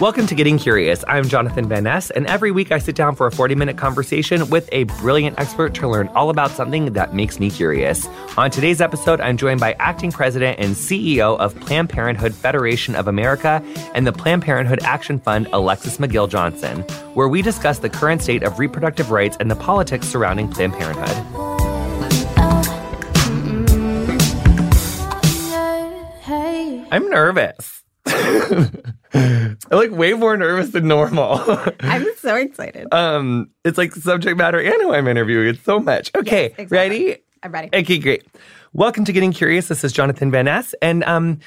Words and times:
Welcome 0.00 0.26
to 0.28 0.34
Getting 0.34 0.58
Curious. 0.58 1.04
I'm 1.06 1.28
Jonathan 1.28 1.68
Van 1.68 1.84
Ness, 1.84 2.10
and 2.10 2.26
every 2.26 2.50
week 2.50 2.72
I 2.72 2.78
sit 2.78 2.96
down 2.96 3.14
for 3.14 3.26
a 3.26 3.30
40 3.30 3.54
minute 3.54 3.76
conversation 3.76 4.48
with 4.50 4.68
a 4.72 4.84
brilliant 4.84 5.38
expert 5.38 5.74
to 5.74 5.88
learn 5.88 6.08
all 6.08 6.30
about 6.30 6.50
something 6.50 6.94
that 6.94 7.14
makes 7.14 7.38
me 7.38 7.50
curious. 7.50 8.06
On 8.36 8.50
today's 8.50 8.80
episode, 8.80 9.20
I'm 9.20 9.36
joined 9.36 9.60
by 9.60 9.74
acting 9.74 10.10
president 10.10 10.58
and 10.58 10.74
CEO 10.74 11.38
of 11.38 11.54
Planned 11.60 11.90
Parenthood 11.90 12.34
Federation 12.34 12.96
of 12.96 13.06
America 13.06 13.62
and 13.94 14.06
the 14.06 14.12
Planned 14.12 14.42
Parenthood 14.42 14.80
Action 14.82 15.20
Fund, 15.20 15.46
Alexis 15.52 15.98
McGill 15.98 16.28
Johnson, 16.28 16.80
where 17.14 17.28
we 17.28 17.42
discuss 17.42 17.78
the 17.78 17.90
current 17.90 18.22
state 18.22 18.42
of 18.42 18.58
reproductive 18.58 19.10
rights 19.10 19.36
and 19.38 19.50
the 19.50 19.56
politics 19.56 20.08
surrounding 20.08 20.48
Planned 20.48 20.72
Parenthood. 20.72 21.42
I'm 26.90 27.08
nervous. 27.08 27.84
I'm 29.14 29.58
like 29.70 29.90
way 29.90 30.12
more 30.14 30.36
nervous 30.36 30.70
than 30.70 30.88
normal. 30.88 31.40
I'm 31.80 32.06
so 32.18 32.34
excited. 32.36 32.92
um, 32.92 33.50
it's 33.64 33.78
like 33.78 33.94
subject 33.94 34.36
matter 34.38 34.60
and 34.60 34.74
who 34.82 34.92
I'm 34.94 35.06
interviewing. 35.08 35.48
It's 35.48 35.62
so 35.64 35.78
much. 35.80 36.10
Okay, 36.16 36.44
Yes, 36.50 36.52
exactly. 36.58 36.76
ready? 36.78 37.16
I'm 37.42 37.52
ready. 37.52 37.68
Okay, 37.74 37.98
great. 37.98 38.24
Welcome 38.72 39.04
to 39.04 39.12
Getting 39.12 39.32
Curious. 39.32 39.68
This 39.68 39.84
is 39.84 39.92
Jonathan 39.92 40.30
Van 40.30 40.46
Ness, 40.46 40.74
and 40.80 41.04
um, 41.04 41.40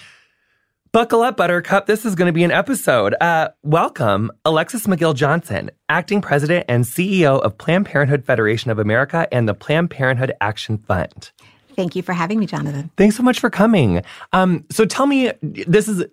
buckle 0.91 1.21
up, 1.21 1.38
Buttercup. 1.38 1.88
This 1.88 2.05
is 2.05 2.13
going 2.15 2.27
to 2.27 2.33
be 2.33 2.43
an 2.43 2.51
episode. 2.51 3.15
Uh, 3.19 3.49
welcome, 3.63 4.31
Alexis 4.45 4.85
McGill 4.88 5.16
Johnson, 5.16 5.71
acting 5.89 6.21
president 6.21 6.66
and 6.67 6.83
CEO 6.83 7.41
of 7.41 7.57
Planned 7.57 7.85
Parenthood 7.88 8.25
Federation 8.25 8.69
of 8.71 8.77
America 8.79 9.27
and 9.31 9.47
the 9.49 9.53
Planned 9.53 9.89
Parenthood 9.89 10.33
Action 10.41 10.77
Fund. 10.77 11.31
Thank 11.75 11.95
you 11.95 12.02
for 12.03 12.13
having 12.13 12.39
me, 12.39 12.45
Jonathan. 12.45 12.89
Thanks 12.95 13.17
so 13.17 13.23
much 13.23 13.39
for 13.39 13.49
coming. 13.49 14.02
Um, 14.31 14.63
so 14.71 14.85
tell 14.85 15.07
me, 15.07 15.31
this 15.41 15.88
is 15.89 16.05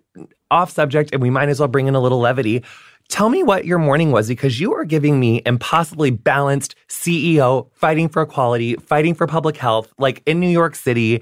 off 0.53 0.71
subject, 0.71 1.09
and 1.11 1.21
we 1.21 1.29
might 1.29 1.49
as 1.49 1.59
well 1.59 1.67
bring 1.67 1.87
in 1.87 1.95
a 1.95 1.99
little 1.99 2.19
levity. 2.19 2.63
Tell 3.09 3.29
me 3.29 3.43
what 3.43 3.65
your 3.65 3.79
morning 3.79 4.11
was 4.11 4.27
because 4.27 4.59
you 4.59 4.73
are 4.73 4.85
giving 4.85 5.19
me 5.19 5.41
impossibly 5.45 6.11
balanced 6.11 6.75
CEO, 6.87 7.69
fighting 7.73 8.07
for 8.07 8.21
equality, 8.21 8.75
fighting 8.75 9.13
for 9.13 9.27
public 9.27 9.57
health, 9.57 9.91
like 9.97 10.21
in 10.25 10.39
New 10.39 10.49
York 10.49 10.75
City. 10.75 11.21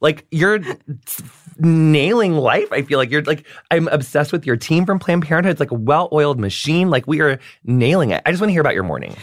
Like 0.00 0.26
you're 0.30 0.60
nailing 1.58 2.34
life. 2.34 2.70
I 2.72 2.82
feel 2.82 2.98
like 2.98 3.10
you're 3.10 3.22
like, 3.22 3.46
I'm 3.70 3.88
obsessed 3.88 4.32
with 4.32 4.44
your 4.44 4.56
team 4.56 4.84
from 4.84 4.98
Planned 4.98 5.22
Parenthood. 5.22 5.52
It's 5.52 5.60
like 5.60 5.70
a 5.70 5.76
well 5.76 6.08
oiled 6.12 6.40
machine. 6.40 6.90
Like 6.90 7.06
we 7.06 7.20
are 7.20 7.38
nailing 7.64 8.10
it. 8.10 8.20
I 8.26 8.30
just 8.30 8.40
want 8.40 8.48
to 8.50 8.52
hear 8.52 8.60
about 8.60 8.74
your 8.74 8.82
morning. 8.82 9.16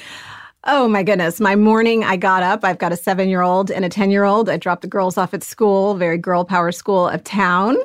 Oh 0.65 0.87
my 0.87 1.03
goodness. 1.03 1.39
My 1.39 1.55
morning, 1.55 2.03
I 2.03 2.17
got 2.17 2.43
up. 2.43 2.65
I've 2.65 2.77
got 2.79 2.91
a 2.91 2.97
seven 2.97 3.29
year 3.29 3.41
old 3.41 3.71
and 3.71 3.85
a 3.85 3.89
10 3.89 4.11
year 4.11 4.23
old. 4.23 4.49
I 4.49 4.57
dropped 4.57 4.81
the 4.81 4.87
girls 4.87 5.17
off 5.17 5.33
at 5.33 5.43
school, 5.43 5.95
very 5.95 6.17
girl 6.17 6.43
power 6.43 6.71
school 6.71 7.07
of 7.07 7.23
town. 7.23 7.77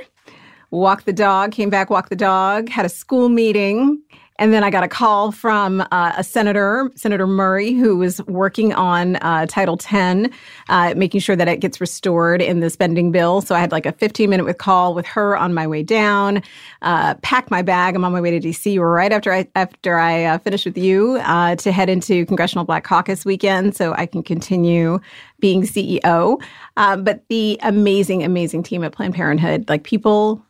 Walked 0.74 1.06
the 1.06 1.12
dog, 1.12 1.52
came 1.52 1.70
back, 1.70 1.88
walked 1.88 2.10
the 2.10 2.16
dog, 2.16 2.68
had 2.68 2.84
a 2.84 2.88
school 2.88 3.28
meeting. 3.28 4.02
And 4.40 4.52
then 4.52 4.64
I 4.64 4.70
got 4.70 4.82
a 4.82 4.88
call 4.88 5.30
from 5.30 5.82
uh, 5.92 6.14
a 6.16 6.24
senator, 6.24 6.90
Senator 6.96 7.28
Murray, 7.28 7.74
who 7.74 7.96
was 7.96 8.20
working 8.22 8.72
on 8.72 9.14
uh, 9.16 9.46
Title 9.46 9.78
X, 9.88 10.34
uh, 10.68 10.94
making 10.96 11.20
sure 11.20 11.36
that 11.36 11.46
it 11.46 11.60
gets 11.60 11.80
restored 11.80 12.42
in 12.42 12.58
the 12.58 12.70
spending 12.70 13.12
bill. 13.12 13.40
So 13.40 13.54
I 13.54 13.60
had 13.60 13.70
like 13.70 13.86
a 13.86 13.92
15 13.92 14.28
minute 14.28 14.42
with 14.42 14.58
call 14.58 14.94
with 14.94 15.06
her 15.06 15.36
on 15.36 15.54
my 15.54 15.64
way 15.64 15.84
down. 15.84 16.42
Uh, 16.82 17.14
packed 17.22 17.52
my 17.52 17.62
bag. 17.62 17.94
I'm 17.94 18.04
on 18.04 18.10
my 18.10 18.20
way 18.20 18.36
to 18.36 18.48
DC 18.48 18.76
right 18.80 19.12
after 19.12 19.32
I 19.32 19.46
after 19.54 19.96
I 19.96 20.24
uh, 20.24 20.38
finished 20.38 20.66
with 20.66 20.76
you 20.76 21.20
uh, 21.22 21.54
to 21.54 21.70
head 21.70 21.88
into 21.88 22.26
Congressional 22.26 22.64
Black 22.64 22.82
Caucus 22.82 23.24
weekend, 23.24 23.76
so 23.76 23.94
I 23.94 24.06
can 24.06 24.24
continue 24.24 24.98
being 25.38 25.62
CEO. 25.62 26.42
But 26.74 27.22
the 27.28 27.60
amazing, 27.62 28.24
amazing 28.24 28.64
team 28.64 28.82
at 28.82 28.90
Planned 28.90 29.14
Parenthood, 29.14 29.68
like 29.68 29.84
people 29.84 30.44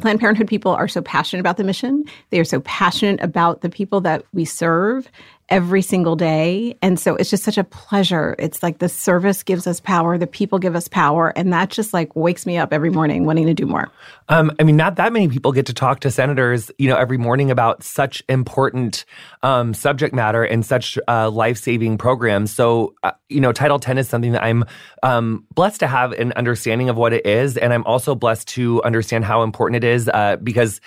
Planned 0.00 0.20
Parenthood 0.20 0.48
people 0.48 0.72
are 0.72 0.88
so 0.88 1.02
passionate 1.02 1.40
about 1.40 1.56
the 1.56 1.64
mission. 1.64 2.04
They 2.30 2.40
are 2.40 2.44
so 2.44 2.60
passionate 2.60 3.20
about 3.20 3.60
the 3.60 3.68
people 3.68 4.00
that 4.02 4.24
we 4.32 4.44
serve 4.44 5.10
every 5.52 5.82
single 5.82 6.16
day. 6.16 6.78
And 6.80 6.98
so 6.98 7.14
it's 7.14 7.28
just 7.28 7.44
such 7.44 7.58
a 7.58 7.64
pleasure. 7.64 8.34
It's 8.38 8.62
like 8.62 8.78
the 8.78 8.88
service 8.88 9.42
gives 9.42 9.66
us 9.66 9.80
power, 9.80 10.16
the 10.16 10.26
people 10.26 10.58
give 10.58 10.74
us 10.74 10.88
power. 10.88 11.30
And 11.36 11.52
that 11.52 11.68
just 11.68 11.92
like 11.92 12.16
wakes 12.16 12.46
me 12.46 12.56
up 12.56 12.72
every 12.72 12.88
morning 12.88 13.26
wanting 13.26 13.46
to 13.46 13.52
do 13.52 13.66
more. 13.66 13.92
Um, 14.30 14.50
I 14.58 14.62
mean, 14.62 14.76
not 14.76 14.96
that 14.96 15.12
many 15.12 15.28
people 15.28 15.52
get 15.52 15.66
to 15.66 15.74
talk 15.74 16.00
to 16.00 16.10
senators, 16.10 16.70
you 16.78 16.88
know, 16.88 16.96
every 16.96 17.18
morning 17.18 17.50
about 17.50 17.82
such 17.82 18.22
important 18.30 19.04
um, 19.42 19.74
subject 19.74 20.14
matter 20.14 20.42
and 20.42 20.64
such 20.64 20.98
uh, 21.06 21.28
life-saving 21.28 21.98
programs. 21.98 22.50
So, 22.50 22.94
uh, 23.02 23.12
you 23.28 23.40
know, 23.40 23.52
Title 23.52 23.76
X 23.76 23.98
is 23.98 24.08
something 24.08 24.32
that 24.32 24.42
I'm 24.42 24.64
um, 25.02 25.46
blessed 25.54 25.80
to 25.80 25.86
have 25.86 26.12
an 26.12 26.32
understanding 26.32 26.88
of 26.88 26.96
what 26.96 27.12
it 27.12 27.26
is, 27.26 27.58
and 27.58 27.74
I'm 27.74 27.84
also 27.84 28.14
blessed 28.14 28.48
to 28.48 28.82
understand 28.84 29.26
how 29.26 29.42
important 29.42 29.84
it 29.84 29.86
is 29.86 30.08
uh, 30.08 30.36
because 30.36 30.80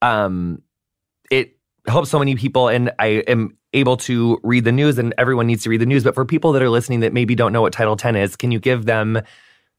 um, 0.00 0.62
it 1.28 1.56
helps 1.88 2.10
so 2.10 2.20
many 2.20 2.36
people, 2.36 2.68
and 2.68 2.92
I 3.00 3.24
am 3.26 3.56
able 3.72 3.96
to 3.98 4.38
read 4.42 4.64
the 4.64 4.72
news, 4.72 4.98
and 4.98 5.14
everyone 5.18 5.46
needs 5.46 5.64
to 5.64 5.70
read 5.70 5.80
the 5.80 5.86
news. 5.86 6.04
But 6.04 6.14
for 6.14 6.24
people 6.24 6.52
that 6.52 6.62
are 6.62 6.70
listening 6.70 7.00
that 7.00 7.12
maybe 7.12 7.34
don't 7.34 7.52
know 7.52 7.62
what 7.62 7.72
Title 7.72 7.96
10 7.96 8.16
is, 8.16 8.36
can 8.36 8.50
you 8.50 8.60
give 8.60 8.84
them 8.84 9.22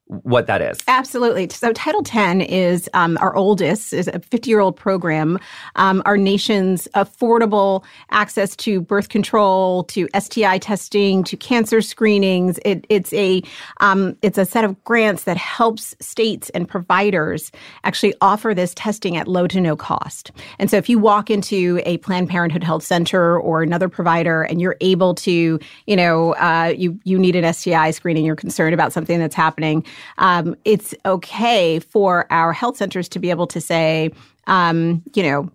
what 0.07 0.47
that 0.47 0.61
is? 0.61 0.79
Absolutely. 0.87 1.47
So 1.49 1.71
Title 1.71 2.03
X 2.05 2.45
is 2.49 2.89
um, 2.93 3.17
our 3.21 3.35
oldest, 3.35 3.93
is 3.93 4.07
a 4.09 4.19
50-year-old 4.19 4.75
program. 4.75 5.39
Um, 5.75 6.01
our 6.05 6.17
nation's 6.17 6.87
affordable 6.93 7.83
access 8.11 8.55
to 8.57 8.81
birth 8.81 9.09
control, 9.09 9.85
to 9.85 10.07
STI 10.17 10.57
testing, 10.57 11.23
to 11.23 11.37
cancer 11.37 11.81
screenings. 11.81 12.59
It, 12.65 12.85
it's 12.89 13.13
a 13.13 13.41
um, 13.79 14.17
it's 14.21 14.37
a 14.37 14.45
set 14.45 14.65
of 14.65 14.81
grants 14.83 15.23
that 15.23 15.37
helps 15.37 15.95
states 15.99 16.49
and 16.49 16.67
providers 16.67 17.51
actually 17.83 18.13
offer 18.21 18.53
this 18.53 18.73
testing 18.75 19.15
at 19.15 19.27
low 19.27 19.47
to 19.47 19.61
no 19.61 19.75
cost. 19.75 20.31
And 20.59 20.69
so 20.69 20.77
if 20.77 20.89
you 20.89 20.99
walk 20.99 21.29
into 21.29 21.81
a 21.85 21.97
Planned 21.99 22.29
Parenthood 22.29 22.63
Health 22.63 22.83
Center 22.83 23.39
or 23.39 23.63
another 23.63 23.87
provider 23.87 24.43
and 24.43 24.59
you're 24.59 24.77
able 24.81 25.15
to, 25.15 25.59
you 25.87 25.95
know, 25.95 26.33
uh, 26.35 26.73
you 26.75 26.99
you 27.05 27.17
need 27.17 27.35
an 27.35 27.51
STI 27.53 27.91
screening, 27.91 28.25
you're 28.25 28.35
concerned 28.35 28.73
about 28.73 28.91
something 28.91 29.17
that's 29.17 29.35
happening 29.35 29.85
um, 30.17 30.55
it's 30.65 30.93
okay 31.05 31.79
for 31.79 32.25
our 32.31 32.53
health 32.53 32.77
centers 32.77 33.09
to 33.09 33.19
be 33.19 33.29
able 33.29 33.47
to 33.47 33.61
say, 33.61 34.11
um, 34.47 35.01
you 35.15 35.23
know, 35.23 35.51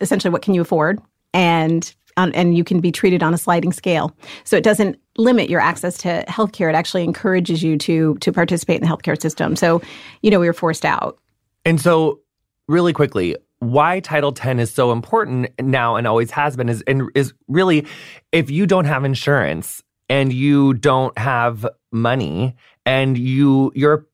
essentially, 0.00 0.30
what 0.30 0.42
can 0.42 0.54
you 0.54 0.60
afford? 0.60 1.00
And 1.34 1.94
um, 2.16 2.32
and 2.34 2.56
you 2.56 2.64
can 2.64 2.80
be 2.80 2.90
treated 2.90 3.22
on 3.22 3.34
a 3.34 3.38
sliding 3.38 3.72
scale. 3.72 4.16
So 4.44 4.56
it 4.56 4.64
doesn't 4.64 4.98
limit 5.18 5.50
your 5.50 5.60
access 5.60 5.98
to 5.98 6.24
healthcare. 6.28 6.68
It 6.68 6.74
actually 6.74 7.04
encourages 7.04 7.62
you 7.62 7.76
to 7.78 8.16
to 8.16 8.32
participate 8.32 8.80
in 8.80 8.88
the 8.88 8.94
healthcare 8.94 9.20
system. 9.20 9.56
So, 9.56 9.82
you 10.22 10.30
know, 10.30 10.40
we 10.40 10.46
were 10.46 10.54
forced 10.54 10.84
out. 10.84 11.18
And 11.64 11.80
so, 11.80 12.20
really 12.68 12.92
quickly, 12.92 13.36
why 13.58 14.00
Title 14.00 14.34
X 14.38 14.60
is 14.60 14.70
so 14.70 14.92
important 14.92 15.50
now 15.60 15.96
and 15.96 16.06
always 16.06 16.30
has 16.30 16.56
been 16.56 16.68
is 16.68 16.82
and 16.86 17.10
is 17.14 17.32
really 17.48 17.86
if 18.32 18.50
you 18.50 18.66
don't 18.66 18.84
have 18.84 19.04
insurance 19.04 19.82
and 20.08 20.32
you 20.32 20.74
don't 20.74 21.16
have 21.18 21.66
money 21.90 22.54
and 22.86 23.18
you 23.18 23.72
your 23.74 24.06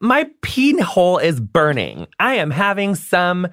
my 0.00 0.30
peen 0.42 0.78
hole 0.78 1.18
is 1.18 1.40
burning. 1.40 2.06
I 2.20 2.34
am 2.34 2.50
having 2.50 2.94
some 2.94 3.48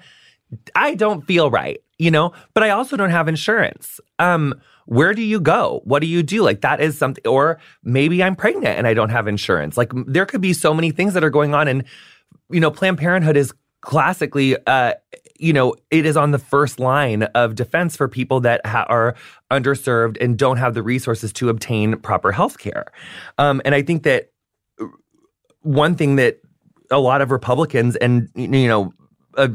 I 0.76 0.96
don't 0.96 1.26
feel 1.26 1.50
right, 1.50 1.82
you 1.98 2.12
know, 2.12 2.34
but 2.54 2.64
I 2.64 2.70
also 2.70 2.96
don't 2.96 3.10
have 3.10 3.28
insurance. 3.28 4.00
Um 4.20 4.54
where 4.86 5.14
do 5.14 5.22
you 5.22 5.42
go? 5.42 5.82
What 5.84 6.00
do 6.00 6.08
you 6.08 6.24
do? 6.24 6.44
Like 6.44 6.62
that 6.62 6.80
is 6.80 6.98
something 6.98 7.26
or 7.26 7.60
maybe 7.84 8.22
I'm 8.22 8.36
pregnant 8.36 8.78
and 8.78 8.86
I 8.86 8.94
don't 8.94 9.10
have 9.10 9.28
insurance. 9.28 9.78
Like 9.78 9.92
there 10.06 10.26
could 10.26 10.42
be 10.42 10.54
so 10.54 10.74
many 10.74 10.92
things 10.92 11.14
that 11.14 11.24
are 11.24 11.30
going 11.30 11.56
on 11.56 11.68
and 11.68 11.84
you 12.50 12.60
know, 12.60 12.72
Planned 12.72 12.98
Parenthood 12.98 13.38
is 13.38 13.54
classically 13.82 14.58
uh 14.68 14.94
you 15.40 15.54
know 15.54 15.76
it 15.92 16.06
is 16.06 16.18
on 16.18 16.32
the 16.32 16.40
first 16.40 16.80
line 16.80 17.24
of 17.24 17.56
defense 17.56 17.96
for 17.96 18.08
people 18.08 18.40
that 18.40 18.66
ha- 18.66 18.86
are 18.90 19.16
underserved 19.52 20.18
and 20.22 20.38
don't 20.38 20.58
have 20.58 20.74
the 20.74 20.84
resources 20.84 21.32
to 21.34 21.50
obtain 21.50 21.98
proper 21.98 22.32
health 22.32 22.58
care 22.58 22.86
um, 23.38 23.62
and 23.66 23.76
i 23.76 23.82
think 23.82 24.04
that 24.04 24.32
one 25.62 25.96
thing 25.96 26.16
that 26.16 26.40
a 26.92 27.00
lot 27.00 27.22
of 27.22 27.32
republicans 27.32 27.96
and 27.98 28.30
you 28.36 28.68
know 28.68 28.94
uh, 29.36 29.50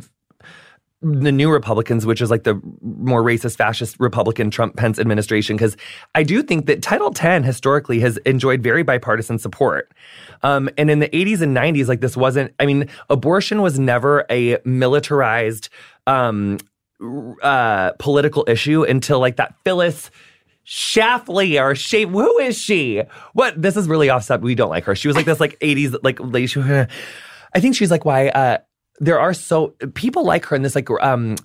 the 1.03 1.33
new 1.33 1.51
Republicans, 1.51 2.07
which 2.07 2.21
is 2.21 2.31
like 2.31 2.45
the 2.45 2.61
more 2.81 3.23
racist, 3.23 3.57
fascist 3.57 3.97
Republican 3.99 4.51
Trump 4.51 4.77
Pence 4.77 4.99
administration, 4.99 5.57
because 5.57 5.77
I 6.15 6.23
do 6.23 6.43
think 6.43 6.67
that 6.67 6.81
Title 6.81 7.13
X 7.17 7.45
historically 7.45 7.99
has 8.01 8.19
enjoyed 8.19 8.63
very 8.63 8.83
bipartisan 8.83 9.39
support. 9.39 9.93
Um, 10.43 10.71
and 10.79 10.91
in 10.91 11.01
the 11.01 11.09
80s 11.09 11.41
and 11.41 11.57
90s, 11.57 11.89
like 11.89 12.01
this 12.01 12.17
wasn't, 12.17 12.55
I 12.61 12.67
mean, 12.67 12.89
abortion 13.11 13.63
was 13.63 13.79
never 13.79 14.25
a 14.31 14.59
militarized 14.65 15.69
um, 16.07 16.59
uh, 17.43 17.93
political 17.99 18.45
issue 18.47 18.85
until 18.85 19.19
like 19.19 19.37
that 19.37 19.55
Phyllis. 19.65 20.11
Schlafly 20.65 21.61
or 21.61 21.75
Shape. 21.75 22.11
Who 22.11 22.39
is 22.39 22.57
she? 22.57 23.03
What? 23.33 23.61
This 23.61 23.77
is 23.77 23.89
really 23.89 24.11
offset. 24.11 24.43
We 24.43 24.55
don't 24.55 24.71
like 24.71 24.85
her. 24.85 24.95
She 24.95 25.09
was 25.09 25.17
like 25.17 25.27
this, 25.27 25.41
like 25.41 25.59
80s, 25.59 25.97
like 26.05 26.21
lady. 26.21 26.47
She, 26.47 26.61
I 27.55 27.59
think 27.59 27.75
she's 27.75 27.91
like 27.91 28.05
why 28.05 28.29
uh, 28.29 28.59
there 29.01 29.19
are 29.19 29.35
so 29.35 29.69
people 29.95 30.25
like 30.25 30.45
her 30.47 30.57
in 30.57 30.63
this 30.63 30.75
like 30.75 30.89
um 31.01 31.37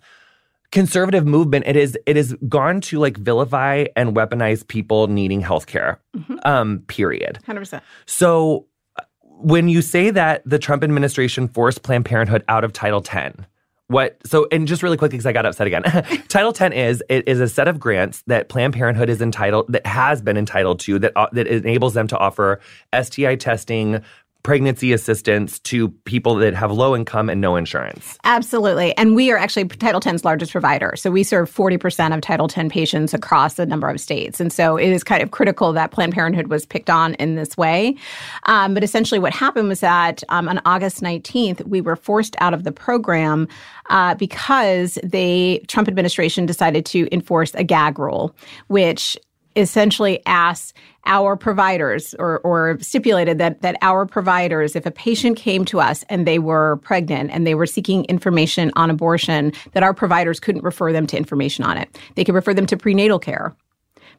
conservative 0.71 1.25
movement 1.25 1.65
it 1.67 1.75
is 1.75 1.97
it 2.05 2.15
has 2.15 2.33
gone 2.49 2.81
to 2.81 2.99
like 2.99 3.17
vilify 3.17 3.85
and 3.95 4.15
weaponize 4.15 4.67
people 4.67 5.07
needing 5.07 5.41
healthcare 5.41 5.97
um 6.43 6.79
period 6.87 7.39
100%. 7.47 7.81
so 8.05 8.65
uh, 8.99 9.03
when 9.21 9.69
you 9.69 9.81
say 9.81 10.09
that 10.09 10.41
the 10.45 10.59
trump 10.59 10.83
administration 10.83 11.47
forced 11.47 11.83
planned 11.83 12.05
parenthood 12.05 12.43
out 12.47 12.63
of 12.63 12.73
title 12.73 13.01
10 13.01 13.45
what 13.87 14.17
so 14.25 14.47
and 14.51 14.67
just 14.67 14.83
really 14.83 14.97
quickly 14.97 15.17
because 15.17 15.25
I 15.25 15.31
got 15.31 15.45
upset 15.45 15.65
again. 15.65 15.83
Title 16.27 16.51
10 16.51 16.73
is 16.73 17.01
it 17.09 17.27
is 17.27 17.39
a 17.39 17.47
set 17.47 17.67
of 17.69 17.79
grants 17.79 18.21
that 18.27 18.49
Planned 18.49 18.73
Parenthood 18.73 19.09
is 19.09 19.21
entitled 19.21 19.65
that 19.69 19.85
has 19.85 20.21
been 20.21 20.35
entitled 20.35 20.81
to 20.81 20.99
that 20.99 21.13
uh, 21.15 21.27
that 21.31 21.47
enables 21.47 21.93
them 21.93 22.07
to 22.07 22.17
offer 22.17 22.59
STI 22.93 23.35
testing, 23.35 24.03
pregnancy 24.47 24.93
assistance 24.93 25.59
to 25.59 25.89
people 26.05 26.35
that 26.35 26.53
have 26.53 26.71
low 26.71 26.95
income 26.95 27.29
and 27.29 27.41
no 27.41 27.57
insurance. 27.57 28.17
Absolutely. 28.23 28.95
And 28.95 29.13
we 29.13 29.29
are 29.29 29.35
actually 29.35 29.67
Title 29.67 29.97
X's 29.97 30.23
largest 30.23 30.53
provider. 30.53 30.93
So 30.95 31.11
we 31.11 31.23
serve 31.23 31.53
40% 31.53 32.15
of 32.15 32.21
Title 32.21 32.49
X 32.49 32.69
patients 32.71 33.13
across 33.13 33.59
a 33.59 33.65
number 33.65 33.89
of 33.89 33.99
states. 33.99 34.39
And 34.39 34.53
so 34.53 34.77
it 34.77 34.87
is 34.87 35.03
kind 35.03 35.21
of 35.21 35.31
critical 35.31 35.73
that 35.73 35.91
Planned 35.91 36.13
Parenthood 36.13 36.47
was 36.47 36.65
picked 36.65 36.89
on 36.89 37.15
in 37.15 37.35
this 37.35 37.57
way. 37.57 37.97
Um, 38.43 38.73
but 38.73 38.85
essentially, 38.85 39.19
what 39.19 39.33
happened 39.33 39.67
was 39.67 39.81
that 39.81 40.23
um, 40.29 40.47
on 40.47 40.61
August 40.63 41.01
19th, 41.01 41.67
we 41.67 41.81
were 41.81 41.97
forced 41.97 42.37
out 42.39 42.53
of 42.53 42.63
the 42.63 42.71
program 42.71 43.49
uh, 43.89 44.15
because 44.15 44.97
the 45.03 45.61
Trump 45.67 45.89
administration 45.89 46.45
decided 46.45 46.85
to 46.85 47.09
enforce 47.11 47.53
a 47.55 47.65
gag 47.65 47.99
rule, 47.99 48.33
which 48.67 49.17
essentially 49.57 50.21
asked 50.25 50.73
our 51.05 51.35
providers 51.35 52.13
or, 52.19 52.39
or 52.39 52.77
stipulated 52.79 53.37
that 53.39 53.61
that 53.61 53.77
our 53.81 54.05
providers, 54.05 54.75
if 54.75 54.85
a 54.85 54.91
patient 54.91 55.37
came 55.37 55.65
to 55.65 55.79
us 55.79 56.03
and 56.09 56.27
they 56.27 56.39
were 56.39 56.77
pregnant 56.77 57.31
and 57.31 57.47
they 57.47 57.55
were 57.55 57.65
seeking 57.65 58.05
information 58.05 58.71
on 58.75 58.89
abortion, 58.89 59.51
that 59.73 59.83
our 59.83 59.93
providers 59.93 60.39
couldn't 60.39 60.63
refer 60.63 60.93
them 60.93 61.07
to 61.07 61.17
information 61.17 61.63
on 61.63 61.77
it. 61.77 61.97
They 62.15 62.23
could 62.23 62.35
refer 62.35 62.53
them 62.53 62.65
to 62.67 62.77
prenatal 62.77 63.19
care 63.19 63.55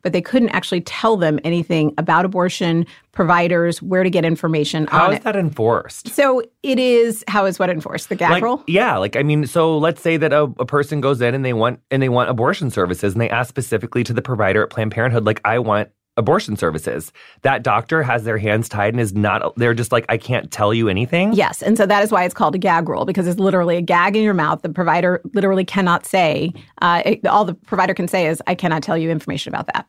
but 0.02 0.12
they 0.12 0.20
couldn't 0.20 0.50
actually 0.50 0.80
tell 0.82 1.16
them 1.16 1.38
anything 1.44 1.92
about 1.98 2.24
abortion, 2.24 2.86
providers, 3.12 3.82
where 3.82 4.02
to 4.02 4.10
get 4.10 4.24
information 4.24 4.86
how 4.86 5.10
is 5.10 5.16
it. 5.18 5.24
that 5.24 5.36
enforced? 5.36 6.08
So 6.08 6.42
it 6.62 6.78
is 6.78 7.24
how 7.28 7.46
is 7.46 7.58
what 7.58 7.70
enforced? 7.70 8.08
The 8.08 8.14
gag 8.16 8.30
Like, 8.30 8.42
rule? 8.42 8.62
yeah, 8.66 8.96
like 8.96 9.16
I 9.16 9.22
mean, 9.22 9.46
so 9.46 9.76
let's 9.76 10.00
say 10.02 10.16
that 10.16 10.32
a, 10.32 10.42
a 10.58 10.66
person 10.66 11.00
goes 11.00 11.20
in 11.20 11.34
and 11.34 11.44
they 11.44 11.52
want 11.52 11.80
and 11.90 12.02
they 12.02 12.08
want 12.08 12.30
abortion 12.30 12.70
services, 12.70 13.12
and 13.14 13.20
they 13.20 13.30
ask 13.30 13.48
specifically 13.48 14.04
to 14.04 14.12
the 14.12 14.22
provider 14.22 14.62
at 14.62 14.70
Planned 14.70 14.92
Parenthood, 14.92 15.24
like, 15.24 15.40
I 15.44 15.58
want 15.58 15.90
abortion 16.18 16.56
services. 16.56 17.12
That 17.42 17.62
doctor 17.62 18.02
has 18.02 18.24
their 18.24 18.36
hands 18.36 18.68
tied 18.68 18.92
and 18.92 19.00
is 19.00 19.14
not. 19.14 19.54
They're 19.56 19.72
just 19.72 19.92
like, 19.92 20.04
I 20.10 20.18
can't 20.18 20.50
tell 20.50 20.74
you 20.74 20.88
anything. 20.90 21.32
Yes. 21.32 21.62
And 21.62 21.78
so 21.78 21.86
that 21.86 22.02
is 22.04 22.12
why 22.12 22.24
it's 22.24 22.34
called 22.34 22.54
a 22.54 22.58
gag 22.58 22.88
rule 22.88 23.06
because 23.06 23.26
it's 23.26 23.40
literally 23.40 23.76
a 23.76 23.80
gag 23.82 24.16
in 24.16 24.22
your 24.22 24.34
mouth. 24.34 24.60
The 24.60 24.68
provider 24.68 25.22
literally 25.32 25.64
cannot 25.64 26.04
say, 26.04 26.52
uh, 26.82 27.02
it- 27.06 27.26
all 27.26 27.46
the 27.46 27.54
provider 27.54 27.94
can 27.94 28.08
say 28.08 28.26
is, 28.26 28.42
I 28.46 28.54
cannot 28.54 28.82
tell 28.82 28.98
you 28.98 29.08
information 29.10 29.54
about 29.54 29.66
that. 29.72 29.88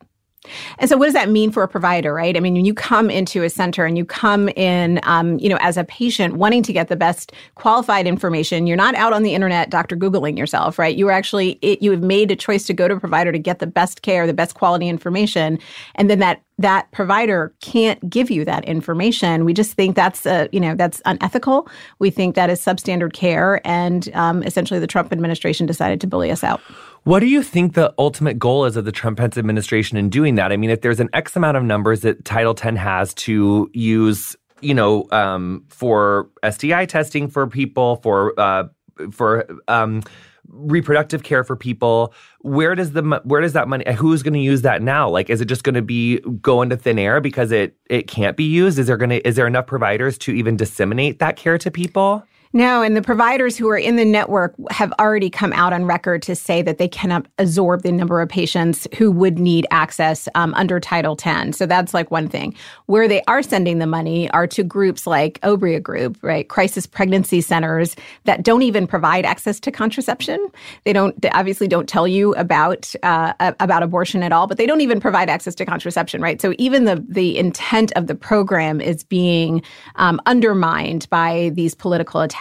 And 0.78 0.88
so, 0.88 0.96
what 0.96 1.04
does 1.04 1.14
that 1.14 1.28
mean 1.28 1.50
for 1.50 1.62
a 1.62 1.68
provider, 1.68 2.14
right? 2.14 2.34
I 2.34 2.40
mean, 2.40 2.54
when 2.54 2.64
you 2.64 2.72
come 2.72 3.10
into 3.10 3.42
a 3.42 3.50
center 3.50 3.84
and 3.84 3.98
you 3.98 4.06
come 4.06 4.48
in, 4.50 4.98
um, 5.02 5.38
you 5.38 5.50
know, 5.50 5.58
as 5.60 5.76
a 5.76 5.84
patient 5.84 6.36
wanting 6.36 6.62
to 6.62 6.72
get 6.72 6.88
the 6.88 6.96
best 6.96 7.32
qualified 7.56 8.06
information, 8.06 8.66
you're 8.66 8.76
not 8.76 8.94
out 8.94 9.12
on 9.12 9.22
the 9.22 9.34
internet, 9.34 9.68
Dr. 9.68 9.96
Googling 9.96 10.38
yourself, 10.38 10.78
right? 10.78 10.96
You 10.96 11.08
are 11.08 11.12
actually, 11.12 11.58
it, 11.60 11.82
you 11.82 11.90
have 11.90 12.02
made 12.02 12.30
a 12.30 12.36
choice 12.36 12.64
to 12.66 12.72
go 12.72 12.88
to 12.88 12.94
a 12.94 13.00
provider 13.00 13.32
to 13.32 13.38
get 13.38 13.58
the 13.58 13.66
best 13.66 14.00
care, 14.00 14.26
the 14.26 14.32
best 14.32 14.54
quality 14.54 14.88
information, 14.88 15.58
and 15.94 16.08
then 16.08 16.20
that 16.20 16.42
that 16.60 16.90
provider 16.92 17.54
can't 17.62 18.10
give 18.10 18.30
you 18.30 18.44
that 18.44 18.66
information. 18.66 19.46
We 19.46 19.54
just 19.54 19.72
think 19.72 19.96
that's 19.96 20.26
a, 20.26 20.48
you 20.52 20.60
know 20.60 20.74
that's 20.74 21.00
unethical. 21.04 21.68
We 21.98 22.10
think 22.10 22.34
that 22.34 22.50
is 22.50 22.60
substandard 22.60 23.12
care, 23.12 23.66
and 23.66 24.10
um, 24.14 24.42
essentially 24.42 24.80
the 24.80 24.86
Trump 24.86 25.12
administration 25.12 25.66
decided 25.66 26.00
to 26.02 26.06
bully 26.06 26.30
us 26.30 26.44
out. 26.44 26.60
What 27.04 27.20
do 27.20 27.26
you 27.26 27.42
think 27.42 27.74
the 27.74 27.94
ultimate 27.98 28.38
goal 28.38 28.66
is 28.66 28.76
of 28.76 28.84
the 28.84 28.92
Trump 28.92 29.18
Pence 29.18 29.38
administration 29.38 29.96
in 29.96 30.10
doing 30.10 30.34
that? 30.34 30.52
I 30.52 30.56
mean, 30.56 30.70
if 30.70 30.82
there's 30.82 31.00
an 31.00 31.08
X 31.14 31.34
amount 31.34 31.56
of 31.56 31.64
numbers 31.64 32.02
that 32.02 32.24
Title 32.24 32.52
X 32.52 32.76
has 32.76 33.14
to 33.14 33.70
use, 33.72 34.36
you 34.60 34.74
know, 34.74 35.06
um, 35.10 35.64
for 35.68 36.28
STI 36.48 36.84
testing 36.84 37.28
for 37.28 37.46
people, 37.46 37.96
for 38.02 38.38
uh, 38.38 38.64
for 39.12 39.48
um, 39.66 40.02
reproductive 40.48 41.22
care 41.22 41.42
for 41.42 41.56
people, 41.56 42.12
where 42.40 42.74
does 42.74 42.92
the 42.92 43.20
where 43.24 43.40
does 43.40 43.54
that 43.54 43.66
money? 43.66 43.84
Who's 43.94 44.22
going 44.22 44.34
to 44.34 44.40
use 44.40 44.60
that 44.62 44.82
now? 44.82 45.08
Like, 45.08 45.30
is 45.30 45.40
it 45.40 45.46
just 45.46 45.64
going 45.64 45.76
to 45.76 45.82
be 45.82 46.18
go 46.42 46.60
into 46.60 46.76
thin 46.76 46.98
air 46.98 47.18
because 47.22 47.50
it 47.50 47.76
it 47.88 48.08
can't 48.08 48.36
be 48.36 48.44
used? 48.44 48.78
Is 48.78 48.88
there 48.88 48.98
going 48.98 49.10
to 49.10 49.26
is 49.26 49.36
there 49.36 49.46
enough 49.46 49.66
providers 49.66 50.18
to 50.18 50.32
even 50.32 50.54
disseminate 50.54 51.18
that 51.20 51.36
care 51.36 51.56
to 51.56 51.70
people? 51.70 52.24
No, 52.52 52.82
and 52.82 52.96
the 52.96 53.02
providers 53.02 53.56
who 53.56 53.68
are 53.68 53.78
in 53.78 53.94
the 53.94 54.04
network 54.04 54.56
have 54.70 54.92
already 54.98 55.30
come 55.30 55.52
out 55.52 55.72
on 55.72 55.84
record 55.84 56.20
to 56.22 56.34
say 56.34 56.62
that 56.62 56.78
they 56.78 56.88
cannot 56.88 57.26
absorb 57.38 57.82
the 57.82 57.92
number 57.92 58.20
of 58.20 58.28
patients 58.28 58.88
who 58.96 59.12
would 59.12 59.38
need 59.38 59.68
access 59.70 60.28
um, 60.34 60.52
under 60.54 60.80
Title 60.80 61.16
X. 61.24 61.56
So 61.56 61.66
that's 61.66 61.94
like 61.94 62.10
one 62.10 62.28
thing. 62.28 62.56
Where 62.86 63.06
they 63.06 63.22
are 63.28 63.40
sending 63.40 63.78
the 63.78 63.86
money 63.86 64.28
are 64.32 64.48
to 64.48 64.64
groups 64.64 65.06
like 65.06 65.40
Obria 65.42 65.80
Group, 65.80 66.18
right? 66.22 66.48
Crisis 66.48 66.86
pregnancy 66.86 67.40
centers 67.40 67.94
that 68.24 68.42
don't 68.42 68.62
even 68.62 68.84
provide 68.84 69.24
access 69.24 69.60
to 69.60 69.70
contraception. 69.70 70.44
They 70.84 70.92
don't, 70.92 71.22
they 71.22 71.30
obviously 71.30 71.68
don't 71.68 71.88
tell 71.88 72.08
you 72.08 72.34
about 72.34 72.92
uh, 73.04 73.32
about 73.60 73.84
abortion 73.84 74.24
at 74.24 74.32
all, 74.32 74.48
but 74.48 74.56
they 74.58 74.66
don't 74.66 74.80
even 74.80 74.98
provide 74.98 75.30
access 75.30 75.54
to 75.54 75.64
contraception, 75.64 76.20
right? 76.20 76.42
So 76.42 76.54
even 76.58 76.84
the 76.84 77.04
the 77.08 77.38
intent 77.38 77.92
of 77.94 78.08
the 78.08 78.16
program 78.16 78.80
is 78.80 79.04
being 79.04 79.62
um, 79.94 80.20
undermined 80.26 81.08
by 81.10 81.52
these 81.54 81.76
political 81.76 82.20
attacks. 82.20 82.39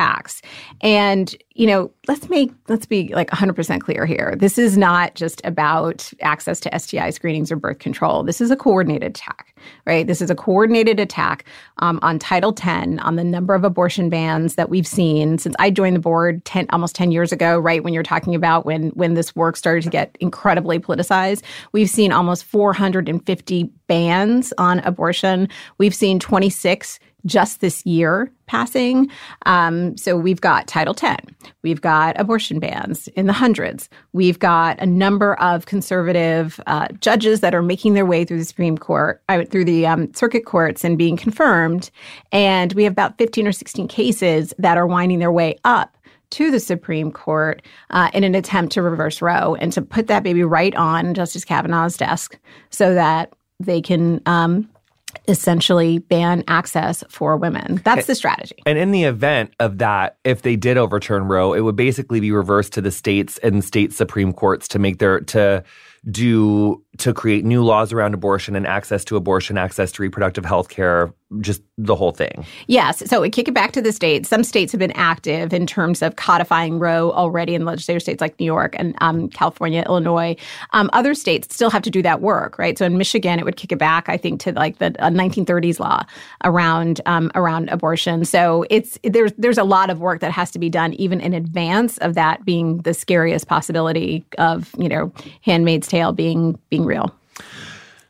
And 0.81 1.36
you 1.59 1.67
know, 1.67 1.91
let's 2.07 2.29
make 2.29 2.53
let's 2.69 2.85
be 2.85 3.13
like 3.13 3.29
100% 3.31 3.81
clear 3.81 4.06
here. 4.06 4.33
This 4.39 4.57
is 4.57 4.77
not 4.77 5.15
just 5.15 5.41
about 5.44 6.09
access 6.21 6.57
to 6.61 6.79
STI 6.79 7.09
screenings 7.09 7.51
or 7.51 7.57
birth 7.57 7.79
control. 7.79 8.23
This 8.23 8.39
is 8.39 8.50
a 8.50 8.56
coordinated 8.56 9.09
attack, 9.09 9.53
right? 9.85 10.07
This 10.07 10.21
is 10.21 10.29
a 10.29 10.35
coordinated 10.35 11.01
attack 11.01 11.44
um, 11.79 12.00
on 12.01 12.17
Title 12.17 12.56
X, 12.57 12.88
on 13.01 13.17
the 13.17 13.25
number 13.25 13.56
of 13.56 13.65
abortion 13.65 14.09
bans 14.09 14.56
that 14.56 14.69
we've 14.69 14.88
seen 14.88 15.38
since 15.38 15.53
I 15.59 15.69
joined 15.69 15.97
the 15.97 16.00
board 16.00 16.45
10, 16.45 16.67
almost 16.69 16.95
10 16.95 17.11
years 17.11 17.33
ago, 17.33 17.59
right? 17.59 17.83
When 17.83 17.94
you're 17.94 18.03
talking 18.03 18.35
about 18.35 18.65
when 18.65 18.91
when 18.91 19.15
this 19.15 19.35
work 19.35 19.57
started 19.57 19.83
to 19.83 19.89
get 19.89 20.15
incredibly 20.21 20.79
politicized, 20.79 21.44
we've 21.73 21.89
seen 21.89 22.13
almost 22.13 22.45
450 22.45 23.63
bans 23.88 24.53
on 24.57 24.79
abortion. 24.79 25.50
We've 25.77 25.94
seen 25.94 26.19
26 26.19 27.01
just 27.25 27.62
this 27.62 27.85
year 27.85 28.31
passing. 28.45 29.09
Um, 29.45 29.97
so 29.97 30.17
we've 30.17 30.41
got 30.41 30.67
Title 30.67 30.95
X, 31.01 31.23
we've 31.63 31.81
got 31.81 32.19
abortion 32.19 32.60
bans 32.60 33.07
in 33.10 33.28
the 33.28 33.34
hundreds, 33.34 33.90
we've 34.13 34.40
got 34.40 34.80
a 34.80 34.86
number 34.86 35.36
of 35.36 35.66
conservative 35.66 36.60
uh, 36.68 36.88
judges 37.00 37.42
that 37.42 37.56
are 37.56 37.62
making 37.62 37.94
their 37.94 38.06
way 38.06 38.25
through 38.25 38.40
the 38.40 38.46
Supreme 38.46 38.78
Court, 38.78 39.22
uh, 39.30 39.46
through 39.46 39.66
the 39.66 39.86
um, 39.86 40.13
circuit 40.13 40.46
courts, 40.46 40.84
and 40.84 40.98
being 40.98 41.18
confirmed. 41.18 41.92
And 42.31 42.74
we 42.74 42.84
have 42.84 42.94
about 42.94 43.18
15 43.18 43.48
or 43.48 43.51
16 43.51 43.88
cases 43.88 44.54
that 44.57 44.78
are 44.78 44.88
winding 44.88 45.19
their 45.19 45.31
way 45.31 45.57
up 45.63 45.96
to 46.31 46.51
the 46.51 46.60
Supreme 46.60 47.12
Court 47.12 47.62
uh, 47.89 48.10
in 48.13 48.24
an 48.24 48.36
attempt 48.36 48.74
to 48.74 48.82
reverse 48.82 49.22
Roe 49.22 49.56
and 49.56 49.74
to 49.74 49.82
put 49.82 50.08
that 50.08 50.24
baby 50.24 50.44
right 50.44 50.75
on 50.75 51.13
Justice 51.13 51.44
Kavanaugh's 51.44 51.98
desk 51.98 52.38
so 52.70 52.94
that 52.94 53.34
they 53.60 53.82
can 53.82 54.22
um, 54.25 54.70
essentially 55.28 56.00
ban 56.00 56.44
access 56.48 57.04
for 57.10 57.38
women. 57.38 57.82
That's 57.84 58.08
the 58.08 58.16
strategy. 58.16 58.56
And 58.66 58.78
in 58.78 58.92
the 58.92 59.04
event 59.04 59.54
of 59.60 59.78
that, 59.80 60.18
if 60.24 60.42
they 60.42 60.56
did 60.56 60.78
overturn 60.78 61.24
Roe, 61.24 61.54
it 61.54 61.62
would 61.62 61.75
basically 61.75 62.20
be 62.20 62.32
reversed 62.32 62.74
to 62.74 62.82
the 62.82 62.92
states 62.92 63.38
and 63.39 63.63
state 63.63 63.94
supreme 63.94 64.34
courts 64.34 64.68
to 64.70 64.80
make 64.80 65.00
their 65.00 65.22
to 65.22 65.63
do 66.10 66.84
to 66.98 67.13
create 67.13 67.44
new 67.44 67.63
laws 67.63 67.92
around 67.92 68.13
abortion 68.13 68.56
and 68.56 68.66
access 68.66 69.04
to 69.06 69.16
abortion, 69.16 69.58
access 69.58 69.92
to 69.94 70.01
reproductive 70.01 70.46
health 70.46 70.70
care, 70.70 71.13
just 71.41 71.62
the 71.77 71.95
whole 71.95 72.12
thing. 72.12 72.43
Yes. 72.65 73.03
So 73.05 73.21
we 73.21 73.29
kick 73.29 73.48
it 73.48 73.53
back 73.53 73.71
to 73.74 73.81
the 73.81 73.91
states. 73.91 74.27
Some 74.27 74.43
states 74.43 74.71
have 74.71 74.79
been 74.79 74.91
active 74.93 75.53
in 75.53 75.67
terms 75.67 76.01
of 76.01 76.15
codifying 76.15 76.79
Roe 76.79 77.12
already 77.12 77.53
in 77.53 77.65
legislative 77.65 78.01
states 78.01 78.19
like 78.19 78.39
New 78.39 78.48
York 78.48 78.75
and 78.79 78.95
um, 79.00 79.29
California, 79.29 79.83
Illinois. 79.86 80.36
Um, 80.71 80.89
other 80.91 81.13
states 81.13 81.53
still 81.53 81.69
have 81.69 81.83
to 81.83 81.91
do 81.91 82.01
that 82.01 82.21
work, 82.21 82.57
right? 82.57 82.77
So 82.77 82.86
in 82.86 82.98
Michigan, 82.98 83.38
it 83.38 83.45
would 83.45 83.57
kick 83.57 83.71
it 83.71 83.77
back, 83.77 84.09
I 84.09 84.17
think, 84.17 84.39
to 84.41 84.53
like 84.53 84.79
the 84.79 84.88
uh, 85.00 85.09
1930s 85.09 85.79
law 85.79 86.03
around 86.43 87.00
um, 87.05 87.31
around 87.36 87.69
abortion. 87.69 88.25
So 88.25 88.65
it's 88.71 88.98
there's 89.03 89.31
there's 89.38 89.59
a 89.59 89.63
lot 89.63 89.91
of 89.91 90.00
work 90.00 90.21
that 90.21 90.31
has 90.31 90.50
to 90.51 90.59
be 90.59 90.69
done 90.69 90.93
even 90.93 91.21
in 91.21 91.33
advance 91.33 92.00
of 92.00 92.15
that 92.15 92.43
being 92.43 92.79
the 92.79 92.93
scariest 92.95 93.48
possibility 93.48 94.25
of 94.39 94.74
you 94.79 94.89
know 94.89 95.13
Handmaid's 95.41 95.88
Tale 95.88 96.12
being 96.12 96.57
being 96.69 96.86
real. 96.86 97.13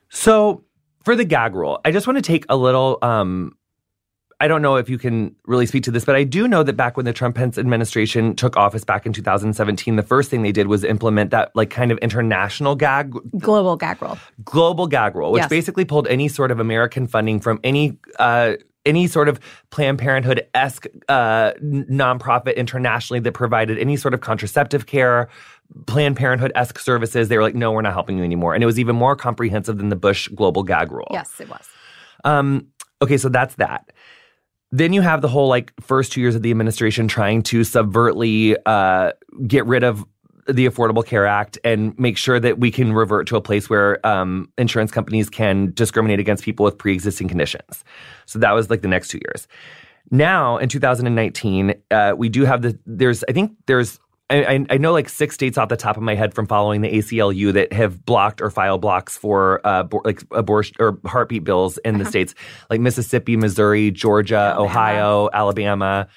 So 0.09 0.63
for 1.09 1.15
the 1.15 1.25
gag 1.25 1.55
rule, 1.55 1.81
I 1.83 1.89
just 1.89 2.05
want 2.05 2.17
to 2.17 2.21
take 2.21 2.45
a 2.49 2.55
little. 2.55 2.99
Um, 3.01 3.57
I 4.39 4.47
don't 4.47 4.61
know 4.61 4.75
if 4.75 4.89
you 4.89 4.99
can 4.99 5.35
really 5.47 5.65
speak 5.65 5.81
to 5.85 5.91
this, 5.91 6.05
but 6.05 6.15
I 6.15 6.23
do 6.23 6.47
know 6.47 6.61
that 6.61 6.73
back 6.73 6.97
when 6.97 7.07
the 7.07 7.13
Trump 7.13 7.35
Pence 7.35 7.57
administration 7.57 8.35
took 8.35 8.55
office 8.55 8.83
back 8.83 9.07
in 9.07 9.11
2017, 9.11 9.95
the 9.95 10.03
first 10.03 10.29
thing 10.29 10.43
they 10.43 10.51
did 10.51 10.67
was 10.67 10.83
implement 10.83 11.31
that 11.31 11.51
like 11.55 11.71
kind 11.71 11.91
of 11.91 11.97
international 11.97 12.75
gag, 12.75 13.11
Global 13.39 13.75
gag 13.75 13.99
rule. 14.03 14.19
global 14.45 14.85
gag 14.85 15.15
rule, 15.15 15.31
which 15.31 15.41
Yes. 15.41 15.49
basically 15.49 15.83
pulled 15.83 16.07
any 16.07 16.27
sort 16.27 16.51
of 16.51 16.59
American 16.59 17.07
funding 17.07 17.39
from 17.39 17.59
any. 17.63 17.97
Uh, 18.19 18.53
any 18.85 19.07
sort 19.07 19.27
of 19.29 19.39
Planned 19.71 19.99
Parenthood 19.99 20.47
esque 20.53 20.85
uh, 21.07 21.51
nonprofit 21.61 22.55
internationally 22.55 23.19
that 23.19 23.33
provided 23.33 23.77
any 23.77 23.97
sort 23.97 24.13
of 24.13 24.21
contraceptive 24.21 24.85
care, 24.85 25.29
Planned 25.85 26.15
Parenthood 26.15 26.51
esque 26.55 26.79
services, 26.79 27.27
they 27.27 27.37
were 27.37 27.43
like, 27.43 27.55
no, 27.55 27.71
we're 27.71 27.81
not 27.81 27.93
helping 27.93 28.17
you 28.17 28.23
anymore. 28.23 28.53
And 28.53 28.63
it 28.63 28.65
was 28.65 28.79
even 28.79 28.95
more 28.95 29.15
comprehensive 29.15 29.77
than 29.77 29.89
the 29.89 29.95
Bush 29.95 30.27
global 30.29 30.63
gag 30.63 30.91
rule. 30.91 31.07
Yes, 31.11 31.39
it 31.39 31.49
was. 31.49 31.67
Um, 32.23 32.67
okay, 33.01 33.17
so 33.17 33.29
that's 33.29 33.55
that. 33.55 33.91
then 34.71 34.93
you 34.93 35.01
have 35.01 35.21
the 35.21 35.27
whole 35.27 35.47
like 35.47 35.73
first 35.81 36.11
two 36.11 36.21
years 36.21 36.35
of 36.35 36.41
the 36.41 36.51
administration 36.51 37.07
trying 37.07 37.41
to 37.43 37.61
subvertly 37.61 38.55
uh, 38.65 39.11
get 39.47 39.65
rid 39.65 39.83
of 39.83 40.05
the 40.47 40.65
Affordable 40.67 41.05
Care 41.05 41.25
Act 41.25 41.57
and 41.63 41.97
make 41.99 42.17
sure 42.17 42.39
that 42.39 42.59
we 42.59 42.71
can 42.71 42.93
revert 42.93 43.27
to 43.27 43.35
a 43.35 43.41
place 43.41 43.69
where 43.69 44.05
um, 44.05 44.51
insurance 44.57 44.91
companies 44.91 45.29
can 45.29 45.71
discriminate 45.73 46.19
against 46.19 46.43
people 46.43 46.63
with 46.63 46.77
pre-existing 46.77 47.27
conditions. 47.27 47.83
So 48.25 48.39
that 48.39 48.51
was 48.51 48.69
like 48.69 48.81
the 48.81 48.87
next 48.87 49.09
two 49.09 49.19
years. 49.25 49.47
Now 50.11 50.57
in 50.57 50.69
2019, 50.69 51.73
uh, 51.91 52.13
we 52.17 52.29
do 52.29 52.45
have 52.45 52.61
the 52.61 52.77
there's 52.85 53.23
I 53.29 53.33
think 53.33 53.51
there's 53.67 53.99
I, 54.31 54.65
I, 54.69 54.77
know 54.77 54.91
like 54.91 55.09
six 55.09 55.33
states 55.33 55.57
off 55.57 55.69
the 55.69 55.75
top 55.75 55.97
of 55.97 56.03
my 56.03 56.13
head 56.13 56.35
from 56.35 56.45
following 56.45 56.81
the 56.81 56.89
ACLU 56.89 57.51
that 57.53 57.73
have 57.73 58.05
blocked 58.05 58.41
or 58.41 58.51
filed 58.51 58.79
blocks 58.79 59.17
for 59.17 59.59
uh, 59.65 59.83
bo- 59.83 60.03
like 60.05 60.21
abortion 60.31 60.75
or 60.79 60.99
heartbeat 61.05 61.43
bills 61.43 61.79
in 61.79 61.95
the 61.95 62.01
uh-huh. 62.01 62.11
states, 62.11 62.35
like 62.69 62.79
Mississippi, 62.79 63.37
Missouri, 63.37 63.89
Georgia, 63.89 64.35
Alabama. 64.35 64.65
Ohio, 64.65 65.29
Alabama. 65.33 66.07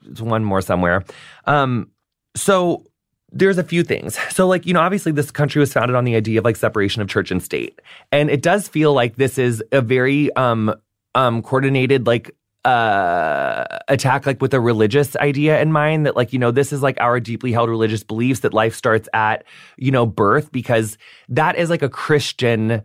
There's 0.00 0.22
one 0.22 0.44
more 0.44 0.62
somewhere. 0.62 1.04
Um, 1.44 1.90
so 2.34 2.86
there's 3.32 3.58
a 3.58 3.64
few 3.64 3.82
things. 3.82 4.18
So, 4.32 4.46
like, 4.46 4.66
you 4.66 4.72
know, 4.72 4.80
obviously 4.80 5.12
this 5.12 5.30
country 5.30 5.60
was 5.60 5.72
founded 5.72 5.94
on 5.94 6.04
the 6.04 6.16
idea 6.16 6.38
of 6.38 6.44
like 6.44 6.56
separation 6.56 7.02
of 7.02 7.08
church 7.08 7.30
and 7.30 7.42
state. 7.42 7.80
And 8.10 8.30
it 8.30 8.42
does 8.42 8.68
feel 8.68 8.92
like 8.94 9.16
this 9.16 9.38
is 9.38 9.62
a 9.72 9.80
very 9.80 10.34
um 10.36 10.74
um 11.14 11.42
coordinated 11.42 12.06
like 12.06 12.34
uh 12.64 13.64
attack 13.88 14.24
like 14.24 14.40
with 14.40 14.54
a 14.54 14.60
religious 14.60 15.16
idea 15.16 15.60
in 15.60 15.72
mind 15.72 16.06
that 16.06 16.16
like 16.16 16.32
you 16.32 16.38
know 16.38 16.50
this 16.50 16.72
is 16.72 16.80
like 16.80 16.98
our 17.00 17.18
deeply 17.18 17.50
held 17.52 17.68
religious 17.68 18.04
beliefs 18.04 18.40
that 18.40 18.54
life 18.54 18.74
starts 18.74 19.08
at 19.12 19.44
you 19.76 19.90
know 19.90 20.06
birth 20.06 20.52
because 20.52 20.96
that 21.28 21.56
is 21.56 21.70
like 21.70 21.82
a 21.82 21.88
christian 21.88 22.80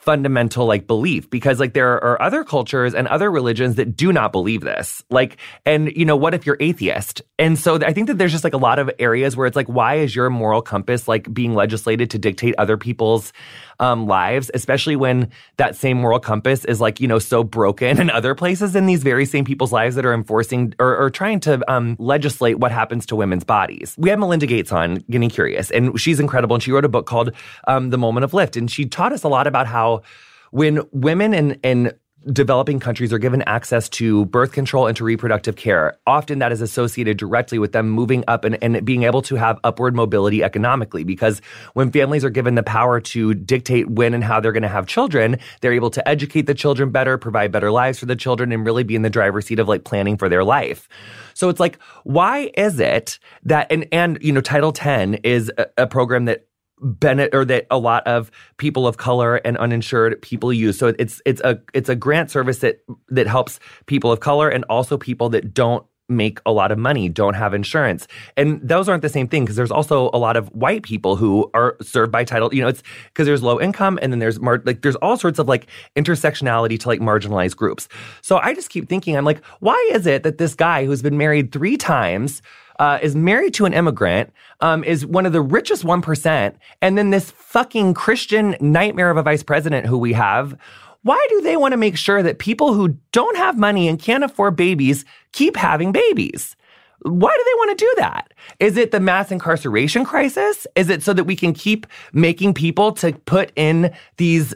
fundamental 0.00 0.64
like 0.66 0.86
belief 0.86 1.28
because 1.28 1.60
like 1.60 1.74
there 1.74 2.02
are 2.02 2.20
other 2.20 2.42
cultures 2.42 2.94
and 2.94 3.06
other 3.08 3.30
religions 3.30 3.74
that 3.74 3.96
do 3.96 4.12
not 4.12 4.32
believe 4.32 4.62
this. 4.62 5.04
Like, 5.10 5.36
and 5.66 5.92
you 5.94 6.06
know, 6.06 6.16
what 6.16 6.32
if 6.32 6.46
you're 6.46 6.56
atheist? 6.58 7.20
And 7.38 7.58
so 7.58 7.76
I 7.76 7.92
think 7.92 8.06
that 8.08 8.16
there's 8.16 8.32
just 8.32 8.44
like 8.44 8.54
a 8.54 8.58
lot 8.58 8.78
of 8.78 8.90
areas 8.98 9.36
where 9.36 9.46
it's 9.46 9.56
like, 9.56 9.68
why 9.68 9.96
is 9.96 10.16
your 10.16 10.30
moral 10.30 10.62
compass 10.62 11.06
like 11.06 11.32
being 11.32 11.54
legislated 11.54 12.10
to 12.10 12.18
dictate 12.18 12.54
other 12.56 12.78
people's 12.78 13.32
um, 13.80 14.06
lives, 14.06 14.50
especially 14.54 14.94
when 14.94 15.30
that 15.56 15.74
same 15.74 15.96
moral 15.96 16.20
compass 16.20 16.64
is 16.66 16.80
like, 16.80 17.00
you 17.00 17.08
know, 17.08 17.18
so 17.18 17.42
broken 17.42 17.98
in 18.00 18.10
other 18.10 18.34
places 18.34 18.76
in 18.76 18.86
these 18.86 19.02
very 19.02 19.26
same 19.26 19.44
people's 19.44 19.72
lives 19.72 19.96
that 19.96 20.06
are 20.06 20.14
enforcing 20.14 20.74
or, 20.78 20.96
or 20.96 21.10
trying 21.10 21.40
to 21.40 21.60
um, 21.72 21.96
legislate 21.98 22.58
what 22.58 22.70
happens 22.70 23.06
to 23.06 23.16
women's 23.16 23.42
bodies. 23.42 23.96
We 23.98 24.10
had 24.10 24.20
Melinda 24.20 24.46
Gates 24.46 24.70
on 24.70 24.96
Getting 25.10 25.30
Curious, 25.30 25.70
and 25.70 25.98
she's 25.98 26.20
incredible. 26.20 26.54
And 26.54 26.62
she 26.62 26.70
wrote 26.70 26.84
a 26.84 26.88
book 26.88 27.06
called 27.06 27.32
um, 27.66 27.90
The 27.90 27.98
Moment 27.98 28.24
of 28.24 28.34
Lift. 28.34 28.56
And 28.56 28.70
she 28.70 28.86
taught 28.86 29.12
us 29.12 29.24
a 29.24 29.28
lot 29.28 29.46
about 29.46 29.66
how 29.66 30.02
when 30.50 30.82
women 30.92 31.32
and, 31.32 31.58
in 31.62 31.92
developing 32.26 32.80
countries 32.80 33.12
are 33.12 33.18
given 33.18 33.42
access 33.42 33.88
to 33.88 34.26
birth 34.26 34.52
control 34.52 34.86
and 34.86 34.96
to 34.96 35.04
reproductive 35.04 35.56
care. 35.56 35.98
Often 36.06 36.40
that 36.40 36.52
is 36.52 36.60
associated 36.60 37.16
directly 37.16 37.58
with 37.58 37.72
them 37.72 37.88
moving 37.88 38.24
up 38.28 38.44
and, 38.44 38.58
and 38.62 38.84
being 38.84 39.04
able 39.04 39.22
to 39.22 39.36
have 39.36 39.58
upward 39.64 39.94
mobility 39.94 40.42
economically. 40.42 41.02
Because 41.02 41.40
when 41.74 41.90
families 41.90 42.24
are 42.24 42.30
given 42.30 42.54
the 42.56 42.62
power 42.62 43.00
to 43.00 43.34
dictate 43.34 43.88
when 43.90 44.12
and 44.12 44.22
how 44.22 44.40
they're 44.40 44.52
going 44.52 44.62
to 44.62 44.68
have 44.68 44.86
children, 44.86 45.38
they're 45.60 45.72
able 45.72 45.90
to 45.90 46.06
educate 46.06 46.42
the 46.42 46.54
children 46.54 46.90
better, 46.90 47.16
provide 47.16 47.52
better 47.52 47.70
lives 47.70 47.98
for 47.98 48.06
the 48.06 48.16
children, 48.16 48.52
and 48.52 48.66
really 48.66 48.84
be 48.84 48.94
in 48.94 49.02
the 49.02 49.10
driver's 49.10 49.46
seat 49.46 49.58
of 49.58 49.68
like 49.68 49.84
planning 49.84 50.18
for 50.18 50.28
their 50.28 50.44
life. 50.44 50.88
So 51.34 51.48
it's 51.48 51.60
like, 51.60 51.78
why 52.04 52.50
is 52.54 52.80
it 52.80 53.18
that, 53.44 53.66
and, 53.70 53.86
and, 53.92 54.18
you 54.20 54.32
know, 54.32 54.42
Title 54.42 54.72
10 54.72 55.14
is 55.24 55.50
a, 55.56 55.66
a 55.78 55.86
program 55.86 56.26
that 56.26 56.44
Bennett 56.80 57.34
or 57.34 57.44
that 57.44 57.66
a 57.70 57.78
lot 57.78 58.06
of 58.06 58.30
people 58.56 58.86
of 58.86 58.96
color 58.96 59.36
and 59.36 59.56
uninsured 59.58 60.20
people 60.22 60.52
use. 60.52 60.78
So 60.78 60.94
it's 60.98 61.20
it's 61.24 61.40
a 61.42 61.60
it's 61.74 61.88
a 61.88 61.96
grant 61.96 62.30
service 62.30 62.58
that 62.58 62.82
that 63.08 63.26
helps 63.26 63.60
people 63.86 64.12
of 64.12 64.20
color 64.20 64.48
and 64.48 64.64
also 64.68 64.96
people 64.96 65.28
that 65.30 65.52
don't 65.54 65.84
make 66.10 66.40
a 66.44 66.52
lot 66.52 66.72
of 66.72 66.78
money, 66.78 67.08
don't 67.08 67.34
have 67.34 67.54
insurance. 67.54 68.06
And 68.36 68.60
those 68.66 68.88
aren't 68.88 69.02
the 69.02 69.08
same 69.08 69.28
thing 69.28 69.44
because 69.44 69.56
there's 69.56 69.70
also 69.70 70.10
a 70.12 70.18
lot 70.18 70.36
of 70.36 70.48
white 70.48 70.82
people 70.82 71.16
who 71.16 71.50
are 71.54 71.76
served 71.80 72.12
by 72.12 72.24
title, 72.24 72.52
you 72.52 72.60
know, 72.60 72.68
it's 72.68 72.82
because 73.06 73.26
there's 73.26 73.42
low 73.42 73.60
income 73.60 73.98
and 74.02 74.12
then 74.12 74.18
there's 74.18 74.40
mar- 74.40 74.62
like 74.64 74.82
there's 74.82 74.96
all 74.96 75.16
sorts 75.16 75.38
of 75.38 75.48
like 75.48 75.68
intersectionality 75.96 76.78
to 76.80 76.88
like 76.88 77.00
marginalized 77.00 77.56
groups. 77.56 77.88
So 78.22 78.38
I 78.38 78.54
just 78.54 78.70
keep 78.70 78.88
thinking 78.88 79.16
I'm 79.16 79.24
like 79.24 79.44
why 79.60 79.90
is 79.92 80.06
it 80.06 80.24
that 80.24 80.38
this 80.38 80.54
guy 80.54 80.84
who's 80.84 81.02
been 81.02 81.16
married 81.16 81.52
3 81.52 81.76
times 81.76 82.42
uh, 82.80 82.98
is 83.02 83.14
married 83.14 83.52
to 83.54 83.66
an 83.66 83.74
immigrant, 83.74 84.32
um, 84.60 84.82
is 84.82 85.04
one 85.04 85.26
of 85.26 85.32
the 85.32 85.42
richest 85.42 85.84
1%, 85.84 86.54
and 86.80 86.98
then 86.98 87.10
this 87.10 87.30
fucking 87.30 87.92
Christian 87.92 88.56
nightmare 88.58 89.10
of 89.10 89.18
a 89.18 89.22
vice 89.22 89.42
president 89.42 89.86
who 89.86 89.98
we 89.98 90.14
have. 90.14 90.58
Why 91.02 91.24
do 91.28 91.42
they 91.42 91.58
want 91.58 91.72
to 91.72 91.78
make 91.78 91.96
sure 91.96 92.22
that 92.22 92.38
people 92.38 92.72
who 92.72 92.96
don't 93.12 93.36
have 93.36 93.58
money 93.58 93.86
and 93.86 93.98
can't 93.98 94.24
afford 94.24 94.56
babies 94.56 95.04
keep 95.32 95.56
having 95.56 95.92
babies? 95.92 96.56
Why 97.02 97.34
do 97.34 97.44
they 97.44 97.54
want 97.54 97.78
to 97.78 97.84
do 97.84 97.94
that? 97.98 98.32
Is 98.58 98.76
it 98.78 98.90
the 98.90 99.00
mass 99.00 99.30
incarceration 99.30 100.04
crisis? 100.04 100.66
Is 100.74 100.88
it 100.88 101.02
so 101.02 101.12
that 101.12 101.24
we 101.24 101.36
can 101.36 101.52
keep 101.52 101.86
making 102.14 102.54
people 102.54 102.92
to 102.92 103.12
put 103.12 103.52
in 103.56 103.94
these 104.16 104.54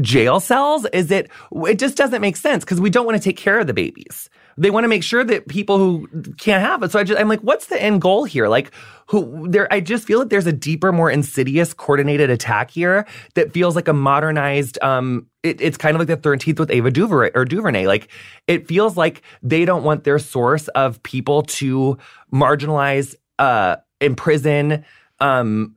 jail 0.00 0.40
cells? 0.40 0.86
Is 0.92 1.10
it, 1.10 1.30
it 1.52 1.78
just 1.78 1.96
doesn't 1.96 2.20
make 2.20 2.36
sense 2.36 2.64
because 2.64 2.80
we 2.80 2.90
don't 2.90 3.06
want 3.06 3.16
to 3.16 3.24
take 3.24 3.36
care 3.36 3.58
of 3.58 3.66
the 3.66 3.74
babies. 3.74 4.30
They 4.60 4.70
want 4.70 4.84
to 4.84 4.88
make 4.88 5.04
sure 5.04 5.22
that 5.22 5.46
people 5.46 5.78
who 5.78 6.08
can't 6.36 6.62
have 6.62 6.82
it. 6.82 6.90
So 6.90 6.98
I 6.98 7.04
just, 7.04 7.20
I'm 7.20 7.28
like, 7.28 7.40
what's 7.40 7.66
the 7.66 7.80
end 7.80 8.00
goal 8.00 8.24
here? 8.24 8.48
Like, 8.48 8.72
who 9.06 9.48
there? 9.48 9.72
I 9.72 9.80
just 9.80 10.06
feel 10.06 10.18
that 10.18 10.30
there's 10.30 10.46
a 10.46 10.52
deeper, 10.52 10.92
more 10.92 11.10
insidious, 11.10 11.72
coordinated 11.72 12.28
attack 12.28 12.70
here 12.70 13.06
that 13.34 13.52
feels 13.52 13.76
like 13.76 13.88
a 13.88 13.92
modernized. 13.92 14.78
Um, 14.82 15.28
it, 15.42 15.60
it's 15.60 15.78
kind 15.78 15.94
of 15.94 16.00
like 16.00 16.08
the 16.08 16.16
Thirteenth 16.16 16.58
with 16.58 16.70
Ava 16.70 16.90
DuVernay 16.90 17.30
or 17.34 17.44
DuVernay. 17.44 17.86
Like, 17.86 18.08
it 18.46 18.66
feels 18.66 18.96
like 18.96 19.22
they 19.42 19.64
don't 19.64 19.84
want 19.84 20.04
their 20.04 20.18
source 20.18 20.68
of 20.68 21.02
people 21.04 21.42
to 21.42 21.96
marginalize, 22.34 23.14
uh, 23.38 23.76
imprison, 24.00 24.84
um, 25.20 25.76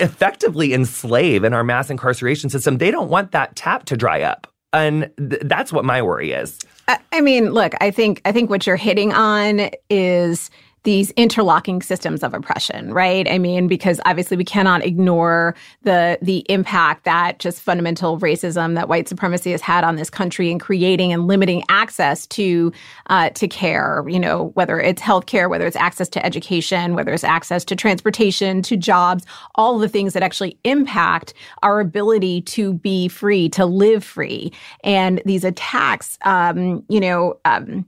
effectively 0.00 0.74
enslave 0.74 1.44
in 1.44 1.54
our 1.54 1.64
mass 1.64 1.88
incarceration 1.90 2.50
system. 2.50 2.78
They 2.78 2.90
don't 2.90 3.08
want 3.08 3.30
that 3.30 3.56
tap 3.56 3.84
to 3.86 3.96
dry 3.96 4.22
up. 4.22 4.52
And 4.72 5.10
th- 5.16 5.42
that's 5.44 5.72
what 5.72 5.84
my 5.84 6.02
worry 6.02 6.32
is. 6.32 6.58
I 6.88 7.20
mean, 7.20 7.52
look, 7.52 7.72
I 7.80 7.90
think 7.90 8.20
I 8.24 8.32
think 8.32 8.50
what 8.50 8.66
you're 8.66 8.76
hitting 8.76 9.12
on 9.12 9.70
is 9.90 10.50
these 10.86 11.10
interlocking 11.16 11.82
systems 11.82 12.22
of 12.22 12.32
oppression, 12.32 12.94
right? 12.94 13.28
I 13.28 13.38
mean, 13.38 13.66
because 13.66 14.00
obviously 14.06 14.36
we 14.36 14.44
cannot 14.44 14.84
ignore 14.84 15.56
the 15.82 16.16
the 16.22 16.46
impact 16.48 17.02
that 17.04 17.40
just 17.40 17.60
fundamental 17.60 18.20
racism 18.20 18.76
that 18.76 18.88
white 18.88 19.08
supremacy 19.08 19.50
has 19.50 19.60
had 19.60 19.82
on 19.82 19.96
this 19.96 20.08
country 20.08 20.48
in 20.48 20.60
creating 20.60 21.12
and 21.12 21.26
limiting 21.26 21.64
access 21.68 22.24
to 22.28 22.72
uh, 23.08 23.30
to 23.30 23.48
care. 23.48 24.04
You 24.06 24.20
know, 24.20 24.52
whether 24.54 24.78
it's 24.80 25.02
healthcare, 25.02 25.50
whether 25.50 25.66
it's 25.66 25.74
access 25.74 26.08
to 26.10 26.24
education, 26.24 26.94
whether 26.94 27.12
it's 27.12 27.24
access 27.24 27.64
to 27.64 27.74
transportation, 27.74 28.62
to 28.62 28.76
jobs, 28.76 29.26
all 29.56 29.80
the 29.80 29.88
things 29.88 30.12
that 30.12 30.22
actually 30.22 30.56
impact 30.62 31.34
our 31.64 31.80
ability 31.80 32.42
to 32.42 32.74
be 32.74 33.08
free, 33.08 33.48
to 33.48 33.66
live 33.66 34.04
free, 34.04 34.52
and 34.84 35.20
these 35.24 35.42
attacks, 35.42 36.16
um, 36.22 36.84
you 36.88 37.00
know. 37.00 37.36
Um, 37.44 37.84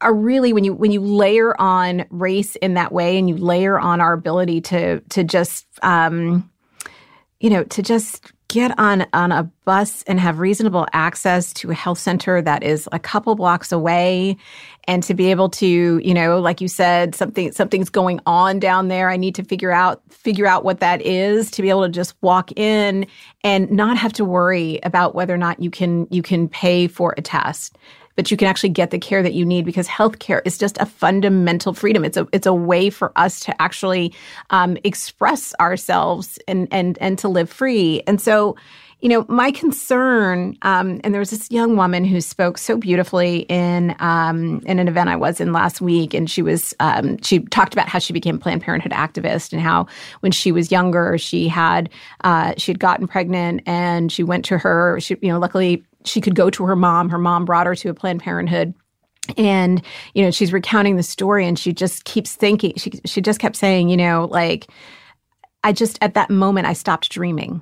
are 0.00 0.14
really 0.14 0.52
when 0.52 0.64
you 0.64 0.74
when 0.74 0.90
you 0.90 1.00
layer 1.00 1.58
on 1.60 2.04
race 2.10 2.56
in 2.56 2.74
that 2.74 2.92
way 2.92 3.18
and 3.18 3.28
you 3.28 3.36
layer 3.36 3.78
on 3.78 4.00
our 4.00 4.12
ability 4.12 4.60
to 4.60 5.00
to 5.00 5.24
just 5.24 5.66
um, 5.82 6.48
you 7.40 7.50
know 7.50 7.64
to 7.64 7.82
just 7.82 8.32
get 8.48 8.78
on 8.78 9.06
on 9.12 9.32
a 9.32 9.42
bus 9.64 10.04
and 10.04 10.20
have 10.20 10.38
reasonable 10.38 10.86
access 10.92 11.52
to 11.52 11.70
a 11.70 11.74
health 11.74 11.98
center 11.98 12.40
that 12.40 12.62
is 12.62 12.88
a 12.92 12.98
couple 12.98 13.34
blocks 13.34 13.72
away 13.72 14.36
and 14.84 15.02
to 15.02 15.14
be 15.14 15.30
able 15.32 15.48
to 15.48 15.98
you 16.04 16.14
know 16.14 16.38
like 16.38 16.60
you 16.60 16.68
said 16.68 17.14
something 17.14 17.50
something's 17.52 17.90
going 17.90 18.20
on 18.26 18.58
down 18.58 18.88
there. 18.88 19.10
I 19.10 19.16
need 19.16 19.34
to 19.36 19.44
figure 19.44 19.72
out 19.72 20.02
figure 20.10 20.46
out 20.46 20.64
what 20.64 20.80
that 20.80 21.02
is 21.02 21.50
to 21.52 21.62
be 21.62 21.70
able 21.70 21.82
to 21.82 21.88
just 21.88 22.14
walk 22.20 22.52
in 22.56 23.06
and 23.42 23.70
not 23.70 23.96
have 23.96 24.12
to 24.14 24.24
worry 24.24 24.78
about 24.82 25.14
whether 25.14 25.34
or 25.34 25.38
not 25.38 25.60
you 25.60 25.70
can 25.70 26.06
you 26.10 26.22
can 26.22 26.48
pay 26.48 26.86
for 26.86 27.14
a 27.16 27.22
test 27.22 27.76
but 28.16 28.30
you 28.30 28.36
can 28.36 28.48
actually 28.48 28.70
get 28.70 28.90
the 28.90 28.98
care 28.98 29.22
that 29.22 29.34
you 29.34 29.44
need 29.44 29.64
because 29.64 29.86
healthcare 29.86 30.40
is 30.44 30.58
just 30.58 30.78
a 30.78 30.86
fundamental 30.86 31.74
freedom. 31.74 32.04
It's 32.04 32.16
a 32.16 32.26
it's 32.32 32.46
a 32.46 32.54
way 32.54 32.90
for 32.90 33.12
us 33.16 33.40
to 33.40 33.62
actually 33.62 34.12
um, 34.50 34.76
express 34.82 35.54
ourselves 35.60 36.38
and 36.48 36.66
and 36.70 36.98
and 37.00 37.18
to 37.20 37.28
live 37.28 37.50
free. 37.50 38.02
And 38.06 38.20
so, 38.20 38.56
you 39.00 39.10
know, 39.10 39.26
my 39.28 39.50
concern, 39.50 40.56
um, 40.62 41.00
and 41.04 41.12
there 41.12 41.20
was 41.20 41.30
this 41.30 41.50
young 41.50 41.76
woman 41.76 42.04
who 42.04 42.22
spoke 42.22 42.56
so 42.56 42.78
beautifully 42.78 43.40
in 43.50 43.94
um, 43.98 44.62
in 44.64 44.78
an 44.78 44.88
event 44.88 45.10
I 45.10 45.16
was 45.16 45.38
in 45.38 45.52
last 45.52 45.82
week, 45.82 46.14
and 46.14 46.30
she 46.30 46.40
was 46.40 46.74
um, 46.80 47.20
she 47.22 47.40
talked 47.40 47.74
about 47.74 47.88
how 47.88 47.98
she 47.98 48.14
became 48.14 48.38
Planned 48.38 48.62
Parenthood 48.62 48.92
activist 48.92 49.52
and 49.52 49.60
how 49.60 49.86
when 50.20 50.32
she 50.32 50.52
was 50.52 50.72
younger 50.72 51.18
she 51.18 51.48
had 51.48 51.90
uh, 52.24 52.54
she 52.56 52.72
had 52.72 52.80
gotten 52.80 53.06
pregnant 53.06 53.60
and 53.66 54.10
she 54.10 54.22
went 54.22 54.44
to 54.46 54.56
her 54.56 54.98
she 55.00 55.16
you 55.20 55.28
know 55.28 55.38
luckily 55.38 55.84
she 56.06 56.20
could 56.20 56.34
go 56.34 56.50
to 56.50 56.64
her 56.64 56.76
mom. 56.76 57.10
Her 57.10 57.18
mom 57.18 57.44
brought 57.44 57.66
her 57.66 57.74
to 57.76 57.90
a 57.90 57.94
Planned 57.94 58.20
Parenthood 58.20 58.74
and 59.36 59.82
you 60.14 60.22
know 60.22 60.30
she's 60.30 60.52
recounting 60.52 60.96
the 60.96 61.02
story 61.02 61.44
and 61.44 61.58
she 61.58 61.72
just 61.72 62.04
keeps 62.04 62.36
thinking 62.36 62.72
she 62.76 62.92
she 63.04 63.20
just 63.20 63.40
kept 63.40 63.56
saying 63.56 63.88
you 63.88 63.96
know 63.96 64.28
like 64.30 64.70
i 65.64 65.72
just 65.72 65.98
at 66.00 66.14
that 66.14 66.30
moment 66.30 66.64
i 66.64 66.72
stopped 66.72 67.10
dreaming 67.10 67.60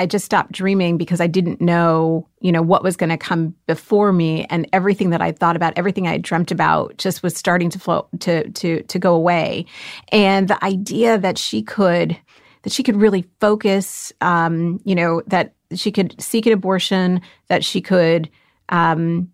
I 0.00 0.06
just 0.06 0.24
stopped 0.24 0.52
dreaming 0.52 0.96
because 0.96 1.20
I 1.20 1.26
didn't 1.26 1.60
know, 1.60 2.26
you 2.40 2.52
know, 2.52 2.62
what 2.62 2.82
was 2.82 2.96
going 2.96 3.10
to 3.10 3.18
come 3.18 3.54
before 3.66 4.14
me, 4.14 4.46
and 4.48 4.66
everything 4.72 5.10
that 5.10 5.20
I 5.20 5.30
thought 5.30 5.56
about, 5.56 5.74
everything 5.76 6.06
I 6.06 6.12
had 6.12 6.22
dreamt 6.22 6.50
about, 6.50 6.96
just 6.96 7.22
was 7.22 7.36
starting 7.36 7.68
to 7.68 7.78
flow 7.78 8.08
to 8.20 8.48
to 8.48 8.82
to 8.82 8.98
go 8.98 9.14
away. 9.14 9.66
And 10.10 10.48
the 10.48 10.64
idea 10.64 11.18
that 11.18 11.36
she 11.36 11.62
could 11.62 12.16
that 12.62 12.72
she 12.72 12.82
could 12.82 12.96
really 12.96 13.26
focus, 13.40 14.10
um, 14.22 14.80
you 14.86 14.94
know, 14.94 15.20
that 15.26 15.52
she 15.74 15.92
could 15.92 16.20
seek 16.20 16.46
an 16.46 16.52
abortion, 16.52 17.20
that 17.48 17.64
she 17.64 17.80
could 17.80 18.28
um, 18.68 19.30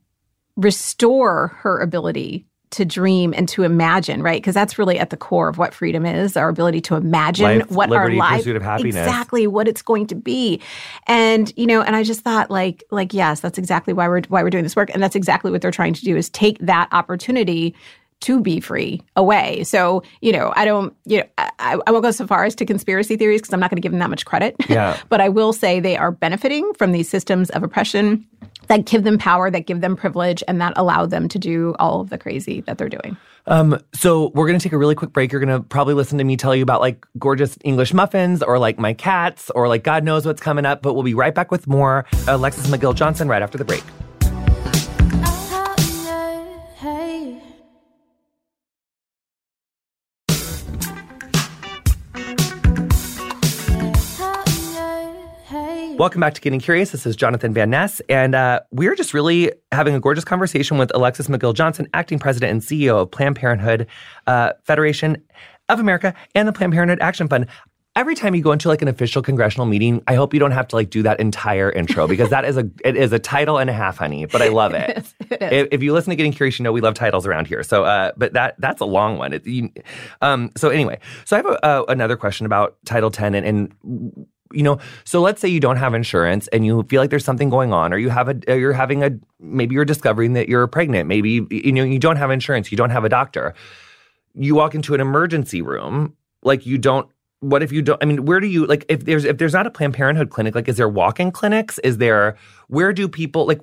restore 0.56 1.48
her 1.58 1.80
ability 1.80 2.46
to 2.68 2.84
dream 2.84 3.32
and 3.36 3.48
to 3.48 3.62
imagine, 3.62 4.22
right? 4.22 4.42
Because 4.42 4.54
that's 4.54 4.78
really 4.78 4.98
at 4.98 5.10
the 5.10 5.16
core 5.16 5.48
of 5.48 5.56
what 5.56 5.72
freedom 5.72 6.04
is: 6.04 6.36
our 6.36 6.48
ability 6.48 6.80
to 6.82 6.96
imagine 6.96 7.60
Life, 7.60 7.70
what 7.70 7.90
liberty, 7.90 8.14
our 8.14 8.30
life, 8.30 8.38
pursuit 8.40 8.56
of 8.56 8.62
happiness. 8.62 8.96
exactly 8.96 9.46
what 9.46 9.68
it's 9.68 9.82
going 9.82 10.06
to 10.08 10.14
be. 10.14 10.60
And 11.06 11.52
you 11.56 11.66
know, 11.66 11.80
and 11.82 11.94
I 11.94 12.02
just 12.02 12.20
thought, 12.20 12.50
like, 12.50 12.82
like 12.90 13.14
yes, 13.14 13.40
that's 13.40 13.56
exactly 13.58 13.94
why 13.94 14.08
we're 14.08 14.22
why 14.28 14.42
we're 14.42 14.50
doing 14.50 14.64
this 14.64 14.76
work, 14.76 14.90
and 14.92 15.02
that's 15.02 15.16
exactly 15.16 15.50
what 15.50 15.62
they're 15.62 15.70
trying 15.70 15.94
to 15.94 16.04
do 16.04 16.16
is 16.16 16.28
take 16.30 16.58
that 16.58 16.88
opportunity 16.92 17.74
to 18.20 18.40
be 18.40 18.60
free 18.60 19.02
away. 19.14 19.62
So, 19.64 20.02
you 20.20 20.32
know, 20.32 20.52
I 20.56 20.64
don't, 20.64 20.94
you 21.04 21.18
know, 21.18 21.26
I, 21.38 21.78
I 21.86 21.90
won't 21.90 22.02
go 22.02 22.10
so 22.10 22.26
far 22.26 22.44
as 22.44 22.54
to 22.56 22.64
conspiracy 22.64 23.16
theories 23.16 23.40
because 23.42 23.52
I'm 23.52 23.60
not 23.60 23.70
going 23.70 23.76
to 23.76 23.82
give 23.82 23.92
them 23.92 23.98
that 24.00 24.10
much 24.10 24.24
credit. 24.24 24.56
Yeah. 24.68 24.98
but 25.08 25.20
I 25.20 25.28
will 25.28 25.52
say 25.52 25.80
they 25.80 25.96
are 25.96 26.10
benefiting 26.10 26.72
from 26.74 26.92
these 26.92 27.08
systems 27.08 27.50
of 27.50 27.62
oppression 27.62 28.26
that 28.66 28.84
give 28.84 29.04
them 29.04 29.16
power, 29.16 29.50
that 29.50 29.60
give 29.66 29.80
them 29.80 29.96
privilege, 29.96 30.42
and 30.48 30.60
that 30.60 30.72
allow 30.76 31.06
them 31.06 31.28
to 31.28 31.38
do 31.38 31.74
all 31.78 32.00
of 32.00 32.10
the 32.10 32.18
crazy 32.18 32.62
that 32.62 32.78
they're 32.78 32.88
doing. 32.88 33.16
Um, 33.46 33.78
so 33.94 34.30
we're 34.34 34.46
gonna 34.48 34.58
take 34.58 34.72
a 34.72 34.78
really 34.78 34.96
quick 34.96 35.12
break. 35.12 35.30
You're 35.30 35.40
gonna 35.40 35.60
probably 35.60 35.94
listen 35.94 36.18
to 36.18 36.24
me 36.24 36.36
tell 36.36 36.54
you 36.54 36.64
about 36.64 36.80
like 36.80 37.06
gorgeous 37.16 37.56
English 37.62 37.94
muffins 37.94 38.42
or 38.42 38.58
like 38.58 38.78
my 38.78 38.92
cats 38.92 39.50
or 39.50 39.68
like 39.68 39.84
God 39.84 40.02
knows 40.02 40.26
what's 40.26 40.40
coming 40.40 40.66
up. 40.66 40.82
But 40.82 40.94
we'll 40.94 41.04
be 41.04 41.14
right 41.14 41.34
back 41.34 41.52
with 41.52 41.68
more 41.68 42.06
Alexis 42.26 42.66
McGill 42.66 42.94
Johnson 42.94 43.28
right 43.28 43.42
after 43.42 43.56
the 43.56 43.64
break. 43.64 43.84
Welcome 55.98 56.20
back 56.20 56.34
to 56.34 56.42
Getting 56.42 56.60
Curious. 56.60 56.90
This 56.90 57.06
is 57.06 57.16
Jonathan 57.16 57.54
Van 57.54 57.70
Ness, 57.70 58.02
and 58.10 58.34
uh, 58.34 58.60
we're 58.70 58.94
just 58.94 59.14
really 59.14 59.50
having 59.72 59.94
a 59.94 60.00
gorgeous 60.00 60.26
conversation 60.26 60.76
with 60.76 60.94
Alexis 60.94 61.28
McGill 61.28 61.54
Johnson, 61.54 61.88
acting 61.94 62.18
president 62.18 62.50
and 62.52 62.60
CEO 62.60 63.00
of 63.00 63.10
Planned 63.10 63.36
Parenthood 63.36 63.86
uh, 64.26 64.52
Federation 64.64 65.16
of 65.70 65.80
America 65.80 66.12
and 66.34 66.46
the 66.46 66.52
Planned 66.52 66.74
Parenthood 66.74 67.00
Action 67.00 67.28
Fund. 67.28 67.46
Every 67.94 68.14
time 68.14 68.34
you 68.34 68.42
go 68.42 68.52
into 68.52 68.68
like 68.68 68.82
an 68.82 68.88
official 68.88 69.22
congressional 69.22 69.64
meeting, 69.64 70.02
I 70.06 70.16
hope 70.16 70.34
you 70.34 70.38
don't 70.38 70.50
have 70.50 70.68
to 70.68 70.76
like 70.76 70.90
do 70.90 71.02
that 71.04 71.18
entire 71.18 71.72
intro 71.72 72.06
because 72.08 72.28
that 72.28 72.44
is 72.44 72.58
a 72.58 72.68
it 72.84 72.94
is 72.94 73.10
a 73.14 73.18
title 73.18 73.56
and 73.56 73.70
a 73.70 73.72
half, 73.72 73.96
honey. 73.96 74.26
But 74.26 74.42
I 74.42 74.48
love 74.48 74.74
it. 74.74 74.90
It 74.90 74.98
is, 74.98 75.14
it 75.30 75.42
is. 75.42 75.52
If, 75.52 75.68
if 75.72 75.82
you 75.82 75.94
listen 75.94 76.10
to 76.10 76.16
Getting 76.16 76.32
Curious, 76.32 76.58
you 76.58 76.62
know 76.62 76.72
we 76.72 76.82
love 76.82 76.92
titles 76.92 77.26
around 77.26 77.46
here. 77.46 77.62
So, 77.62 77.84
uh, 77.84 78.12
but 78.18 78.34
that 78.34 78.56
that's 78.58 78.82
a 78.82 78.84
long 78.84 79.16
one. 79.16 79.32
It, 79.32 79.46
you, 79.46 79.70
um, 80.20 80.52
so 80.58 80.68
anyway, 80.68 81.00
so 81.24 81.36
I 81.36 81.38
have 81.38 81.46
a, 81.46 81.64
uh, 81.64 81.84
another 81.88 82.18
question 82.18 82.44
about 82.44 82.76
Title 82.84 83.10
Ten 83.10 83.34
and. 83.34 83.46
and 83.46 84.26
you 84.52 84.62
know, 84.62 84.78
so 85.04 85.20
let's 85.20 85.40
say 85.40 85.48
you 85.48 85.60
don't 85.60 85.76
have 85.76 85.94
insurance 85.94 86.48
and 86.48 86.64
you 86.64 86.82
feel 86.84 87.00
like 87.00 87.10
there's 87.10 87.24
something 87.24 87.50
going 87.50 87.72
on, 87.72 87.92
or 87.92 87.98
you 87.98 88.10
have 88.10 88.28
a, 88.28 88.58
you're 88.58 88.72
having 88.72 89.02
a, 89.02 89.10
maybe 89.40 89.74
you're 89.74 89.84
discovering 89.84 90.34
that 90.34 90.48
you're 90.48 90.66
pregnant. 90.66 91.08
Maybe 91.08 91.46
you 91.50 91.72
know 91.72 91.84
you 91.84 91.98
don't 91.98 92.16
have 92.16 92.30
insurance, 92.30 92.70
you 92.70 92.76
don't 92.76 92.90
have 92.90 93.04
a 93.04 93.08
doctor. 93.08 93.54
You 94.34 94.54
walk 94.54 94.74
into 94.74 94.94
an 94.94 95.00
emergency 95.00 95.62
room, 95.62 96.14
like 96.42 96.66
you 96.66 96.78
don't. 96.78 97.08
What 97.40 97.62
if 97.62 97.70
you 97.70 97.82
don't? 97.82 98.02
I 98.02 98.06
mean, 98.06 98.24
where 98.24 98.40
do 98.40 98.46
you 98.46 98.64
like 98.66 98.86
if 98.88 99.04
there's 99.04 99.24
if 99.24 99.36
there's 99.36 99.52
not 99.52 99.66
a 99.66 99.70
Planned 99.70 99.94
Parenthood 99.94 100.30
clinic? 100.30 100.54
Like, 100.54 100.68
is 100.68 100.78
there 100.78 100.88
walk-in 100.88 101.30
clinics? 101.30 101.78
Is 101.80 101.98
there 101.98 102.36
where 102.68 102.94
do 102.94 103.08
people 103.08 103.46
like? 103.46 103.60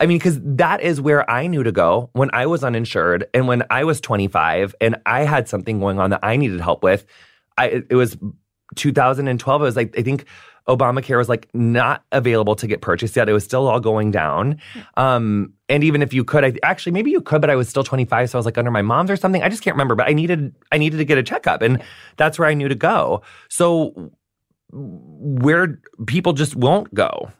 I 0.00 0.06
mean, 0.06 0.18
because 0.18 0.38
that 0.40 0.80
is 0.82 1.00
where 1.00 1.28
I 1.28 1.48
knew 1.48 1.64
to 1.64 1.72
go 1.72 2.10
when 2.12 2.30
I 2.32 2.46
was 2.46 2.62
uninsured 2.62 3.26
and 3.34 3.48
when 3.48 3.64
I 3.70 3.82
was 3.82 4.00
25 4.00 4.74
and 4.80 4.96
I 5.04 5.24
had 5.24 5.48
something 5.48 5.80
going 5.80 5.98
on 5.98 6.10
that 6.10 6.20
I 6.22 6.36
needed 6.36 6.60
help 6.60 6.84
with. 6.84 7.06
I 7.58 7.82
it 7.90 7.96
was 7.96 8.16
2012 8.78 9.60
it 9.60 9.64
was 9.64 9.76
like 9.76 9.98
i 9.98 10.02
think 10.02 10.24
obamacare 10.68 11.16
was 11.16 11.28
like 11.28 11.48
not 11.54 12.04
available 12.12 12.54
to 12.54 12.66
get 12.66 12.82
purchased 12.82 13.16
yet. 13.16 13.28
It 13.28 13.32
was 13.32 13.42
still 13.42 13.66
all 13.66 13.80
going 13.80 14.10
down. 14.10 14.60
Um 14.96 15.54
and 15.70 15.82
even 15.82 16.02
if 16.02 16.12
you 16.12 16.24
could 16.24 16.44
i 16.44 16.52
actually 16.62 16.92
maybe 16.92 17.10
you 17.10 17.20
could 17.20 17.40
but 17.40 17.50
i 17.50 17.56
was 17.56 17.68
still 17.68 17.84
25 17.84 18.30
so 18.30 18.38
i 18.38 18.38
was 18.38 18.46
like 18.46 18.58
under 18.58 18.70
my 18.70 18.82
mom's 18.82 19.10
or 19.10 19.16
something. 19.16 19.42
I 19.42 19.48
just 19.48 19.62
can't 19.62 19.74
remember 19.74 19.94
but 19.94 20.08
i 20.08 20.12
needed 20.12 20.54
i 20.70 20.78
needed 20.78 20.98
to 20.98 21.04
get 21.04 21.18
a 21.18 21.22
checkup 21.22 21.62
and 21.62 21.82
that's 22.16 22.38
where 22.38 22.46
i 22.48 22.54
knew 22.54 22.68
to 22.68 22.74
go. 22.74 23.22
So 23.48 24.12
where 24.70 25.78
people 26.06 26.32
just 26.32 26.54
won't 26.54 26.92
go 26.94 27.30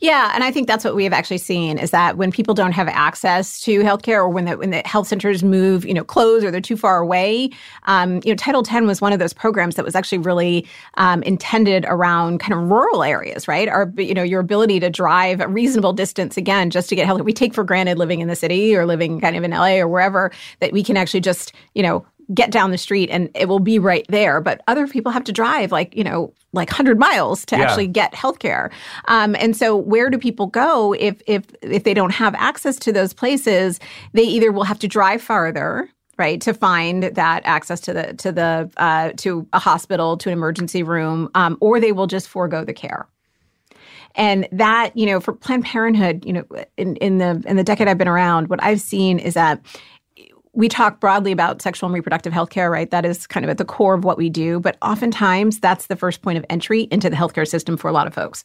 Yeah, 0.00 0.32
and 0.34 0.44
I 0.44 0.50
think 0.50 0.68
that's 0.68 0.84
what 0.84 0.94
we 0.94 1.04
have 1.04 1.14
actually 1.14 1.38
seen 1.38 1.78
is 1.78 1.90
that 1.90 2.18
when 2.18 2.30
people 2.30 2.52
don't 2.52 2.72
have 2.72 2.86
access 2.88 3.58
to 3.60 3.80
healthcare, 3.80 4.16
or 4.16 4.28
when 4.28 4.44
the 4.44 4.58
when 4.58 4.70
the 4.70 4.82
health 4.84 5.08
centers 5.08 5.42
move, 5.42 5.86
you 5.86 5.94
know, 5.94 6.04
close 6.04 6.44
or 6.44 6.50
they're 6.50 6.60
too 6.60 6.76
far 6.76 6.98
away, 6.98 7.48
um, 7.84 8.20
you 8.24 8.30
know, 8.30 8.34
Title 8.34 8.60
X 8.60 8.82
was 8.82 9.00
one 9.00 9.14
of 9.14 9.18
those 9.18 9.32
programs 9.32 9.76
that 9.76 9.84
was 9.84 9.94
actually 9.94 10.18
really 10.18 10.66
um, 10.98 11.22
intended 11.22 11.86
around 11.88 12.40
kind 12.40 12.52
of 12.52 12.70
rural 12.70 13.02
areas, 13.02 13.48
right? 13.48 13.68
Or 13.68 13.90
you 13.96 14.12
know, 14.12 14.22
your 14.22 14.40
ability 14.40 14.80
to 14.80 14.90
drive 14.90 15.40
a 15.40 15.48
reasonable 15.48 15.94
distance 15.94 16.36
again 16.36 16.68
just 16.68 16.90
to 16.90 16.96
get 16.96 17.06
health. 17.06 17.22
We 17.22 17.32
take 17.32 17.54
for 17.54 17.64
granted 17.64 17.96
living 17.96 18.20
in 18.20 18.28
the 18.28 18.36
city 18.36 18.76
or 18.76 18.84
living 18.84 19.20
kind 19.20 19.34
of 19.34 19.44
in 19.44 19.52
LA 19.52 19.76
or 19.76 19.88
wherever 19.88 20.30
that 20.60 20.72
we 20.72 20.82
can 20.84 20.98
actually 20.98 21.20
just 21.20 21.54
you 21.74 21.82
know 21.82 22.04
get 22.32 22.50
down 22.50 22.70
the 22.70 22.78
street 22.78 23.10
and 23.10 23.28
it 23.34 23.48
will 23.48 23.58
be 23.60 23.78
right 23.78 24.06
there. 24.08 24.40
But 24.40 24.62
other 24.68 24.86
people 24.86 25.12
have 25.12 25.24
to 25.24 25.32
drive 25.32 25.72
like, 25.72 25.94
you 25.96 26.04
know, 26.04 26.32
like 26.52 26.70
100 26.70 26.98
miles 26.98 27.44
to 27.46 27.56
Yeah. 27.56 27.62
actually 27.64 27.88
get 27.88 28.12
healthcare. 28.14 28.70
Um, 29.08 29.34
and 29.38 29.56
so 29.56 29.76
where 29.76 30.08
do 30.08 30.18
people 30.18 30.46
go 30.46 30.94
if 30.94 31.20
if 31.26 31.42
if 31.62 31.84
they 31.84 31.94
don't 31.94 32.12
have 32.12 32.34
access 32.36 32.76
to 32.80 32.92
those 32.92 33.12
places? 33.12 33.80
They 34.12 34.22
either 34.22 34.52
will 34.52 34.64
have 34.64 34.78
to 34.78 34.88
drive 34.88 35.20
farther 35.20 35.90
right 36.16 36.40
to 36.42 36.54
find 36.54 37.02
that 37.02 37.42
access 37.44 37.80
to 37.80 37.92
the 37.92 38.14
to 38.14 38.30
the 38.30 38.70
uh, 38.76 39.10
to 39.16 39.46
a 39.52 39.58
hospital 39.58 40.16
to 40.18 40.28
an 40.28 40.32
emergency 40.32 40.82
room 40.82 41.28
um, 41.34 41.58
or 41.60 41.80
they 41.80 41.90
will 41.90 42.06
just 42.06 42.28
forego 42.28 42.64
the 42.64 42.72
care 42.72 43.08
and 44.14 44.46
that 44.52 44.96
you 44.96 45.06
know 45.06 45.18
for 45.18 45.32
planned 45.32 45.64
parenthood 45.64 46.24
you 46.24 46.32
know 46.32 46.44
in, 46.76 46.94
in 46.96 47.18
the 47.18 47.42
in 47.46 47.56
the 47.56 47.64
decade 47.64 47.88
i've 47.88 47.98
been 47.98 48.06
around 48.08 48.48
what 48.48 48.62
i've 48.62 48.80
seen 48.80 49.18
is 49.18 49.34
that 49.34 49.60
we 50.54 50.68
talk 50.68 51.00
broadly 51.00 51.32
about 51.32 51.60
sexual 51.60 51.88
and 51.88 51.94
reproductive 51.94 52.32
health 52.32 52.50
care, 52.50 52.70
right? 52.70 52.90
That 52.90 53.04
is 53.04 53.26
kind 53.26 53.44
of 53.44 53.50
at 53.50 53.58
the 53.58 53.64
core 53.64 53.94
of 53.94 54.04
what 54.04 54.16
we 54.16 54.30
do. 54.30 54.60
But 54.60 54.76
oftentimes, 54.82 55.60
that's 55.60 55.86
the 55.86 55.96
first 55.96 56.22
point 56.22 56.38
of 56.38 56.44
entry 56.48 56.82
into 56.90 57.10
the 57.10 57.16
healthcare 57.16 57.46
system 57.46 57.76
for 57.76 57.88
a 57.88 57.92
lot 57.92 58.06
of 58.06 58.14
folks. 58.14 58.44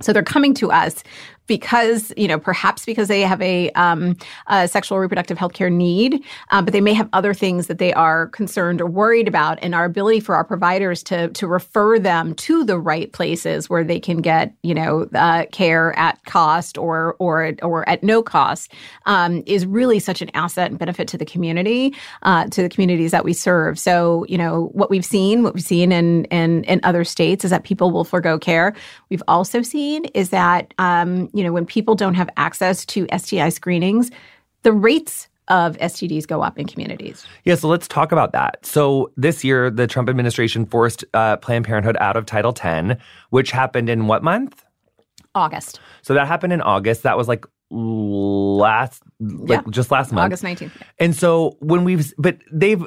So 0.00 0.12
they're 0.12 0.22
coming 0.22 0.52
to 0.54 0.70
us 0.70 1.02
because, 1.46 2.12
you 2.16 2.28
know, 2.28 2.38
perhaps 2.38 2.84
because 2.84 3.08
they 3.08 3.20
have 3.22 3.40
a, 3.42 3.70
um, 3.72 4.16
a 4.48 4.68
sexual 4.68 4.98
reproductive 4.98 5.38
health 5.38 5.52
care 5.52 5.70
need, 5.70 6.22
uh, 6.50 6.62
but 6.62 6.72
they 6.72 6.80
may 6.80 6.94
have 6.94 7.08
other 7.12 7.34
things 7.34 7.66
that 7.66 7.78
they 7.78 7.92
are 7.92 8.28
concerned 8.28 8.80
or 8.80 8.86
worried 8.86 9.28
about. 9.28 9.58
And 9.62 9.74
our 9.74 9.84
ability 9.84 10.20
for 10.20 10.34
our 10.34 10.44
providers 10.44 11.02
to 11.04 11.28
to 11.28 11.46
refer 11.46 11.98
them 11.98 12.34
to 12.34 12.64
the 12.64 12.78
right 12.78 13.12
places 13.12 13.68
where 13.70 13.84
they 13.84 14.00
can 14.00 14.18
get, 14.18 14.54
you 14.62 14.74
know, 14.74 15.08
uh, 15.14 15.46
care 15.52 15.96
at 15.98 16.24
cost 16.24 16.78
or 16.78 17.16
or 17.18 17.54
or 17.62 17.88
at 17.88 18.02
no 18.02 18.22
cost 18.22 18.72
um, 19.06 19.42
is 19.46 19.66
really 19.66 19.98
such 19.98 20.22
an 20.22 20.30
asset 20.34 20.70
and 20.70 20.78
benefit 20.78 21.08
to 21.08 21.18
the 21.18 21.24
community, 21.24 21.94
uh, 22.22 22.46
to 22.46 22.62
the 22.62 22.68
communities 22.68 23.10
that 23.10 23.24
we 23.24 23.32
serve. 23.32 23.78
So, 23.78 24.24
you 24.28 24.38
know, 24.38 24.70
what 24.72 24.90
we've 24.90 25.04
seen, 25.04 25.42
what 25.42 25.54
we've 25.54 25.62
seen 25.62 25.92
in 25.92 26.24
in, 26.26 26.64
in 26.64 26.80
other 26.82 27.04
states 27.04 27.44
is 27.44 27.50
that 27.50 27.64
people 27.64 27.90
will 27.90 28.04
forego 28.04 28.38
care. 28.38 28.74
We've 29.10 29.22
also 29.28 29.62
seen 29.62 30.06
is 30.06 30.30
that 30.30 30.74
um, 30.78 31.28
you 31.36 31.44
know 31.44 31.52
when 31.52 31.66
people 31.66 31.94
don't 31.94 32.14
have 32.14 32.30
access 32.36 32.84
to 32.86 33.06
STI 33.16 33.50
screenings, 33.50 34.10
the 34.62 34.72
rates 34.72 35.28
of 35.48 35.76
STDs 35.78 36.26
go 36.26 36.42
up 36.42 36.58
in 36.58 36.66
communities. 36.66 37.24
Yeah, 37.44 37.54
so 37.54 37.68
let's 37.68 37.86
talk 37.86 38.10
about 38.10 38.32
that. 38.32 38.66
So 38.66 39.12
this 39.16 39.44
year, 39.44 39.70
the 39.70 39.86
Trump 39.86 40.08
administration 40.08 40.66
forced 40.66 41.04
uh, 41.14 41.36
Planned 41.36 41.64
Parenthood 41.66 41.96
out 42.00 42.16
of 42.16 42.26
Title 42.26 42.52
X, 42.60 43.00
which 43.30 43.52
happened 43.52 43.88
in 43.88 44.08
what 44.08 44.24
month? 44.24 44.64
August, 45.36 45.78
So 46.02 46.14
that 46.14 46.26
happened 46.26 46.52
in 46.54 46.62
August. 46.62 47.02
That 47.02 47.16
was 47.18 47.28
like 47.28 47.44
last, 47.70 49.02
like 49.20 49.60
Yeah. 49.66 49.70
just 49.70 49.90
last 49.90 50.10
month. 50.12 50.24
August 50.24 50.42
nineteenth. 50.42 50.72
And 50.98 51.14
so 51.14 51.56
when 51.60 51.84
we've, 51.84 52.12
but 52.18 52.38
they've 52.50 52.84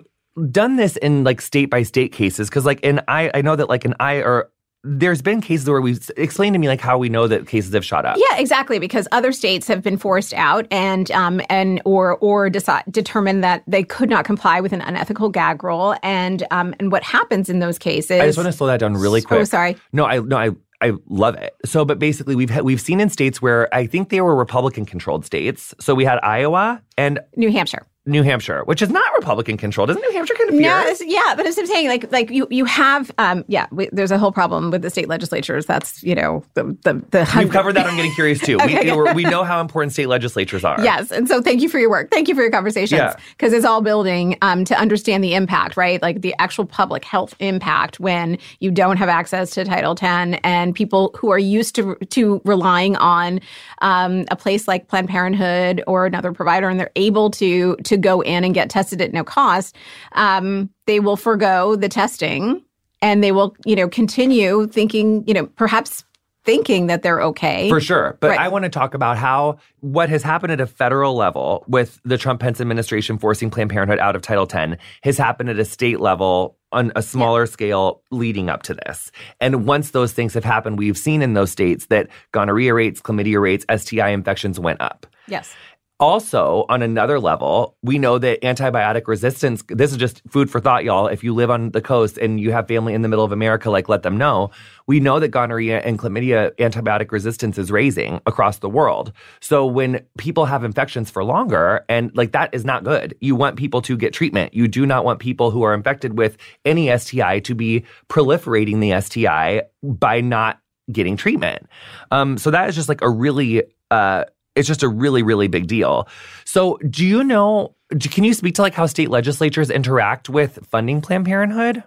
done 0.51 0.75
this 0.75 0.97
in 0.97 1.23
like 1.23 1.41
state 1.41 1.69
by 1.69 1.83
state 1.83 2.11
cases 2.11 2.49
because 2.49 2.65
like 2.65 2.79
in 2.81 3.01
I, 3.07 3.29
I 3.33 3.41
know 3.41 3.55
that 3.55 3.69
like 3.69 3.85
in 3.85 3.93
I 3.99 4.15
or 4.15 4.49
there's 4.83 5.21
been 5.21 5.41
cases 5.41 5.69
where 5.69 5.81
we've 5.81 6.09
explained 6.15 6.53
to 6.53 6.59
me 6.59 6.67
like 6.67 6.79
how 6.79 6.97
we 6.97 7.09
know 7.09 7.27
that 7.27 7.47
cases 7.47 7.73
have 7.73 7.83
shot 7.83 8.05
up. 8.05 8.17
Yeah, 8.17 8.37
exactly. 8.37 8.79
Because 8.79 9.07
other 9.11 9.31
states 9.31 9.67
have 9.67 9.81
been 9.81 9.97
forced 9.97 10.33
out 10.33 10.67
and 10.71 11.11
um, 11.11 11.41
and 11.49 11.81
or 11.85 12.17
or 12.17 12.49
decide, 12.49 12.83
determined 12.89 13.43
that 13.43 13.63
they 13.67 13.83
could 13.83 14.09
not 14.09 14.25
comply 14.25 14.61
with 14.61 14.73
an 14.73 14.81
unethical 14.81 15.29
gag 15.29 15.63
rule. 15.63 15.95
And 16.01 16.45
um, 16.51 16.73
and 16.79 16.91
what 16.91 17.03
happens 17.03 17.49
in 17.49 17.59
those 17.59 17.77
cases? 17.77 18.21
I 18.21 18.25
just 18.25 18.37
want 18.37 18.47
to 18.47 18.53
slow 18.53 18.67
that 18.67 18.79
down 18.79 18.95
really 18.95 19.21
quick. 19.21 19.41
Oh, 19.41 19.43
sorry. 19.43 19.75
No, 19.91 20.05
I 20.05 20.19
no, 20.19 20.37
I 20.37 20.51
I 20.81 20.93
love 21.07 21.35
it. 21.35 21.55
So, 21.65 21.83
but 21.83 21.99
basically, 21.99 22.35
we've 22.35 22.49
had, 22.49 22.63
we've 22.63 22.79
seen 22.79 23.01
in 23.01 23.09
states 23.09 23.41
where 23.41 23.73
I 23.75 23.85
think 23.85 24.09
they 24.09 24.21
were 24.21 24.35
Republican 24.35 24.85
controlled 24.85 25.25
states. 25.25 25.73
So 25.79 25.93
we 25.93 26.05
had 26.05 26.19
Iowa 26.23 26.81
and 26.97 27.19
New 27.35 27.51
Hampshire. 27.51 27.85
New 28.09 28.23
Hampshire, 28.23 28.63
which 28.65 28.81
is 28.81 28.89
not 28.89 29.03
Republican 29.15 29.55
controlled. 29.57 29.89
Isn't 29.89 30.01
New 30.01 30.11
Hampshire 30.11 30.33
kind 30.35 30.49
of 30.49 30.55
fierce? 30.57 30.99
No, 31.01 31.05
yeah, 31.07 31.33
but 31.37 31.45
as 31.45 31.57
I'm 31.57 31.65
saying, 31.67 31.87
like, 31.87 32.11
like 32.11 32.29
you, 32.29 32.47
you 32.49 32.65
have, 32.65 33.11
um, 33.17 33.45
yeah, 33.47 33.67
we, 33.71 33.89
there's 33.91 34.11
a 34.11 34.17
whole 34.17 34.31
problem 34.31 34.71
with 34.71 34.81
the 34.81 34.89
state 34.89 35.07
legislatures. 35.07 35.65
That's 35.65 36.03
you 36.03 36.15
know 36.15 36.43
the 36.55 36.63
the 36.83 36.93
the. 37.11 37.33
We've 37.37 37.51
covered 37.51 37.73
that 37.75 37.87
on 37.87 37.95
Getting 37.95 38.13
Curious 38.13 38.39
too. 38.39 38.57
Okay, 38.69 38.91
we, 38.91 39.23
we're- 39.23 39.29
know 39.29 39.43
how 39.43 39.61
important 39.61 39.93
state 39.93 40.07
legislatures 40.07 40.63
are. 40.65 40.81
Yes, 40.83 41.11
and 41.11 41.27
so 41.27 41.41
thank 41.41 41.61
you 41.61 41.69
for 41.69 41.79
your 41.79 41.89
work. 41.89 42.09
Thank 42.11 42.27
you 42.27 42.35
for 42.35 42.41
your 42.41 42.51
conversations 42.51 42.97
Yeah. 42.97 43.15
because 43.37 43.53
it's 43.53 43.65
all 43.65 43.81
building 43.81 44.37
um, 44.41 44.65
to 44.65 44.77
understand 44.77 45.23
the 45.23 45.33
impact, 45.35 45.77
right? 45.77 46.01
Like 46.01 46.21
the 46.21 46.33
actual 46.39 46.65
public 46.65 47.05
health 47.05 47.35
impact 47.39 47.99
when 47.99 48.37
you 48.59 48.71
don't 48.71 48.97
have 48.97 49.09
access 49.09 49.51
to 49.51 49.65
Title 49.65 49.95
X, 49.99 50.39
and 50.43 50.73
people 50.75 51.15
who 51.17 51.29
are 51.29 51.39
used 51.39 51.75
to 51.75 51.95
to 52.09 52.41
relying 52.45 52.95
on 52.97 53.39
um, 53.81 54.25
a 54.31 54.35
place 54.35 54.67
like 54.67 54.87
Planned 54.87 55.09
Parenthood 55.09 55.83
or 55.87 56.05
another 56.05 56.31
provider, 56.33 56.67
and 56.69 56.79
they're 56.79 56.91
able 56.95 57.29
to 57.31 57.75
to 57.83 57.97
go 57.99 58.21
in 58.21 58.43
and 58.43 58.53
get 58.53 58.69
tested 58.69 59.01
at 59.01 59.13
no 59.13 59.23
cost. 59.23 59.75
Um, 60.13 60.69
they 60.85 60.99
will 60.99 61.17
forego 61.17 61.75
the 61.75 61.89
testing, 61.89 62.63
and 63.01 63.23
they 63.23 63.31
will, 63.31 63.55
you 63.65 63.75
know, 63.75 63.87
continue 63.87 64.67
thinking, 64.67 65.23
you 65.27 65.33
know, 65.33 65.45
perhaps 65.45 66.03
thinking 66.45 66.87
that 66.87 67.03
they're 67.03 67.21
okay. 67.21 67.69
For 67.69 67.81
sure. 67.81 68.17
But 68.21 68.29
Right. 68.31 68.39
I 68.39 68.47
want 68.47 68.63
to 68.63 68.69
talk 68.69 68.93
about 68.93 69.17
how 69.17 69.57
what 69.81 70.09
has 70.09 70.23
happened 70.23 70.51
at 70.53 70.61
a 70.61 70.65
federal 70.65 71.13
level 71.15 71.63
with 71.67 71.99
the 72.05 72.17
Trump 72.17 72.39
Pence 72.39 72.59
administration 72.61 73.17
forcing 73.19 73.51
Planned 73.51 73.69
Parenthood 73.69 73.99
out 73.99 74.15
of 74.15 74.21
Title 74.21 74.47
X 74.51 74.81
has 75.03 75.17
happened 75.17 75.49
at 75.49 75.59
a 75.59 75.65
state 75.65 75.99
level 75.99 76.57
on 76.71 76.91
a 76.95 77.01
smaller 77.01 77.45
scale 77.45 78.01
leading 78.09 78.49
up 78.49 78.63
to 78.63 78.73
this. 78.73 79.11
And 79.41 79.65
once 79.65 79.91
those 79.91 80.13
things 80.13 80.33
have 80.33 80.43
happened, 80.45 80.79
we've 80.79 80.97
seen 80.97 81.21
in 81.21 81.33
those 81.33 81.51
states 81.51 81.87
that 81.87 82.07
gonorrhea 82.31 82.73
rates, 82.73 83.01
chlamydia 83.01 83.41
rates, 83.41 83.65
STI 83.75 84.09
infections 84.09 84.59
went 84.59 84.79
up. 84.81 85.05
yes. 85.27 85.53
Also, 86.01 86.65
on 86.69 86.81
another 86.81 87.19
level, 87.19 87.75
we 87.83 87.99
know 87.99 88.17
that 88.17 88.41
antibiotic 88.41 89.05
resistance, 89.05 89.61
this 89.67 89.91
is 89.91 89.97
just 89.97 90.21
food 90.29 90.49
for 90.49 90.61
thought, 90.61 90.85
y'all. 90.85 91.07
If 91.07 91.25
you 91.25 91.33
live 91.33 91.49
on 91.49 91.71
the 91.71 91.81
coast 91.81 92.17
and 92.17 92.39
you 92.39 92.53
have 92.53 92.69
family 92.69 92.93
in 92.93 93.01
the 93.01 93.09
middle 93.09 93.25
of 93.25 93.33
America, 93.33 93.69
like 93.69 93.89
let 93.89 94.03
them 94.03 94.17
know. 94.17 94.49
We 94.87 95.01
know 95.01 95.19
that 95.19 95.27
gonorrhea 95.27 95.81
and 95.81 95.99
chlamydia 95.99 96.55
antibiotic 96.55 97.11
resistance 97.11 97.57
is 97.57 97.69
raising 97.69 98.21
across 98.25 98.59
the 98.59 98.69
world. 98.69 99.11
So 99.41 99.65
when 99.65 99.99
people 100.17 100.45
have 100.45 100.63
infections 100.63 101.11
for 101.11 101.21
longer, 101.21 101.83
and 101.89 102.15
like 102.15 102.31
that 102.31 102.53
is 102.53 102.63
not 102.63 102.85
good. 102.85 103.13
You 103.19 103.35
want 103.35 103.57
people 103.57 103.81
to 103.81 103.97
get 103.97 104.13
treatment. 104.13 104.53
You 104.53 104.69
do 104.69 104.85
not 104.85 105.03
want 105.03 105.19
people 105.19 105.51
who 105.51 105.63
are 105.63 105.73
infected 105.73 106.17
with 106.17 106.37
any 106.63 106.97
STI 106.97 107.39
to 107.41 107.53
be 107.53 107.83
proliferating 108.07 108.79
the 108.79 109.01
STI 109.01 109.63
by 109.83 110.21
not 110.21 110.61
getting 110.89 111.17
treatment. 111.17 111.67
Um, 112.09 112.37
so 112.37 112.51
that 112.51 112.69
is 112.69 112.75
just 112.75 112.87
like 112.87 113.01
a 113.01 113.09
really, 113.09 113.63
uh, 113.91 114.23
it's 114.55 114.67
just 114.67 114.83
a 114.83 114.89
really, 114.89 115.23
really 115.23 115.47
big 115.47 115.67
deal. 115.67 116.07
So, 116.45 116.77
do 116.89 117.05
you 117.05 117.23
know? 117.23 117.75
Can 117.99 118.23
you 118.23 118.33
speak 118.35 118.53
to 118.55 118.61
like 118.61 118.75
how 118.75 118.85
state 118.85 119.09
legislatures 119.09 119.71
interact 119.71 120.29
with 120.29 120.59
funding 120.69 121.01
Planned 121.01 121.25
Parenthood? 121.25 121.83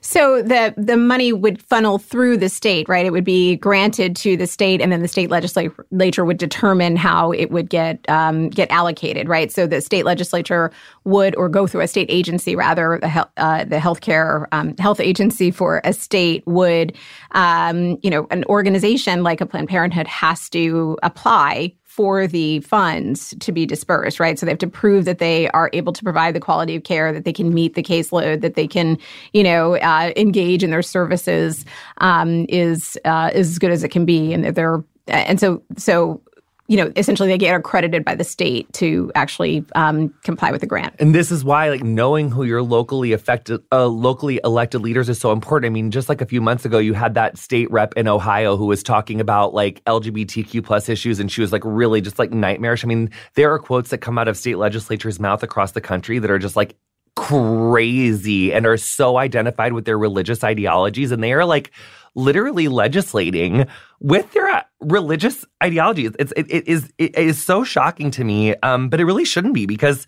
So 0.00 0.42
the 0.42 0.74
the 0.76 0.96
money 0.96 1.32
would 1.32 1.60
funnel 1.62 1.98
through 1.98 2.36
the 2.36 2.48
state, 2.48 2.88
right? 2.88 3.04
It 3.04 3.10
would 3.10 3.24
be 3.24 3.56
granted 3.56 4.14
to 4.16 4.36
the 4.36 4.46
state, 4.46 4.80
and 4.80 4.92
then 4.92 5.02
the 5.02 5.08
state 5.08 5.30
legislature 5.30 6.24
would 6.24 6.38
determine 6.38 6.96
how 6.96 7.32
it 7.32 7.50
would 7.50 7.68
get 7.68 8.04
um, 8.08 8.48
get 8.48 8.70
allocated, 8.70 9.28
right? 9.28 9.50
So 9.50 9.66
the 9.66 9.80
state 9.80 10.04
legislature 10.04 10.70
would, 11.04 11.34
or 11.36 11.48
go 11.48 11.66
through 11.66 11.80
a 11.80 11.88
state 11.88 12.08
agency, 12.10 12.54
rather, 12.54 12.98
the 13.00 13.08
health 13.08 13.30
uh, 13.36 13.64
the 13.64 13.78
healthcare 13.78 14.46
um, 14.52 14.76
health 14.76 15.00
agency 15.00 15.50
for 15.50 15.80
a 15.84 15.92
state 15.92 16.44
would, 16.46 16.96
um, 17.32 17.98
you 18.02 18.10
know, 18.10 18.26
an 18.30 18.44
organization 18.44 19.22
like 19.22 19.40
a 19.40 19.46
Planned 19.46 19.68
Parenthood 19.68 20.06
has 20.06 20.48
to 20.50 20.96
apply 21.02 21.72
for 21.96 22.26
the 22.26 22.60
funds 22.60 23.34
to 23.40 23.52
be 23.52 23.64
dispersed, 23.64 24.20
right? 24.20 24.38
So 24.38 24.44
they 24.44 24.52
have 24.52 24.58
to 24.58 24.66
prove 24.66 25.06
that 25.06 25.16
they 25.18 25.48
are 25.52 25.70
able 25.72 25.94
to 25.94 26.04
provide 26.04 26.34
the 26.34 26.40
quality 26.40 26.76
of 26.76 26.82
care, 26.82 27.10
that 27.10 27.24
they 27.24 27.32
can 27.32 27.54
meet 27.54 27.74
the 27.74 27.82
caseload, 27.82 28.42
that 28.42 28.54
they 28.54 28.68
can, 28.68 28.98
you 29.32 29.42
know, 29.42 29.76
uh, 29.76 30.12
engage 30.14 30.62
in 30.62 30.70
their 30.70 30.82
services 30.82 31.64
um, 31.98 32.44
is 32.50 32.98
uh, 33.06 33.30
is 33.32 33.52
as 33.52 33.58
good 33.58 33.70
as 33.70 33.82
it 33.82 33.88
can 33.88 34.04
be, 34.04 34.34
and 34.34 34.44
that 34.44 34.54
they're 34.54 34.84
and 35.08 35.40
so 35.40 35.62
so 35.78 36.20
you 36.68 36.76
know 36.76 36.92
essentially 36.96 37.28
they 37.28 37.38
get 37.38 37.54
accredited 37.54 38.04
by 38.04 38.14
the 38.14 38.24
state 38.24 38.72
to 38.74 39.10
actually 39.14 39.64
um, 39.74 40.12
comply 40.24 40.50
with 40.50 40.60
the 40.60 40.66
grant. 40.66 40.94
And 40.98 41.14
this 41.14 41.30
is 41.30 41.44
why, 41.44 41.70
like, 41.70 41.82
knowing 41.82 42.30
who 42.30 42.44
your 42.44 42.62
locally 42.62 43.12
affected, 43.12 43.62
uh, 43.72 43.86
locally 43.86 44.40
elected 44.44 44.80
leaders 44.80 45.08
is 45.08 45.18
so 45.18 45.32
important. 45.32 45.70
I 45.70 45.72
mean, 45.72 45.90
just 45.90 46.08
like 46.08 46.20
a 46.20 46.26
few 46.26 46.40
months 46.40 46.64
ago, 46.64 46.78
you 46.78 46.94
had 46.94 47.14
that 47.14 47.38
state 47.38 47.70
rep 47.70 47.94
in 47.94 48.08
Ohio 48.08 48.56
who 48.56 48.66
was 48.66 48.82
talking 48.82 49.20
about 49.20 49.54
like 49.54 49.84
LGBTQ 49.84 50.64
plus 50.64 50.88
issues, 50.88 51.20
and 51.20 51.30
she 51.30 51.40
was 51.40 51.52
like 51.52 51.62
really 51.64 52.00
just 52.00 52.18
like 52.18 52.30
nightmarish. 52.32 52.84
I 52.84 52.88
mean, 52.88 53.10
there 53.34 53.52
are 53.52 53.58
quotes 53.58 53.90
that 53.90 53.98
come 53.98 54.18
out 54.18 54.28
of 54.28 54.36
state 54.36 54.58
legislatures' 54.58 55.20
mouth 55.20 55.42
across 55.42 55.72
the 55.72 55.80
country 55.80 56.18
that 56.18 56.30
are 56.30 56.38
just 56.38 56.56
like 56.56 56.76
crazy 57.16 58.52
and 58.52 58.66
are 58.66 58.76
so 58.76 59.16
identified 59.16 59.72
with 59.72 59.84
their 59.84 59.98
religious 59.98 60.44
ideologies, 60.44 61.10
and 61.10 61.22
they 61.22 61.32
are 61.32 61.44
like 61.44 61.72
literally 62.16 62.66
legislating 62.68 63.66
with 64.00 64.32
their 64.32 64.48
uh, 64.48 64.62
religious 64.80 65.44
ideologies. 65.62 66.12
It's 66.18 66.32
it, 66.36 66.46
it 66.48 66.66
is 66.66 66.92
it 66.98 67.16
is 67.16 67.42
so 67.42 67.62
shocking 67.62 68.10
to 68.12 68.24
me, 68.24 68.56
um, 68.56 68.88
but 68.88 69.00
it 69.00 69.04
really 69.04 69.24
shouldn't 69.24 69.54
be 69.54 69.66
because 69.66 70.06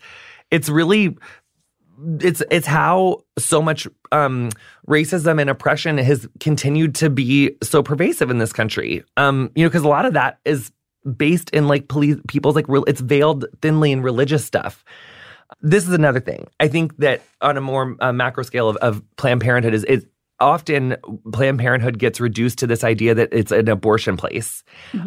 it's 0.51 0.67
really 0.67 1.15
it's 2.19 2.41
it's 2.49 2.67
how 2.67 3.23
so 3.37 3.61
much 3.61 3.87
um, 4.11 4.49
racism 4.87 5.39
and 5.39 5.49
oppression 5.49 5.97
has 5.97 6.27
continued 6.39 6.95
to 6.95 7.09
be 7.09 7.55
so 7.61 7.83
pervasive 7.83 8.29
in 8.29 8.37
this 8.37 8.53
country. 8.53 9.03
Um, 9.17 9.51
you 9.55 9.63
know, 9.63 9.69
because 9.69 9.83
a 9.83 9.87
lot 9.87 10.05
of 10.05 10.13
that 10.13 10.39
is 10.45 10.71
based 11.17 11.49
in 11.51 11.67
like 11.67 11.87
police 11.87 12.17
people's 12.27 12.55
like 12.55 12.65
it's 12.87 13.01
veiled 13.01 13.45
thinly 13.61 13.91
in 13.91 14.01
religious 14.01 14.45
stuff. 14.45 14.83
This 15.61 15.87
is 15.87 15.93
another 15.93 16.19
thing. 16.19 16.47
I 16.59 16.67
think 16.67 16.97
that 16.97 17.21
on 17.41 17.57
a 17.57 17.61
more 17.61 17.95
uh, 17.99 18.13
macro 18.13 18.43
scale 18.43 18.69
of, 18.69 18.77
of 18.77 19.01
Planned 19.17 19.41
Parenthood 19.41 19.73
is 19.73 19.83
is 19.85 20.05
often 20.39 20.97
Planned 21.31 21.59
Parenthood 21.59 21.99
gets 21.99 22.19
reduced 22.19 22.59
to 22.59 22.67
this 22.67 22.83
idea 22.83 23.13
that 23.15 23.29
it's 23.31 23.51
an 23.51 23.69
abortion 23.69 24.17
place, 24.17 24.63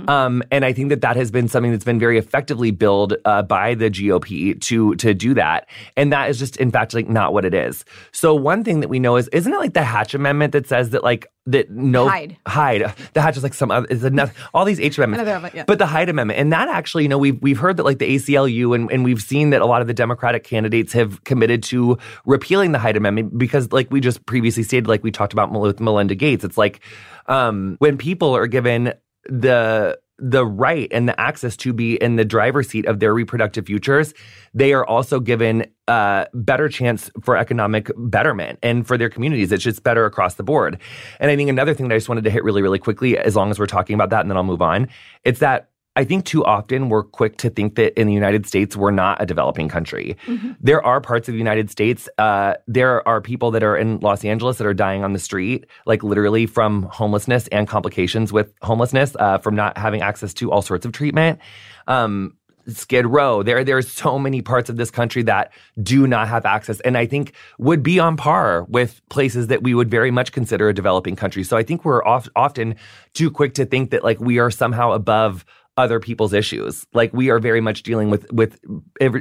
um, 0.09 0.42
and 0.51 0.64
I 0.64 0.73
think 0.73 0.88
that 0.90 1.01
that 1.01 1.16
has 1.16 1.31
been 1.31 1.49
something 1.49 1.73
that's 1.73 1.85
been 1.85 1.99
very 1.99 2.18
effectively 2.18 2.71
billed 2.71 3.14
uh, 3.25 3.42
by 3.42 3.75
the 3.75 3.90
GOP 3.90 4.61
to 4.61 4.95
to 4.97 5.14
do 5.14 5.35
that, 5.35 5.68
and 5.97 6.12
that 6.12 6.31
is 6.31 6.38
just 6.38 6.57
in 6.57 6.71
fact 6.71 6.95
like 6.95 7.09
not 7.09 7.33
what 7.33 7.45
it 7.45 7.55
is. 7.55 7.85
So 8.12 8.35
one 8.35 8.64
thing 8.64 8.81
that 8.81 8.88
we 8.88 8.99
know 8.99 9.16
is 9.16 9.29
isn't 9.29 9.53
it 9.53 9.59
like 9.59 9.75
the 9.75 9.85
Hatch 9.85 10.14
Amendment 10.14 10.53
that 10.53 10.66
says 10.66 10.90
that 10.90 11.03
like 11.03 11.31
that 11.47 11.71
no 11.71 12.09
Hyde. 12.09 12.37
Hyde 12.47 12.95
the 13.14 13.21
Hatch 13.21 13.37
is 13.37 13.42
like 13.42 13.55
some 13.55 13.71
other 13.71 13.87
is 13.88 14.05
enough 14.05 14.33
all 14.55 14.64
these 14.64 14.79
H 14.81 14.99
amendments, 14.99 15.29
Another 15.29 15.51
yeah. 15.55 15.64
but 15.66 15.79
the 15.79 15.87
Hyde 15.87 16.09
Amendment, 16.09 16.38
and 16.38 16.53
that 16.53 16.68
actually, 16.68 17.03
you 17.03 17.09
know, 17.09 17.18
we've 17.18 17.40
we've 17.42 17.59
heard 17.59 17.77
that 17.77 17.85
like 17.85 17.99
the 17.99 18.16
ACLU 18.16 18.75
and, 18.75 18.90
and 18.90 19.05
we've 19.05 19.23
seen 19.23 19.51
that 19.51 19.61
a 19.61 19.66
lot 19.66 19.81
of 19.81 19.87
the 19.87 19.95
Democratic 19.95 20.45
candidates 20.45 20.92
have 20.92 21.23
committed 21.25 21.62
to 21.64 21.99
repealing 22.27 22.73
the 22.73 22.79
Hyde 22.79 22.97
Amendment 22.97 23.38
because, 23.38 23.73
like 23.73 23.90
we 23.90 24.01
just 24.01 24.25
previously 24.27 24.62
stated, 24.62 24.87
like 24.87 25.03
we 25.03 25.11
talked 25.11 25.21
about 25.30 25.52
with 25.52 25.78
Melinda 25.78 26.14
Gates, 26.14 26.44
it's 26.44 26.58
like 26.58 26.80
um, 27.26 27.76
when 27.78 27.98
people 27.98 28.35
are 28.35 28.46
given 28.46 28.94
the 29.26 29.98
the 30.18 30.46
right 30.46 30.88
and 30.92 31.08
the 31.08 31.20
access 31.20 31.56
to 31.56 31.72
be 31.72 31.96
in 31.96 32.14
the 32.14 32.24
driver's 32.24 32.68
seat 32.68 32.87
of 32.87 33.00
their 33.00 33.12
reproductive 33.12 33.66
futures, 33.66 34.14
they 34.54 34.72
are 34.72 34.87
also 34.87 35.18
given 35.18 35.66
a 35.88 36.28
better 36.32 36.68
chance 36.68 37.11
for 37.24 37.37
economic 37.37 37.90
betterment 37.96 38.58
and 38.62 38.87
for 38.87 38.96
their 38.96 39.08
communities. 39.08 39.50
It's 39.50 39.64
just 39.64 39.82
better 39.82 40.04
across 40.04 40.37
the 40.37 40.44
board. 40.44 40.78
And 41.18 41.30
I 41.30 41.37
think 41.37 41.50
another 41.50 41.74
thing 41.74 41.88
that 41.88 41.94
I 41.94 41.98
just 41.98 42.08
wanted 42.08 42.22
to 42.24 42.30
hit 42.30 42.44
really, 42.44 42.62
really 42.62 42.78
quickly, 42.78 43.18
as 43.18 43.35
long 43.35 43.50
as 43.50 43.58
we're 43.58 43.66
talking 43.66 43.94
about 43.94 44.11
that, 44.11 44.20
and 44.20 44.30
then 44.30 44.37
I'll 44.37 44.44
move 44.44 44.62
on, 44.62 44.88
it's 45.24 45.40
that 45.40 45.70
I 45.94 46.05
think 46.05 46.24
too 46.24 46.42
often 46.44 46.88
we're 46.88 47.02
quick 47.02 47.37
to 47.38 47.50
think 47.50 47.74
that 47.74 47.98
in 48.00 48.07
the 48.07 48.14
United 48.14 48.46
States 48.46 48.76
we're 48.76 48.90
not 48.90 49.20
a 49.20 49.26
developing 49.26 49.68
country. 49.68 50.16
There 50.61 50.85
are 50.85 51.00
parts 51.00 51.28
of 51.28 51.33
the 51.33 51.38
United 51.38 51.70
States. 51.70 52.09
Uh, 52.16 52.55
there 52.66 53.07
are 53.07 53.20
people 53.20 53.50
that 53.50 53.62
are 53.62 53.76
in 53.76 53.98
Los 54.00 54.24
Angeles 54.24 54.57
that 54.59 54.66
are 54.66 54.74
dying 54.74 55.05
on 55.05 55.12
the 55.12 55.18
street, 55.18 55.66
like 55.85 56.02
literally 56.02 56.46
from 56.46 56.85
homelessness 56.85 57.46
and 57.48 57.68
complications 57.68 58.33
with 58.33 58.55
homelessness, 58.62 59.14
uh, 59.18 59.38
from 59.38 59.55
not 59.55 59.76
having 59.76 60.00
access 60.00 60.33
to 60.35 60.50
all 60.50 60.62
sorts 60.62 60.87
of 60.87 60.92
treatment. 60.92 61.38
Um, 61.87 62.37
Skid 62.68 63.07
Row. 63.07 63.42
There, 63.42 63.64
there 63.64 63.76
are 63.76 63.83
so 63.83 64.18
many 64.18 64.40
parts 64.40 64.70
of 64.70 64.76
this 64.76 64.90
country 64.90 65.22
that 65.24 65.52
do 65.83 66.07
not 66.07 66.28
have 66.28 66.46
access, 66.46 66.81
and 66.81 66.96
I 66.96 67.07
think 67.07 67.33
would 67.59 67.83
be 67.83 67.98
on 67.98 68.16
par 68.16 68.64
with 68.68 69.00
places 69.09 69.48
that 69.48 69.62
we 69.62 69.74
would 69.74 69.90
very 69.90 70.11
much 70.11 70.33
consider 70.33 70.68
a 70.68 70.74
developing 70.74 71.16
country. 71.16 71.42
So 71.42 71.57
I 71.57 71.64
think 71.64 71.85
we're 71.85 72.05
oft, 72.05 72.28
often 72.37 72.76
too 73.14 73.31
quick 73.31 73.55
to 73.55 73.64
think 73.64 73.90
that 73.90 74.05
like 74.05 74.20
we 74.20 74.38
are 74.38 74.50
somehow 74.50 74.92
above 74.92 75.44
other 75.76 76.00
people's 76.00 76.32
issues. 76.32 76.87
Like 76.92 77.12
we 77.12 77.30
are 77.30 77.38
very 77.38 77.61
much 77.61 77.82
dealing 77.82 78.11
with 78.11 78.30
with 78.32 78.61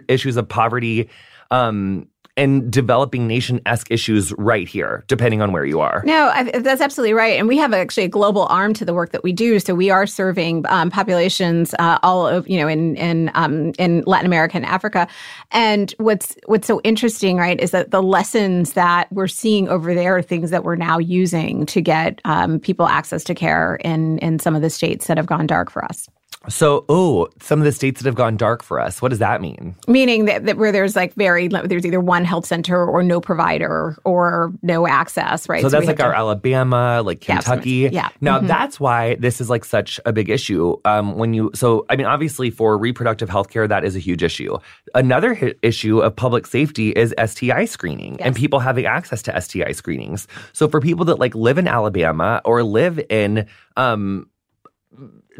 issues 0.08 0.38
of 0.38 0.48
poverty. 0.48 1.10
Um, 1.50 2.08
and 2.38 2.72
developing 2.72 3.28
nation 3.28 3.60
esque 3.66 3.92
issues 3.92 4.32
right 4.34 4.68
here, 4.68 5.04
depending 5.08 5.42
on 5.42 5.52
where 5.52 5.66
you 5.66 5.80
are. 5.80 6.02
No, 6.06 6.32
I, 6.34 6.44
that's 6.60 6.82
absolutely 6.82 7.14
right. 7.14 7.38
And 7.38 7.48
we 7.48 7.58
have 7.58 7.74
actually 7.74 8.06
a 8.06 8.10
global 8.10 8.46
arm 8.46 8.74
to 8.76 8.86
the 8.86 8.94
work 8.94 9.12
that 9.12 9.24
we 9.24 9.34
do. 9.34 9.60
So 9.60 9.76
we 9.76 9.90
are 9.90 10.08
serving 10.08 10.66
um, 10.70 10.90
populations 10.90 11.76
uh, 11.78 12.00
all 12.04 12.28
of 12.28 12.48
you 12.48 12.58
know 12.58 12.68
in 12.68 12.96
in 12.96 13.32
um, 13.36 13.74
in 13.78 14.04
Latin 14.06 14.26
America 14.26 14.56
and 14.56 14.66
Africa. 14.66 15.08
And 15.52 15.94
what's 15.98 16.36
what's 16.46 16.68
so 16.68 16.80
interesting, 16.84 17.38
right, 17.38 17.60
is 17.60 17.72
that 17.72 17.92
the 17.92 18.02
lessons 18.02 18.74
that 18.74 19.12
we're 19.12 19.28
seeing 19.28 19.68
over 19.68 19.94
there 19.94 20.16
are 20.16 20.22
things 20.22 20.52
that 20.52 20.64
we're 20.64 20.76
now 20.76 20.98
using 20.98 21.66
to 21.68 21.82
get 21.82 22.22
um, 22.26 22.60
people 22.60 22.88
access 22.88 23.24
to 23.26 23.36
care 23.36 23.76
in 23.84 24.18
in 24.20 24.40
some 24.40 24.56
of 24.56 24.62
the 24.62 24.70
states 24.70 25.08
that 25.08 25.18
have 25.18 25.28
gone 25.28 25.48
dark 25.48 25.70
for 25.70 25.84
us. 25.84 26.08
So, 26.50 26.86
oh, 26.90 27.28
some 27.40 27.60
of 27.60 27.66
the 27.66 27.72
states 27.72 28.02
that 28.02 28.08
have 28.08 28.16
gone 28.16 28.36
dark 28.36 28.64
for 28.64 28.80
us. 28.80 29.00
What 29.00 29.10
does 29.10 29.20
that 29.20 29.42
mean? 29.42 29.76
Meaning 29.88 30.26
that, 30.26 30.46
that 30.46 30.58
where 30.58 30.72
there's 30.72 30.96
like 30.96 31.14
very 31.14 31.48
there's 31.48 31.86
either 31.86 32.00
one 32.00 32.26
health 32.26 32.48
center 32.48 32.84
or 32.84 33.04
no 33.04 33.22
provider 33.22 33.96
or 34.06 34.52
no 34.64 34.88
access, 34.88 35.48
right? 35.48 35.62
So, 35.62 35.70
so 35.70 35.78
that's 35.78 35.86
like 35.86 35.98
to, 35.98 36.04
our 36.04 36.16
Alabama, 36.16 37.04
like 37.06 37.22
Kentucky. 37.22 37.90
Yeah. 37.92 38.10
Now 38.22 38.40
mm-hmm. 38.40 38.48
that's 38.48 38.80
why 38.80 39.16
this 39.16 39.40
is 39.40 39.52
like 39.52 39.64
such 39.64 40.00
a 40.04 40.12
big 40.12 40.30
issue. 40.32 40.78
Um, 40.84 41.16
when 41.16 41.36
you 41.36 41.52
so 41.54 41.86
I 41.90 41.96
mean, 41.96 42.08
obviously 42.08 42.50
for 42.50 42.76
reproductive 42.76 43.30
health 43.30 43.52
care, 43.52 43.68
that 43.68 43.86
is 43.86 43.96
a 43.96 44.00
huge 44.00 44.24
issue. 44.24 44.58
Another 44.96 45.36
hi- 45.36 45.54
issue 45.62 46.00
of 46.00 46.16
public 46.16 46.48
safety 46.48 46.90
is 46.90 47.14
STI 47.24 47.66
screening 47.66 48.14
yes. 48.18 48.26
and 48.26 48.36
people 48.36 48.60
having 48.60 48.88
access 48.88 49.22
to 49.24 49.40
STI 49.40 49.74
screenings. 49.74 50.28
So 50.54 50.68
for 50.68 50.82
people 50.82 51.06
that 51.06 51.20
like 51.20 51.36
live 51.36 51.60
in 51.60 51.68
Alabama 51.68 52.42
or 52.46 52.64
live 52.64 53.00
in 53.12 53.46
um 53.78 54.28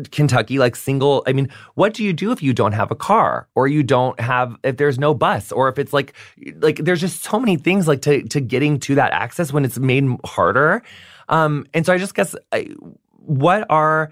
Kentucky, 0.10 0.58
like 0.58 0.76
single. 0.76 1.24
I 1.28 1.34
mean, 1.34 1.50
what 1.76 1.94
do 1.94 2.04
you 2.04 2.14
do 2.14 2.32
if 2.32 2.42
you 2.42 2.54
don't 2.54 2.72
have 2.72 2.92
a 2.92 2.96
car 2.96 3.48
or 3.56 3.68
you 3.68 3.84
don't 3.84 4.20
have 4.20 4.56
if 4.64 4.78
there's 4.78 4.98
no 4.98 5.14
bus 5.14 5.52
or 5.52 5.70
if 5.70 5.78
it's 5.78 5.94
like 5.94 6.14
like 6.58 6.78
there's 6.78 7.02
just 7.02 7.24
so 7.24 7.40
many 7.40 7.58
things 7.58 7.88
like 7.88 8.02
to 8.04 8.24
to 8.24 8.40
getting 8.40 8.80
to 8.80 8.96
that 8.96 9.12
access 9.12 9.54
when 9.54 9.66
it's 9.66 9.78
made 9.78 10.06
harder. 10.26 10.82
Um, 11.30 11.66
and 11.74 11.86
so 11.86 11.94
I 11.94 11.98
just 11.98 12.16
guess 12.16 12.36
I, 12.52 12.70
what 13.26 13.66
are 13.70 14.12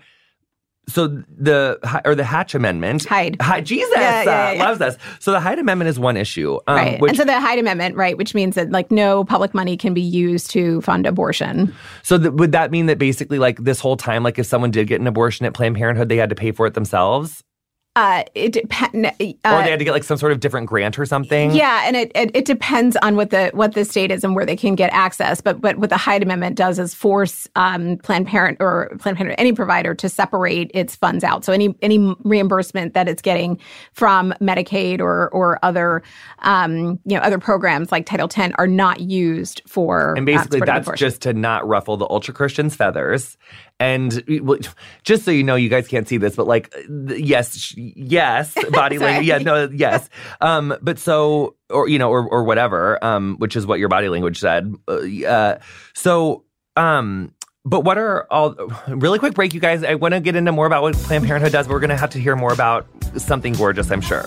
so 0.89 1.07
the 1.07 1.79
or 2.05 2.15
the 2.15 2.23
Hatch 2.23 2.55
Amendment, 2.55 3.05
Hyde, 3.05 3.37
Hyde 3.41 3.65
Jesus 3.65 3.93
yeah, 3.95 4.23
yeah, 4.23 4.51
yeah. 4.51 4.63
Uh, 4.63 4.65
loves 4.65 4.81
us. 4.81 4.97
So 5.19 5.31
the 5.31 5.39
Hyde 5.39 5.59
Amendment 5.59 5.89
is 5.89 5.99
one 5.99 6.17
issue, 6.17 6.59
um, 6.67 6.75
right? 6.75 7.01
Which, 7.01 7.09
and 7.11 7.17
so 7.17 7.25
the 7.25 7.39
Hyde 7.39 7.59
Amendment, 7.59 7.95
right, 7.95 8.17
which 8.17 8.33
means 8.33 8.55
that 8.55 8.71
like 8.71 8.91
no 8.91 9.23
public 9.23 9.53
money 9.53 9.77
can 9.77 9.93
be 9.93 10.01
used 10.01 10.49
to 10.51 10.81
fund 10.81 11.05
abortion. 11.05 11.73
So 12.03 12.17
th- 12.17 12.31
would 12.33 12.51
that 12.51 12.71
mean 12.71 12.87
that 12.87 12.97
basically, 12.97 13.39
like 13.39 13.57
this 13.63 13.79
whole 13.79 13.97
time, 13.97 14.23
like 14.23 14.39
if 14.39 14.45
someone 14.45 14.71
did 14.71 14.87
get 14.87 14.99
an 14.99 15.07
abortion 15.07 15.45
at 15.45 15.53
Planned 15.53 15.75
Parenthood, 15.75 16.09
they 16.09 16.17
had 16.17 16.29
to 16.29 16.35
pay 16.35 16.51
for 16.51 16.65
it 16.65 16.73
themselves? 16.73 17.43
Uh, 17.95 18.23
it 18.35 18.53
depends. 18.53 18.95
Uh, 18.95 19.33
or 19.45 19.63
they 19.63 19.71
had 19.71 19.79
to 19.79 19.85
get 19.85 19.91
like 19.91 20.03
some 20.03 20.17
sort 20.17 20.31
of 20.31 20.39
different 20.39 20.67
grant 20.67 20.97
or 20.99 21.05
something. 21.05 21.51
Yeah, 21.51 21.83
and 21.85 21.95
it, 21.95 22.11
it, 22.15 22.31
it 22.33 22.45
depends 22.45 22.95
on 22.97 23.15
what 23.15 23.31
the 23.31 23.49
what 23.53 23.73
the 23.73 23.83
state 23.83 24.11
is 24.11 24.23
and 24.23 24.35
where 24.35 24.45
they 24.45 24.55
can 24.55 24.75
get 24.75 24.93
access. 24.93 25.41
But 25.41 25.59
but 25.59 25.77
what 25.77 25.89
the 25.89 25.97
Hyde 25.97 26.21
Amendment 26.21 26.55
does 26.55 26.77
is 26.77 26.93
force 26.93 27.47
um, 27.55 27.97
Planned 27.97 28.27
Parent 28.27 28.57
or 28.61 28.89
Planned 28.99 29.17
Parenthood 29.17 29.35
any 29.39 29.53
provider 29.53 29.95
to 29.95 30.07
separate 30.07 30.71
its 30.73 30.95
funds 30.95 31.23
out. 31.23 31.43
So 31.43 31.51
any 31.51 31.75
any 31.81 32.15
reimbursement 32.23 32.93
that 32.93 33.09
it's 33.09 33.23
getting 33.23 33.59
from 33.91 34.33
Medicaid 34.39 34.99
or 35.01 35.29
or 35.29 35.59
other 35.63 36.03
um, 36.39 36.99
you 37.05 37.17
know 37.17 37.21
other 37.21 37.39
programs 37.39 37.91
like 37.91 38.05
Title 38.05 38.29
X 38.33 38.53
are 38.57 38.67
not 38.67 39.01
used 39.01 39.61
for. 39.67 40.13
And 40.15 40.27
basically, 40.27 40.61
uh, 40.61 40.65
that's 40.65 40.91
just 40.91 41.21
to 41.23 41.33
not 41.33 41.67
ruffle 41.67 41.97
the 41.97 42.07
ultra 42.07 42.33
Christians' 42.33 42.75
feathers 42.75 43.35
and 43.79 44.23
just 45.03 45.23
so 45.23 45.31
you 45.31 45.43
know, 45.43 45.55
you 45.55 45.69
guys 45.69 45.87
can't 45.87 46.07
see 46.07 46.17
this, 46.17 46.35
but 46.35 46.47
like, 46.47 46.73
yes, 47.07 47.73
yes, 47.77 48.55
body 48.71 48.97
language, 48.97 49.27
yeah, 49.27 49.37
no, 49.37 49.69
yes. 49.71 50.09
Um, 50.41 50.75
but 50.81 50.99
so, 50.99 51.55
or 51.69 51.87
you 51.87 51.97
know, 51.97 52.09
or 52.09 52.27
or 52.27 52.43
whatever, 52.43 53.03
um, 53.03 53.37
which 53.37 53.55
is 53.55 53.65
what 53.65 53.79
your 53.79 53.89
body 53.89 54.09
language 54.09 54.39
said. 54.39 54.75
Uh, 54.87 55.55
so, 55.93 56.43
um, 56.75 57.33
but 57.65 57.81
what 57.81 57.97
are 57.97 58.27
all 58.31 58.55
really 58.87 59.19
quick 59.19 59.33
break, 59.33 59.53
you 59.53 59.59
guys? 59.59 59.83
I 59.83 59.95
want 59.95 60.13
to 60.13 60.19
get 60.19 60.35
into 60.35 60.51
more 60.51 60.65
about 60.65 60.81
what 60.81 60.95
Planned 60.95 61.25
Parenthood 61.25 61.51
does, 61.51 61.67
but 61.67 61.73
we're 61.73 61.79
going 61.79 61.89
to 61.89 61.97
have 61.97 62.09
to 62.11 62.19
hear 62.19 62.35
more 62.35 62.51
about 62.51 62.87
something 63.17 63.53
gorgeous, 63.53 63.91
I'm 63.91 64.01
sure. 64.01 64.25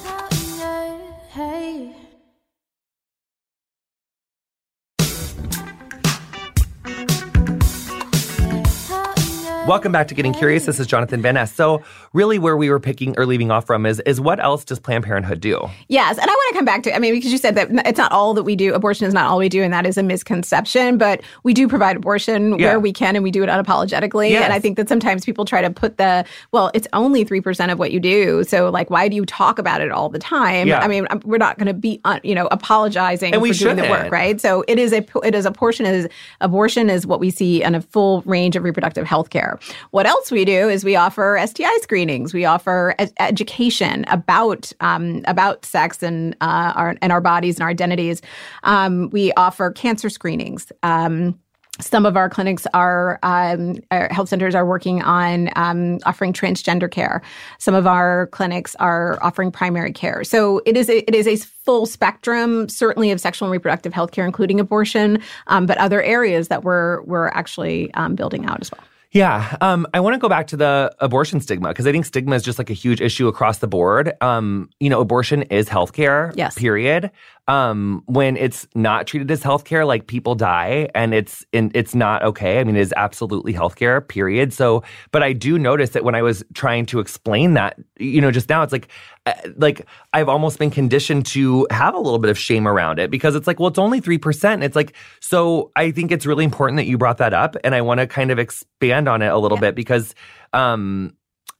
Welcome 9.66 9.92
back 9.92 10.08
to 10.08 10.14
Getting 10.14 10.32
Curious. 10.34 10.66
This 10.66 10.80
is 10.80 10.88
Jonathan 10.88 11.22
Van 11.22 11.34
Ness. 11.34 11.54
So, 11.54 11.84
really, 12.12 12.36
where 12.36 12.56
we 12.56 12.68
were 12.68 12.80
picking 12.80 13.16
or 13.16 13.26
leaving 13.26 13.52
off 13.52 13.64
from 13.64 13.86
is 13.86 14.00
is 14.00 14.20
what 14.20 14.42
else 14.42 14.64
does 14.64 14.80
Planned 14.80 15.04
Parenthood 15.04 15.38
do? 15.40 15.64
Yes, 15.86 16.18
and 16.18 16.28
I 16.28 16.32
want 16.32 16.48
to 16.48 16.54
come 16.58 16.64
back 16.64 16.82
to. 16.82 16.94
I 16.94 16.98
mean, 16.98 17.14
because 17.14 17.30
you 17.30 17.38
said 17.38 17.54
that 17.54 17.68
it's 17.86 17.96
not 17.96 18.10
all 18.10 18.34
that 18.34 18.42
we 18.42 18.56
do. 18.56 18.74
Abortion 18.74 19.06
is 19.06 19.14
not 19.14 19.30
all 19.30 19.38
we 19.38 19.48
do, 19.48 19.62
and 19.62 19.72
that 19.72 19.86
is 19.86 19.96
a 19.96 20.02
misconception. 20.02 20.98
But 20.98 21.22
we 21.44 21.54
do 21.54 21.68
provide 21.68 21.96
abortion 21.96 22.58
yeah. 22.58 22.70
where 22.70 22.80
we 22.80 22.92
can, 22.92 23.14
and 23.14 23.22
we 23.22 23.30
do 23.30 23.44
it 23.44 23.48
unapologetically. 23.48 24.30
Yes. 24.30 24.42
And 24.42 24.52
I 24.52 24.58
think 24.58 24.76
that 24.78 24.88
sometimes 24.88 25.24
people 25.24 25.44
try 25.44 25.62
to 25.62 25.70
put 25.70 25.96
the 25.96 26.24
well, 26.50 26.72
it's 26.74 26.88
only 26.92 27.22
three 27.22 27.40
percent 27.40 27.70
of 27.70 27.78
what 27.78 27.92
you 27.92 28.00
do. 28.00 28.42
So, 28.42 28.68
like, 28.68 28.90
why 28.90 29.06
do 29.06 29.14
you 29.14 29.24
talk 29.24 29.60
about 29.60 29.80
it 29.80 29.92
all 29.92 30.08
the 30.08 30.18
time? 30.18 30.66
Yeah. 30.66 30.80
I 30.80 30.88
mean, 30.88 31.06
we're 31.24 31.38
not 31.38 31.56
going 31.58 31.68
to 31.68 31.74
be, 31.74 32.00
uh, 32.04 32.18
you 32.24 32.34
know, 32.34 32.48
apologizing 32.50 33.32
and 33.32 33.40
we 33.40 33.50
for 33.50 33.54
shouldn't. 33.54 33.78
doing 33.78 33.90
the 33.92 33.96
work, 33.96 34.10
right? 34.10 34.40
So, 34.40 34.64
it 34.66 34.80
is 34.80 34.92
a 34.92 35.06
it 35.22 35.36
is 35.36 35.46
a 35.46 35.52
portion 35.52 35.86
is 35.86 36.08
abortion 36.40 36.90
is 36.90 37.06
what 37.06 37.20
we 37.20 37.30
see 37.30 37.62
in 37.62 37.76
a 37.76 37.80
full 37.80 38.22
range 38.22 38.56
of 38.56 38.64
reproductive 38.64 39.06
health 39.06 39.30
care. 39.30 39.51
What 39.90 40.06
else 40.06 40.30
we 40.30 40.44
do 40.44 40.68
is 40.68 40.84
we 40.84 40.96
offer 40.96 41.38
STI 41.44 41.76
screenings. 41.80 42.34
We 42.34 42.44
offer 42.44 42.94
ed- 42.98 43.12
education 43.18 44.04
about 44.08 44.72
um, 44.80 45.22
about 45.26 45.64
sex 45.64 46.02
and 46.02 46.34
uh, 46.40 46.72
our 46.74 46.96
and 47.02 47.12
our 47.12 47.20
bodies 47.20 47.56
and 47.56 47.62
our 47.62 47.70
identities. 47.70 48.22
Um, 48.64 49.10
we 49.10 49.32
offer 49.34 49.70
cancer 49.70 50.08
screenings. 50.08 50.70
Um, 50.82 51.38
some 51.80 52.04
of 52.04 52.16
our 52.16 52.28
clinics 52.28 52.66
are 52.74 53.18
um, 53.22 53.76
our 53.90 54.08
health 54.12 54.28
centers 54.28 54.54
are 54.54 54.66
working 54.66 55.02
on 55.02 55.48
um, 55.56 55.98
offering 56.04 56.32
transgender 56.32 56.90
care. 56.90 57.22
Some 57.58 57.74
of 57.74 57.86
our 57.86 58.26
clinics 58.28 58.74
are 58.76 59.18
offering 59.22 59.50
primary 59.50 59.92
care. 59.92 60.22
So 60.22 60.60
it 60.66 60.76
is 60.76 60.90
a, 60.90 60.98
it 61.08 61.14
is 61.14 61.26
a 61.26 61.36
full 61.36 61.86
spectrum, 61.86 62.68
certainly 62.68 63.10
of 63.10 63.20
sexual 63.20 63.46
and 63.46 63.52
reproductive 63.52 63.94
health 63.94 64.12
care, 64.12 64.26
including 64.26 64.60
abortion, 64.60 65.22
um, 65.46 65.64
but 65.66 65.78
other 65.78 66.02
areas 66.02 66.48
that 66.48 66.62
we're 66.62 67.02
we're 67.02 67.28
actually 67.28 67.92
um, 67.94 68.14
building 68.14 68.44
out 68.44 68.60
as 68.60 68.70
well. 68.70 68.84
Yeah. 69.12 69.56
Um, 69.60 69.86
I 69.92 70.00
want 70.00 70.14
to 70.14 70.18
go 70.18 70.28
back 70.28 70.46
to 70.48 70.56
the 70.56 70.94
abortion 70.98 71.40
stigma 71.40 71.68
because 71.68 71.86
I 71.86 71.92
think 71.92 72.06
stigma 72.06 72.34
is 72.34 72.42
just 72.42 72.58
like 72.58 72.70
a 72.70 72.74
huge 72.74 73.00
issue 73.00 73.28
across 73.28 73.58
the 73.58 73.68
board. 73.68 74.14
Um, 74.22 74.70
you 74.80 74.88
know, 74.88 75.00
abortion 75.00 75.42
is 75.42 75.68
healthcare. 75.68 76.32
Yes. 76.34 76.54
Period. 76.56 77.10
Um, 77.48 78.04
when 78.06 78.36
it's 78.36 78.68
not 78.76 79.08
treated 79.08 79.28
as 79.30 79.42
healthcare, 79.42 79.84
like 79.84 80.06
people 80.06 80.36
die 80.36 80.88
and 80.94 81.12
it's 81.12 81.44
in, 81.52 81.72
it's 81.74 81.92
not 81.92 82.22
okay. 82.22 82.60
I 82.60 82.64
mean, 82.64 82.76
it 82.76 82.80
is 82.80 82.94
absolutely 82.96 83.52
healthcare, 83.52 84.06
period. 84.06 84.52
So, 84.52 84.84
but 85.10 85.24
I 85.24 85.32
do 85.32 85.58
notice 85.58 85.90
that 85.90 86.04
when 86.04 86.14
I 86.14 86.22
was 86.22 86.44
trying 86.54 86.86
to 86.86 87.00
explain 87.00 87.54
that, 87.54 87.80
you 87.98 88.20
know, 88.20 88.30
just 88.30 88.48
now, 88.48 88.62
it's 88.62 88.72
like, 88.72 88.88
uh, 89.26 89.32
like 89.56 89.86
I've 90.12 90.28
almost 90.28 90.60
been 90.60 90.70
conditioned 90.70 91.26
to 91.26 91.66
have 91.70 91.94
a 91.94 91.98
little 91.98 92.20
bit 92.20 92.30
of 92.30 92.38
shame 92.38 92.68
around 92.68 93.00
it 93.00 93.10
because 93.10 93.34
it's 93.34 93.48
like, 93.48 93.58
well, 93.58 93.68
it's 93.68 93.78
only 93.78 94.00
3%. 94.00 94.62
It's 94.62 94.76
like, 94.76 94.94
so 95.20 95.72
I 95.74 95.90
think 95.90 96.12
it's 96.12 96.26
really 96.26 96.44
important 96.44 96.76
that 96.76 96.86
you 96.86 96.96
brought 96.96 97.18
that 97.18 97.34
up. 97.34 97.56
And 97.64 97.74
I 97.74 97.80
want 97.80 97.98
to 97.98 98.06
kind 98.06 98.30
of 98.30 98.38
expand 98.38 99.08
on 99.08 99.20
it 99.20 99.28
a 99.28 99.38
little 99.38 99.58
yeah. 99.58 99.62
bit 99.62 99.74
because, 99.74 100.14
um, 100.52 101.16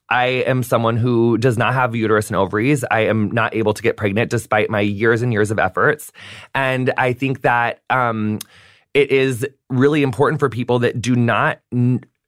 I 0.09 0.25
am 0.25 0.63
someone 0.63 0.97
who 0.97 1.37
does 1.37 1.57
not 1.57 1.73
have 1.73 1.95
uterus 1.95 2.27
and 2.27 2.35
ovaries. 2.35 2.83
I 2.91 3.01
am 3.01 3.31
not 3.31 3.55
able 3.55 3.73
to 3.73 3.81
get 3.81 3.97
pregnant 3.97 4.29
despite 4.29 4.69
my 4.69 4.81
years 4.81 5.21
and 5.21 5.33
years 5.33 5.49
of 5.49 5.59
efforts. 5.59 6.11
And 6.53 6.93
I 6.97 7.13
think 7.13 7.41
that 7.41 7.81
um, 7.89 8.39
it 8.93 9.11
is 9.11 9.47
really 9.69 10.03
important 10.03 10.39
for 10.39 10.49
people 10.49 10.79
that 10.79 11.01
do 11.01 11.15
not 11.15 11.59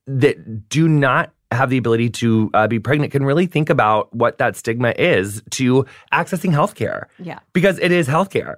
that 0.08 0.70
do 0.70 0.88
not 0.88 1.34
have 1.52 1.70
the 1.70 1.78
ability 1.78 2.10
to 2.10 2.50
uh, 2.54 2.68
be 2.68 2.80
pregnant 2.80 3.12
can 3.12 3.24
really 3.24 3.46
think 3.46 3.70
about 3.70 4.14
what 4.14 4.38
that 4.38 4.56
stigma 4.56 4.94
is 4.98 5.42
to 5.52 5.86
accessing 6.12 6.52
healthcare. 6.52 7.06
Yeah. 7.20 7.40
Because 7.54 7.80
it 7.80 7.92
is 7.92 8.08
healthcare. 8.08 8.56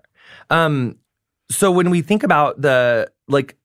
Um, 0.50 0.98
so 1.50 1.72
when 1.72 1.90
we 1.90 2.02
think 2.02 2.24
about 2.24 2.62
the 2.62 3.12
like 3.28 3.56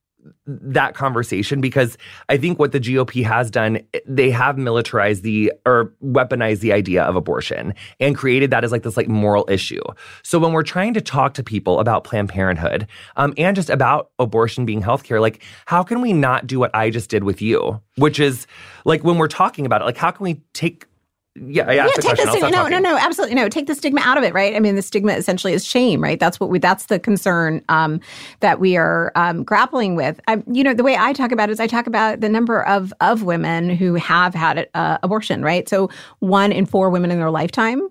that 0.47 0.95
conversation 0.95 1.61
because 1.61 1.97
I 2.29 2.37
think 2.37 2.59
what 2.59 2.73
the 2.73 2.81
GOP 2.81 3.25
has 3.25 3.51
done, 3.51 3.81
they 4.07 4.31
have 4.31 4.59
militarized 4.59 5.23
the 5.23 5.53
or 5.67 5.93
weaponized 6.03 6.61
the 6.61 6.73
idea 6.73 7.03
of 7.03 7.17
abortion 7.17 7.75
and 8.01 8.17
created 8.17 8.51
that 8.51 8.65
as 8.65 8.73
like 8.73 8.83
this 8.83 8.97
like 8.97 9.09
moral 9.09 9.45
issue. 9.49 9.83
So 10.23 10.39
when 10.39 10.53
we're 10.53 10.63
trying 10.63 10.95
to 10.95 11.01
talk 11.01 11.35
to 11.35 11.43
people 11.43 11.81
about 11.81 12.05
Planned 12.05 12.29
Parenthood 12.29 12.87
um, 13.17 13.35
and 13.37 13.57
just 13.57 13.71
about 13.71 14.11
abortion 14.19 14.65
being 14.65 14.83
healthcare, 14.83 15.21
like 15.21 15.43
how 15.67 15.83
can 15.83 16.01
we 16.01 16.13
not 16.13 16.47
do 16.47 16.59
what 16.59 16.75
I 16.75 16.91
just 16.91 17.11
did 17.11 17.25
with 17.25 17.43
you, 17.43 17.81
which 17.97 18.21
is 18.21 18.47
like 18.85 19.05
when 19.05 19.19
we're 19.19 19.29
talking 19.29 19.67
about 19.67 19.83
it, 19.83 19.85
like 19.85 19.97
how 19.97 20.11
can 20.11 20.25
we 20.25 20.43
take 20.53 20.87
yeah, 21.35 21.71
yeah. 21.71 21.87
Take 21.97 22.17
the 22.17 22.31
stigma. 22.31 22.51
No, 22.51 22.69
no, 22.69 22.79
no. 22.79 22.99
Absolutely, 22.99 23.35
no. 23.35 23.49
Take 23.49 23.67
the 23.67 23.75
stigma 23.75 24.03
out 24.05 24.19
of 24.19 24.25
it, 24.25 24.35
right? 24.35 24.55
I 24.55 24.61
mean, 24.61 24.77
the 24.77 24.83
stigma 24.83 25.13
essentially 25.13 25.55
is 25.55 25.65
shame, 25.65 26.03
right? 26.03 26.21
That's 26.21 26.39
what 26.39 26.51
we. 26.51 26.59
That's 26.59 26.87
the 26.87 26.99
concern 26.99 27.65
um, 27.71 28.01
that 28.41 28.61
we 28.61 28.77
are 28.77 29.13
um, 29.15 29.43
grappling 29.43 29.95
with. 29.95 30.21
I, 30.29 30.43
you 30.53 30.63
know, 30.63 30.75
the 30.75 30.83
way 30.83 30.97
I 30.97 31.15
talk 31.15 31.33
about 31.33 31.49
it 31.49 31.53
is 31.53 31.61
I 31.61 31.67
talk 31.67 31.87
about 31.87 32.21
the 32.21 32.29
number 32.29 32.63
of 32.67 32.93
of 33.01 33.23
women 33.23 33.71
who 33.71 33.95
have 33.95 34.35
had 34.35 34.69
uh, 34.75 34.99
abortion, 35.03 35.43
right? 35.43 35.67
So 35.69 35.89
one 36.19 36.53
in 36.53 36.67
four 36.67 36.91
women 36.91 37.11
in 37.11 37.19
their 37.19 37.31
lifetime 37.31 37.89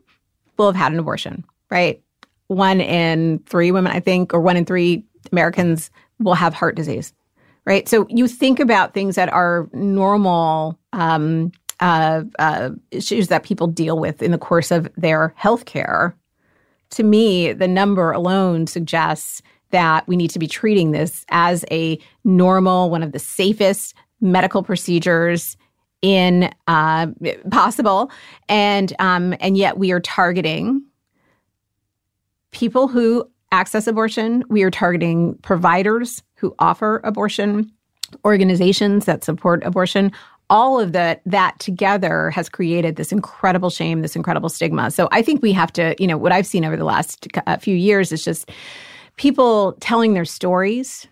will 0.57 0.67
have 0.71 0.75
had 0.75 0.91
an 0.91 0.99
abortion, 0.99 1.43
right? 1.71 1.99
One 2.47 2.79
in 2.79 3.39
three 3.47 3.71
women, 3.71 3.91
I 3.91 4.01
think, 4.01 4.35
or 4.35 4.39
one 4.39 4.55
in 4.55 4.65
three 4.65 5.03
Americans 5.31 5.89
will 6.19 6.35
have 6.35 6.53
heart 6.53 6.75
disease, 6.75 7.11
right? 7.65 7.89
So 7.89 8.05
you 8.09 8.27
think 8.27 8.59
about 8.59 8.93
things 8.93 9.15
that 9.15 9.29
are 9.29 9.67
normal. 9.73 10.77
Um, 10.93 11.51
uh, 11.81 12.23
uh, 12.39 12.69
issues 12.91 13.27
that 13.27 13.43
people 13.43 13.67
deal 13.67 13.99
with 13.99 14.21
in 14.21 14.31
the 14.31 14.37
course 14.37 14.71
of 14.71 14.89
their 14.95 15.33
health 15.35 15.65
care, 15.65 16.15
to 16.91 17.03
me, 17.03 17.53
the 17.53 17.67
number 17.67 18.11
alone 18.11 18.67
suggests 18.67 19.41
that 19.71 20.07
we 20.07 20.15
need 20.15 20.29
to 20.29 20.39
be 20.39 20.47
treating 20.47 20.91
this 20.91 21.25
as 21.29 21.65
a 21.71 21.97
normal, 22.23 22.89
one 22.89 23.03
of 23.03 23.11
the 23.13 23.19
safest 23.19 23.95
medical 24.19 24.63
procedures 24.63 25.57
in 26.01 26.51
uh, 26.67 27.07
possible, 27.51 28.11
and 28.49 28.93
um, 28.99 29.35
and 29.39 29.57
yet 29.57 29.77
we 29.77 29.91
are 29.91 29.99
targeting 29.99 30.83
people 32.51 32.87
who 32.87 33.29
access 33.51 33.87
abortion. 33.87 34.43
We 34.49 34.63
are 34.63 34.71
targeting 34.71 35.35
providers 35.41 36.23
who 36.35 36.55
offer 36.59 37.01
abortion, 37.03 37.71
organizations 38.25 39.05
that 39.05 39.23
support 39.23 39.63
abortion. 39.63 40.11
All 40.51 40.79
of 40.79 40.91
that 40.91 41.21
that 41.25 41.57
together 41.59 42.29
has 42.29 42.49
created 42.49 42.97
this 42.97 43.11
incredible 43.11 43.69
shame, 43.69 44.01
this 44.01 44.15
incredible 44.15 44.49
stigma. 44.49 44.91
So 44.91 45.07
I 45.11 45.21
think 45.21 45.41
we 45.41 45.53
have 45.53 45.71
to, 45.73 45.95
you 45.97 46.07
know, 46.07 46.17
what 46.17 46.33
I've 46.33 46.45
seen 46.45 46.65
over 46.65 46.75
the 46.75 46.83
last 46.83 47.27
uh, 47.47 47.57
few 47.57 47.75
years 47.75 48.11
is 48.11 48.23
just 48.23 48.51
people 49.15 49.77
telling 49.79 50.13
their 50.13 50.25
stories, 50.25 51.07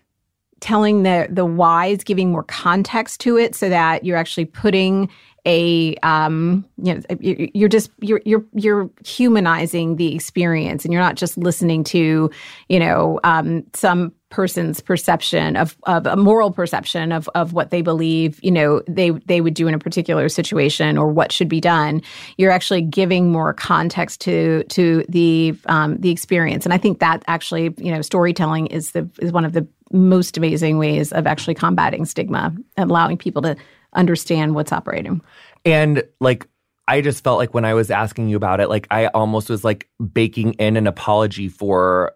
telling 0.60 1.04
the 1.04 1.26
the 1.30 1.46
whys, 1.46 2.04
giving 2.04 2.30
more 2.30 2.44
context 2.44 3.20
to 3.22 3.38
it, 3.38 3.54
so 3.54 3.70
that 3.70 4.04
you're 4.04 4.18
actually 4.18 4.44
putting 4.44 5.08
a 5.46 5.94
um, 6.02 6.64
you 6.82 6.94
know 6.94 7.00
you're 7.20 7.68
just 7.68 7.90
you're 8.00 8.20
you're 8.24 8.44
you're 8.54 8.90
humanizing 9.04 9.96
the 9.96 10.14
experience 10.14 10.84
and 10.84 10.92
you're 10.92 11.02
not 11.02 11.16
just 11.16 11.38
listening 11.38 11.84
to 11.84 12.30
you 12.68 12.78
know 12.78 13.20
um, 13.24 13.64
some 13.74 14.12
person's 14.28 14.80
perception 14.80 15.56
of, 15.56 15.76
of 15.84 16.06
a 16.06 16.16
moral 16.16 16.52
perception 16.52 17.10
of, 17.10 17.28
of 17.34 17.52
what 17.52 17.70
they 17.70 17.82
believe 17.82 18.38
you 18.44 18.50
know 18.50 18.80
they 18.86 19.10
they 19.10 19.40
would 19.40 19.54
do 19.54 19.66
in 19.66 19.74
a 19.74 19.78
particular 19.78 20.28
situation 20.28 20.98
or 20.98 21.08
what 21.08 21.32
should 21.32 21.48
be 21.48 21.60
done. 21.60 22.02
You're 22.36 22.52
actually 22.52 22.82
giving 22.82 23.32
more 23.32 23.52
context 23.52 24.20
to 24.22 24.64
to 24.64 25.04
the 25.08 25.54
um, 25.66 25.96
the 25.98 26.10
experience. 26.10 26.64
And 26.64 26.74
i 26.74 26.78
think 26.78 27.00
that 27.00 27.22
actually 27.26 27.74
you 27.78 27.92
know 27.92 28.02
storytelling 28.02 28.66
is 28.66 28.92
the 28.92 29.08
is 29.20 29.32
one 29.32 29.44
of 29.44 29.52
the 29.52 29.66
most 29.92 30.36
amazing 30.36 30.78
ways 30.78 31.12
of 31.12 31.26
actually 31.26 31.54
combating 31.54 32.04
stigma 32.04 32.54
and 32.76 32.90
allowing 32.90 33.16
people 33.16 33.42
to 33.42 33.56
understand 33.94 34.54
what's 34.54 34.72
operating. 34.72 35.20
And 35.64 36.02
like, 36.20 36.46
I 36.88 37.00
just 37.00 37.22
felt 37.22 37.38
like 37.38 37.54
when 37.54 37.64
I 37.64 37.74
was 37.74 37.90
asking 37.90 38.28
you 38.28 38.36
about 38.36 38.60
it, 38.60 38.68
like 38.68 38.86
I 38.90 39.06
almost 39.08 39.48
was 39.48 39.64
like 39.64 39.88
baking 40.12 40.54
in 40.54 40.76
an 40.76 40.86
apology 40.86 41.48
for 41.48 42.12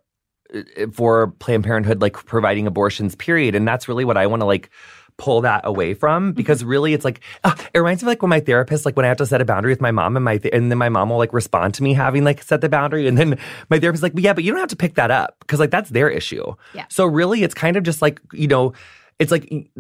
for 0.93 1.29
Planned 1.39 1.65
Parenthood 1.65 2.01
like 2.01 2.15
providing 2.15 2.67
abortions, 2.67 3.15
period. 3.15 3.55
And 3.55 3.67
that's 3.67 3.89
really 3.89 4.05
what 4.05 4.17
I 4.17 4.27
want 4.27 4.41
to 4.41 4.47
like 4.47 4.71
pull 5.17 5.41
that 5.43 5.61
away 5.65 5.95
from 5.95 6.29
mm-hmm. 6.29 6.33
because 6.33 6.65
really 6.65 6.93
it's 6.93 7.05
like 7.05 7.21
uh, 7.45 7.55
it 7.73 7.79
reminds 7.79 8.03
me 8.03 8.07
of 8.07 8.09
like 8.09 8.23
when 8.23 8.31
my 8.31 8.41
therapist 8.41 8.85
like 8.85 8.97
when 8.97 9.05
I 9.05 9.09
have 9.09 9.17
to 9.19 9.27
set 9.27 9.41
a 9.41 9.45
boundary 9.45 9.71
with 9.71 9.81
my 9.81 9.93
mom 9.93 10.17
and 10.17 10.25
my 10.25 10.39
th- 10.39 10.53
and 10.53 10.71
then 10.71 10.79
my 10.79 10.89
mom 10.89 11.11
will 11.11 11.19
like 11.19 11.33
respond 11.33 11.75
to 11.75 11.83
me 11.83 11.95
having 11.95 12.25
like 12.25 12.43
set 12.43 12.61
the 12.61 12.69
boundary 12.69 13.07
and 13.07 13.17
then 13.17 13.39
my 13.71 13.79
therapist 13.79 14.03
like 14.03 14.13
yeah 14.17 14.33
but 14.33 14.43
you 14.43 14.51
don't 14.51 14.59
have 14.59 14.69
to 14.71 14.77
pick 14.77 14.95
that 14.95 15.13
up 15.13 15.37
because 15.41 15.61
like 15.61 15.71
that's 15.71 15.91
their 15.91 16.09
issue. 16.09 16.55
Yeah. 16.75 16.87
So 16.89 17.07
really 17.07 17.45
it's 17.45 17.55
kind 17.55 17.77
of 17.77 17.85
just 17.85 18.03
like 18.03 18.21
you 18.33 18.49
know 18.49 18.73
it's 19.21 19.31
like 19.31 19.71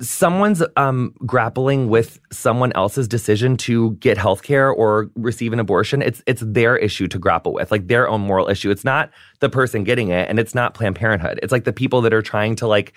someone's 0.00 0.62
um, 0.76 1.14
grappling 1.26 1.88
with 1.88 2.18
someone 2.32 2.72
else's 2.74 3.06
decision 3.06 3.56
to 3.58 3.92
get 3.92 4.16
health 4.16 4.42
care 4.42 4.70
or 4.70 5.10
receive 5.14 5.52
an 5.52 5.60
abortion, 5.60 6.02
it's 6.02 6.22
it's 6.26 6.42
their 6.44 6.76
issue 6.76 7.06
to 7.08 7.18
grapple 7.18 7.52
with, 7.52 7.70
like 7.70 7.86
their 7.86 8.08
own 8.08 8.22
moral 8.22 8.48
issue. 8.48 8.70
It's 8.70 8.84
not 8.84 9.10
the 9.40 9.48
person 9.48 9.84
getting 9.84 10.08
it, 10.08 10.28
and 10.28 10.38
it's 10.38 10.54
not 10.54 10.74
Planned 10.74 10.96
Parenthood. 10.96 11.40
It's 11.42 11.52
like 11.52 11.64
the 11.64 11.72
people 11.72 12.00
that 12.02 12.12
are 12.12 12.22
trying 12.22 12.56
to 12.56 12.66
like. 12.66 12.94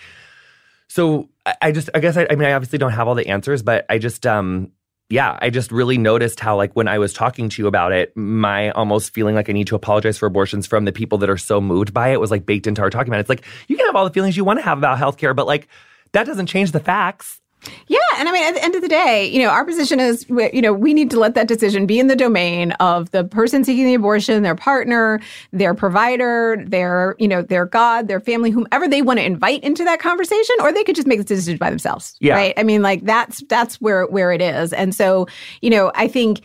So 0.88 1.30
I, 1.46 1.56
I 1.62 1.72
just, 1.72 1.90
I 1.94 2.00
guess, 2.00 2.18
I, 2.18 2.28
I, 2.30 2.36
mean, 2.36 2.48
I 2.48 2.54
obviously 2.54 2.78
don't 2.78 2.92
have 2.92 3.08
all 3.08 3.16
the 3.16 3.28
answers, 3.28 3.64
but 3.64 3.86
I 3.90 3.98
just, 3.98 4.28
um, 4.28 4.72
yeah, 5.10 5.38
I 5.42 5.50
just 5.50 5.72
really 5.72 5.98
noticed 5.98 6.40
how, 6.40 6.56
like, 6.56 6.76
when 6.76 6.88
I 6.88 7.00
was 7.00 7.14
talking 7.14 7.50
to 7.50 7.62
you 7.62 7.68
about 7.68 7.94
it, 7.94 8.16
my 8.16 8.70
almost 8.72 9.14
feeling 9.14 9.34
like 9.34 9.50
I 9.50 9.54
need 9.54 9.68
to 9.68 9.76
apologize 9.76 10.18
for 10.18 10.28
abortions 10.28 10.68
from 10.68 10.86
the 10.86 10.92
people 10.92 11.18
that 11.20 11.30
are 11.30 11.38
so 11.38 11.60
moved 11.60 11.94
by 11.94 12.10
it 12.10 12.20
was 12.20 12.32
like 12.32 12.46
baked 12.46 12.68
into 12.68 12.82
our 12.82 12.90
talking 12.90 13.10
about 13.10 13.18
it. 13.18 13.22
It's 13.22 13.30
like 13.30 13.44
you 13.68 13.76
can 13.76 13.86
have 13.88 13.96
all 13.96 14.06
the 14.06 14.14
feelings 14.14 14.38
you 14.38 14.44
want 14.44 14.60
to 14.60 14.66
have 14.66 14.78
about 14.78 15.00
healthcare, 15.00 15.36
but 15.36 15.48
like 15.48 15.68
that 16.14 16.26
doesn't 16.26 16.48
change 16.48 16.72
the 16.72 16.80
facts. 16.80 17.40
Yeah, 17.88 18.00
and 18.18 18.28
I 18.28 18.32
mean, 18.32 18.44
at 18.44 18.56
the 18.56 18.64
end 18.64 18.76
of 18.76 18.82
the 18.82 18.90
day, 18.90 19.26
you 19.30 19.42
know, 19.42 19.50
our 19.50 19.64
position 19.64 20.00
is, 20.00 20.26
you 20.30 20.62
know, 20.62 20.74
we 20.74 20.94
need 20.94 21.10
to 21.12 21.20
let 21.20 21.34
that 21.36 21.48
decision 21.48 21.86
be 21.86 21.98
in 21.98 22.08
the 22.08 22.16
domain 22.16 22.72
of 22.74 23.12
the 23.12 23.24
person 23.24 23.64
seeking 23.64 23.86
the 23.86 23.94
abortion, 23.94 24.44
their 24.44 24.56
partner, 24.56 25.22
their 25.52 25.74
provider, 25.74 26.62
their, 26.68 27.16
you 27.20 27.28
know, 27.28 27.42
their 27.42 27.66
God, 27.66 28.10
their 28.10 28.20
family, 28.20 28.52
whomever 28.52 28.88
they 28.88 29.02
want 29.02 29.20
to 29.20 29.26
invite 29.26 29.64
into 29.64 29.86
that 29.86 30.00
conversation, 30.00 30.56
or 30.60 30.74
they 30.74 30.84
could 30.84 30.96
just 30.96 31.08
make 31.08 31.20
the 31.20 31.24
decision 31.24 31.58
by 31.58 31.70
themselves. 31.70 32.16
Yeah. 32.20 32.36
Right. 32.36 32.54
I 32.58 32.64
mean, 32.64 32.82
like 32.82 33.06
that's 33.06 33.42
that's 33.48 33.80
where 33.80 34.08
where 34.08 34.34
it 34.34 34.42
is, 34.42 34.74
and 34.74 34.94
so, 34.94 35.28
you 35.62 35.70
know, 35.70 35.92
I 35.96 36.10
think 36.10 36.42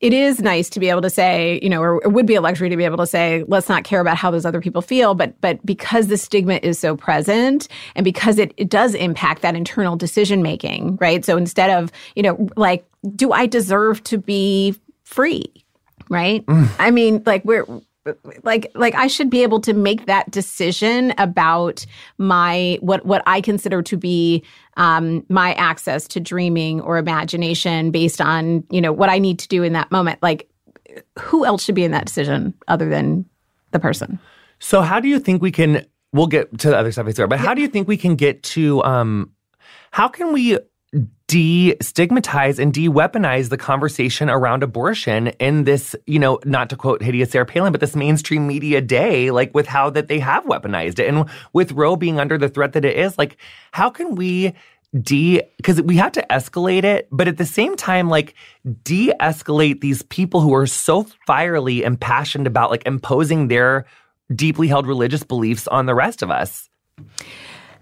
it 0.00 0.12
is 0.12 0.40
nice 0.40 0.68
to 0.70 0.80
be 0.80 0.90
able 0.90 1.00
to 1.00 1.10
say, 1.10 1.58
you 1.62 1.70
know, 1.70 1.80
or 1.80 2.02
it 2.02 2.12
would 2.12 2.26
be 2.26 2.34
a 2.34 2.40
luxury 2.40 2.68
to 2.68 2.76
be 2.76 2.84
able 2.84 2.98
to 2.98 3.06
say, 3.06 3.44
let's 3.48 3.68
not 3.68 3.84
care 3.84 4.00
about 4.00 4.16
how 4.16 4.30
those 4.30 4.44
other 4.44 4.60
people 4.60 4.82
feel. 4.82 5.14
But 5.14 5.40
but 5.40 5.64
because 5.64 6.08
the 6.08 6.18
stigma 6.18 6.60
is 6.62 6.78
so 6.78 6.96
present 6.96 7.68
and 7.94 8.04
because 8.04 8.38
it, 8.38 8.52
it 8.56 8.68
does 8.68 8.94
impact 8.94 9.42
that 9.42 9.56
internal 9.56 9.96
decision 9.96 10.42
making, 10.42 10.96
right? 10.96 11.24
So 11.24 11.36
instead 11.36 11.70
of, 11.70 11.90
you 12.14 12.22
know, 12.22 12.48
like, 12.56 12.86
do 13.14 13.32
I 13.32 13.46
deserve 13.46 14.04
to 14.04 14.18
be 14.18 14.74
free? 15.04 15.44
Right? 16.08 16.44
Mm. 16.46 16.68
I 16.78 16.90
mean, 16.90 17.22
like 17.24 17.44
we're 17.44 17.66
like 18.42 18.70
like 18.74 18.94
I 18.94 19.06
should 19.06 19.30
be 19.30 19.42
able 19.42 19.60
to 19.60 19.72
make 19.72 20.06
that 20.06 20.30
decision 20.30 21.14
about 21.18 21.84
my 22.18 22.78
what 22.80 23.04
what 23.06 23.22
I 23.26 23.40
consider 23.40 23.82
to 23.82 23.96
be 23.96 24.44
um, 24.76 25.24
my 25.28 25.54
access 25.54 26.06
to 26.08 26.20
dreaming 26.20 26.80
or 26.80 26.98
imagination 26.98 27.90
based 27.90 28.20
on 28.20 28.64
you 28.70 28.80
know 28.80 28.92
what 28.92 29.08
I 29.08 29.18
need 29.18 29.38
to 29.40 29.48
do 29.48 29.62
in 29.62 29.72
that 29.72 29.90
moment. 29.90 30.22
Like, 30.22 30.48
who 31.18 31.44
else 31.44 31.64
should 31.64 31.74
be 31.74 31.84
in 31.84 31.92
that 31.92 32.06
decision 32.06 32.54
other 32.68 32.88
than 32.88 33.24
the 33.72 33.78
person? 33.78 34.18
So, 34.58 34.80
how 34.82 35.00
do 35.00 35.08
you 35.08 35.18
think 35.18 35.42
we 35.42 35.50
can? 35.50 35.86
We'll 36.12 36.28
get 36.28 36.58
to 36.60 36.70
the 36.70 36.78
other 36.78 36.92
stuff 36.92 37.06
I 37.06 37.12
swear, 37.12 37.26
but 37.26 37.38
how 37.38 37.52
do 37.52 37.60
you 37.60 37.68
think 37.68 37.88
we 37.88 37.96
can 37.96 38.16
get 38.16 38.42
to? 38.44 38.82
Um, 38.84 39.32
how 39.90 40.08
can 40.08 40.32
we 40.32 40.58
de-stigmatize 41.26 42.58
and 42.58 42.72
de-weaponize 42.72 43.48
the 43.48 43.56
conversation 43.56 44.30
around 44.30 44.62
abortion 44.62 45.28
in 45.40 45.64
this, 45.64 45.96
you 46.06 46.18
know, 46.18 46.38
not 46.44 46.70
to 46.70 46.76
quote 46.76 47.02
hideous 47.02 47.32
Sarah 47.32 47.44
Palin, 47.44 47.72
but 47.72 47.80
this 47.80 47.96
mainstream 47.96 48.46
media 48.46 48.80
day, 48.80 49.30
like 49.30 49.54
with 49.54 49.66
how 49.66 49.90
that 49.90 50.08
they 50.08 50.20
have 50.20 50.44
weaponized 50.44 50.98
it. 50.98 51.08
And 51.08 51.28
with 51.52 51.72
Roe 51.72 51.96
being 51.96 52.20
under 52.20 52.38
the 52.38 52.48
threat 52.48 52.74
that 52.74 52.84
it 52.84 52.96
is, 52.96 53.18
like, 53.18 53.36
how 53.72 53.90
can 53.90 54.14
we 54.14 54.54
de 55.02 55.42
because 55.56 55.82
we 55.82 55.96
have 55.96 56.12
to 56.12 56.24
escalate 56.30 56.84
it, 56.84 57.08
but 57.10 57.28
at 57.28 57.36
the 57.36 57.44
same 57.44 57.76
time, 57.76 58.08
like 58.08 58.34
de-escalate 58.84 59.80
these 59.80 60.02
people 60.02 60.40
who 60.40 60.54
are 60.54 60.66
so 60.66 61.04
fierily 61.26 61.82
impassioned 61.82 62.46
about 62.46 62.70
like 62.70 62.86
imposing 62.86 63.48
their 63.48 63.84
deeply 64.34 64.68
held 64.68 64.86
religious 64.86 65.22
beliefs 65.22 65.66
on 65.68 65.86
the 65.86 65.94
rest 65.94 66.22
of 66.22 66.30
us. 66.30 66.68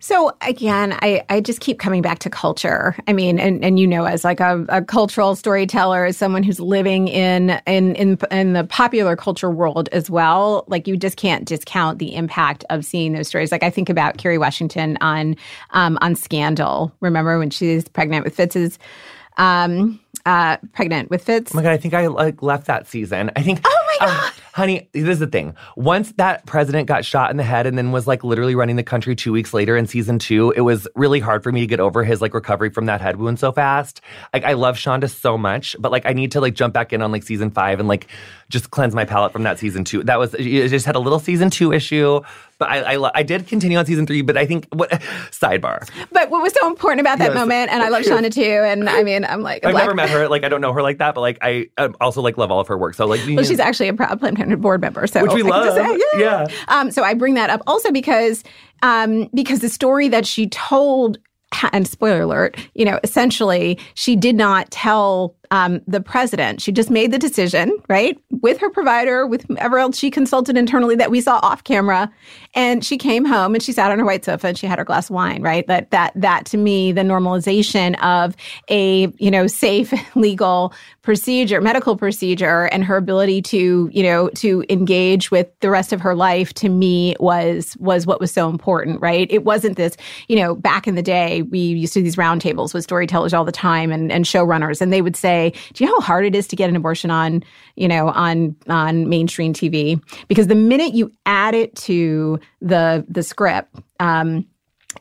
So 0.05 0.37
again, 0.43 0.99
I, 1.01 1.25
I 1.31 1.41
just 1.41 1.61
keep 1.61 1.79
coming 1.79 2.03
back 2.03 2.19
to 2.19 2.29
culture. 2.29 2.95
I 3.09 3.15
mean, 3.15 3.39
and, 3.39 3.65
and 3.65 3.81
you 3.81 3.87
know, 3.87 4.05
as 4.05 4.23
like 4.23 4.39
a, 4.39 4.63
a 4.69 4.83
cultural 4.83 5.35
storyteller, 5.35 6.05
as 6.05 6.19
someone 6.19 6.43
who's 6.43 6.61
living 6.61 7.09
in, 7.09 7.59
in 7.67 7.97
in 7.97 8.19
in 8.31 8.53
the 8.53 8.65
popular 8.65 9.17
culture 9.17 9.51
world 9.51 9.89
as 9.93 10.11
well, 10.11 10.67
like 10.69 10.87
you 10.87 10.99
just 10.99 11.17
can't 11.17 11.47
discount 11.47 12.01
the 12.01 12.15
impact 12.15 12.67
of 12.69 12.85
seeing 12.85 13.15
those 13.15 13.29
stories. 13.29 13.51
Like 13.51 13.63
I 13.63 13.71
think 13.71 13.89
about 13.89 14.19
Kerry 14.19 14.37
Washington 14.37 14.99
on 15.01 15.37
um, 15.71 15.97
on 16.03 16.17
Scandal. 16.17 16.93
Remember 17.01 17.39
when 17.39 17.49
she's 17.49 17.89
pregnant 17.89 18.27
with 18.27 18.37
Fitz's 18.37 18.79
um, 19.39 19.99
uh, 20.27 20.59
pregnant 20.75 21.09
with 21.09 21.25
Fitz? 21.25 21.55
Oh 21.55 21.57
my 21.57 21.63
god, 21.63 21.73
I 21.73 21.79
think 21.79 21.95
I 21.95 22.09
like 22.09 22.43
left 22.43 22.67
that 22.67 22.87
season. 22.89 23.31
I 23.37 23.43
think. 23.43 23.63
Oh 23.65 23.84
my 23.87 24.07
uh, 24.07 24.07
god. 24.07 24.33
Honey, 24.55 24.89
this 24.93 25.09
is 25.09 25.19
the 25.19 25.27
thing. 25.27 25.57
Once 25.77 26.13
that 26.13 26.47
president 26.47 26.87
got 26.87 27.05
shot 27.05 27.33
in 27.33 27.37
the 27.37 27.43
head 27.43 27.67
and 27.67 27.77
then 27.77 27.91
was 27.91 28.07
like 28.07 28.23
literally 28.23 28.55
running 28.55 28.77
the 28.77 28.85
country 28.85 29.17
two 29.17 29.33
weeks 29.33 29.53
later 29.53 29.77
in 29.77 29.87
season 29.89 30.19
two, 30.19 30.53
it 30.53 30.61
was 30.61 30.87
really 30.95 31.19
hard 31.19 31.43
for 31.43 31.51
me 31.51 31.61
to 31.61 31.67
get 31.67 31.81
over 31.81 32.05
his 32.05 32.21
like 32.21 32.35
recovery 32.35 32.71
from 32.71 32.87
that 32.87 33.01
head 33.01 33.17
wound 33.17 33.41
so 33.41 33.51
fast. 33.51 34.01
Like 34.33 34.45
I 34.45 34.53
love 34.53 34.77
Shonda 34.77 35.11
so 35.11 35.37
much, 35.37 35.75
but 35.81 35.91
like 35.91 36.07
I 36.07 36.13
need 36.13 36.31
to 36.33 36.41
like 36.41 36.55
jump 36.55 36.73
back 36.73 36.93
in 36.93 37.03
on 37.03 37.11
like 37.11 37.25
season 37.25 37.51
five 37.51 37.81
and 37.81 37.89
like 37.89 38.07
just 38.49 38.71
cleanse 38.71 38.95
my 38.95 39.05
palate 39.05 39.33
from 39.33 39.43
that 39.43 39.59
season 39.59 39.83
two. 39.83 40.05
That 40.05 40.19
was 40.19 40.35
it 40.35 40.69
just 40.69 40.87
had 40.87 40.95
a 40.95 41.01
little 41.01 41.19
season 41.19 41.51
two 41.51 41.73
issue, 41.73 42.21
but 42.59 42.69
I 42.69 42.95
I, 42.95 43.11
I 43.15 43.23
did 43.23 43.47
continue 43.47 43.79
on 43.79 43.87
season 43.87 44.07
three. 44.07 44.23
But 44.23 44.37
I 44.37 44.47
think 44.47 44.69
what 44.73 44.91
sidebar. 45.31 45.89
But 46.13 46.31
what 46.31 46.43
was 46.43 46.53
so 46.53 46.69
important 46.69 47.01
about 47.01 47.19
that 47.19 47.33
yes. 47.33 47.35
moment, 47.35 47.73
and 47.73 47.83
I 47.83 47.89
love 47.89 48.03
Shonda 48.05 48.33
too, 48.33 48.43
and 48.43 48.89
I 48.89 49.03
mean 49.03 49.25
I'm 49.25 49.43
like 49.43 49.65
I've 49.65 49.73
black- 49.73 49.85
never 49.85 49.95
met 49.95 50.11
her, 50.11 50.29
like 50.29 50.45
I 50.45 50.49
don't 50.49 50.61
know 50.61 50.73
her 50.73 50.83
like 50.83 50.99
that, 50.99 51.15
but 51.15 51.23
like 51.23 51.39
I, 51.43 51.69
I 51.77 51.87
also 52.01 52.23
like 52.23 52.39
love 52.39 52.51
all 52.51 52.61
of 52.61 52.69
her 52.69 52.79
work. 52.79 52.95
So 52.95 53.07
like 53.07 53.21
well, 53.27 53.45
she's 53.45 53.61
actually 53.61 53.84
a 53.89 53.95
proud 53.95 54.19
Planned 54.21 54.37
Parenthood 54.37 54.61
board 54.61 54.81
member, 54.81 55.07
so 55.07 55.23
which 55.23 55.33
we 55.33 55.43
love. 55.43 55.75
Say, 55.75 56.01
yeah. 56.17 56.47
yeah. 56.47 56.47
Um, 56.69 56.91
so 56.91 57.03
I 57.03 57.15
bring 57.15 57.35
that 57.35 57.51
up 57.51 57.63
also 57.67 57.91
because 57.91 58.45
um, 58.83 59.29
because 59.35 59.61
the 59.61 59.69
story 59.69 60.09
that 60.09 60.27
she 60.27 60.49
told 60.49 61.19
and 61.73 61.87
spoiler 61.87 62.23
alert, 62.23 62.57
you 62.75 62.85
know, 62.85 62.99
essentially 63.05 63.79
she 63.95 64.17
did 64.17 64.37
not 64.37 64.71
tell 64.71 65.37
um, 65.51 65.81
the 65.87 66.01
president. 66.01 66.61
She 66.61 66.73
just 66.73 66.91
made 66.91 67.13
the 67.13 67.19
decision, 67.19 67.73
right, 67.89 68.19
with 68.41 68.59
her 68.59 68.71
provider, 68.71 69.27
with 69.27 69.45
whoever 69.45 69.79
else 69.79 69.99
she 69.99 70.11
consulted 70.11 70.57
internally 70.57 70.97
that 70.97 71.11
we 71.11 71.21
saw 71.21 71.41
off 71.43 71.65
camera, 71.65 72.11
and 72.55 72.85
she 72.85 72.97
came 72.97 73.25
home 73.25 73.55
and 73.55 73.63
she 73.63 73.73
sat 73.73 73.91
on 73.91 73.99
her 73.99 74.05
white 74.05 74.25
sofa 74.25 74.49
and 74.49 74.59
she 74.59 74.67
had 74.67 74.79
her 74.79 74.85
glass 74.85 75.11
of 75.11 75.15
wine, 75.15 75.43
right? 75.43 75.67
That 75.67 75.91
that 75.91 76.13
that 76.15 76.47
to 76.47 76.57
me, 76.57 76.93
the 76.93 77.03
normalization 77.03 78.01
of 78.03 78.37
a 78.71 79.09
you 79.19 79.31
know 79.31 79.47
safe, 79.47 79.93
legal 80.15 80.73
procedure, 81.03 81.61
medical 81.61 81.97
procedure, 81.97 82.65
and 82.67 82.85
her 82.85 82.97
ability 82.97 83.43
to 83.43 83.91
you 83.93 84.03
know 84.03 84.29
to 84.31 84.65
engage 84.69 85.31
with 85.31 85.49
the 85.61 85.71
rest 85.71 85.93
of 85.93 86.01
her 86.01 86.15
life 86.15 86.55
to 86.55 86.69
me 86.69 87.17
was 87.21 87.77
was 87.79 88.07
what 88.07 88.21
was 88.21 88.33
so 88.33 88.49
important, 88.49 89.01
right? 89.01 89.27
It 89.31 89.45
wasn't 89.45 89.77
this, 89.77 89.97
you 90.29 90.37
know, 90.37 90.55
back 90.55 90.87
in 90.87 90.95
the 90.95 91.03
day 91.03 91.43
we 91.43 91.59
used 91.59 91.93
to 91.95 92.01
do 92.01 92.05
these 92.05 92.17
roundtables 92.17 92.73
with 92.73 92.85
storytellers 92.85 93.35
all 93.35 93.45
the 93.45 93.53
time 93.53 93.91
and 93.91 94.13
and 94.13 94.25
showrunners, 94.25 94.81
and 94.81 94.93
they 94.93 95.03
would 95.03 95.17
say, 95.17 95.44
"Do 95.51 95.85
you 95.85 95.91
know 95.91 95.97
how 96.01 96.07
hard 96.07 96.25
it 96.25 96.35
is 96.35 96.47
to 96.49 96.57
get 96.57 96.69
an 96.71 96.77
abortion 96.77 97.11
on 97.11 97.45
you 97.77 97.89
know 97.89 98.09
on 98.09 98.57
on 98.69 99.09
mainstream 99.09 99.53
TV?" 99.53 100.01
Because 100.29 100.47
the 100.47 100.55
minute 100.55 100.95
you 100.95 101.11
add 101.27 101.55
it 101.55 101.75
to 101.77 102.39
the 102.61 103.05
the 103.09 103.23
script. 103.23 103.75
Um, 104.01 104.47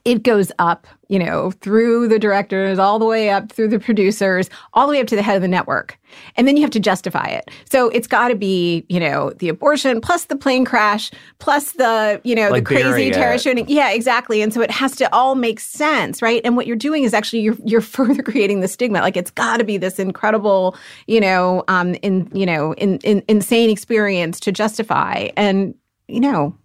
it 0.05 0.23
goes 0.23 0.51
up, 0.59 0.85
you 1.07 1.17
know, 1.17 1.51
through 1.51 2.09
the 2.09 2.19
directors, 2.19 2.77
all 2.77 2.99
the 2.99 3.05
way 3.05 3.29
up 3.29 3.49
through 3.49 3.69
the 3.69 3.79
producers, 3.79 4.49
all 4.73 4.85
the 4.85 4.91
way 4.91 4.99
up 4.99 5.07
to 5.07 5.15
the 5.15 5.21
head 5.21 5.37
of 5.37 5.41
the 5.41 5.47
network. 5.47 5.97
And 6.35 6.45
then 6.45 6.57
you 6.57 6.61
have 6.61 6.71
to 6.71 6.79
justify 6.79 7.27
it. 7.27 7.49
So 7.69 7.87
it's 7.89 8.05
got 8.05 8.27
to 8.27 8.35
be, 8.35 8.85
you 8.89 8.99
know, 8.99 9.29
the 9.31 9.47
abortion 9.47 10.01
plus 10.01 10.25
the 10.25 10.35
plane 10.35 10.65
crash 10.65 11.09
plus 11.39 11.73
the, 11.73 12.19
you 12.25 12.35
know, 12.35 12.49
Like 12.49 12.67
the 12.67 12.75
crazy 12.75 13.11
terror 13.11 13.37
shooting. 13.37 13.65
Yeah, 13.69 13.91
exactly. 13.91 14.41
And 14.41 14.53
so 14.53 14.59
it 14.59 14.71
has 14.71 14.95
to 14.97 15.13
all 15.13 15.35
make 15.35 15.61
sense, 15.61 16.21
right? 16.21 16.41
And 16.43 16.57
what 16.57 16.67
you're 16.67 16.75
doing 16.75 17.03
is 17.03 17.13
actually 17.13 17.39
you're 17.41 17.57
you're 17.63 17.81
further 17.97 18.23
creating 18.23 18.59
the 18.59 18.67
stigma. 18.67 18.99
Like 18.99 19.15
it's 19.15 19.31
got 19.31 19.57
to 19.57 19.63
be 19.63 19.77
this 19.77 19.99
incredible, 19.99 20.75
you 21.07 21.21
know, 21.21 21.63
um, 21.69 21.95
in 21.95 22.29
you 22.33 22.45
know, 22.45 22.73
in, 22.73 22.97
in 22.99 23.23
insane 23.29 23.69
experience 23.69 24.41
to 24.41 24.51
justify. 24.51 25.29
And 25.37 25.75
you 26.09 26.19
know, 26.19 26.57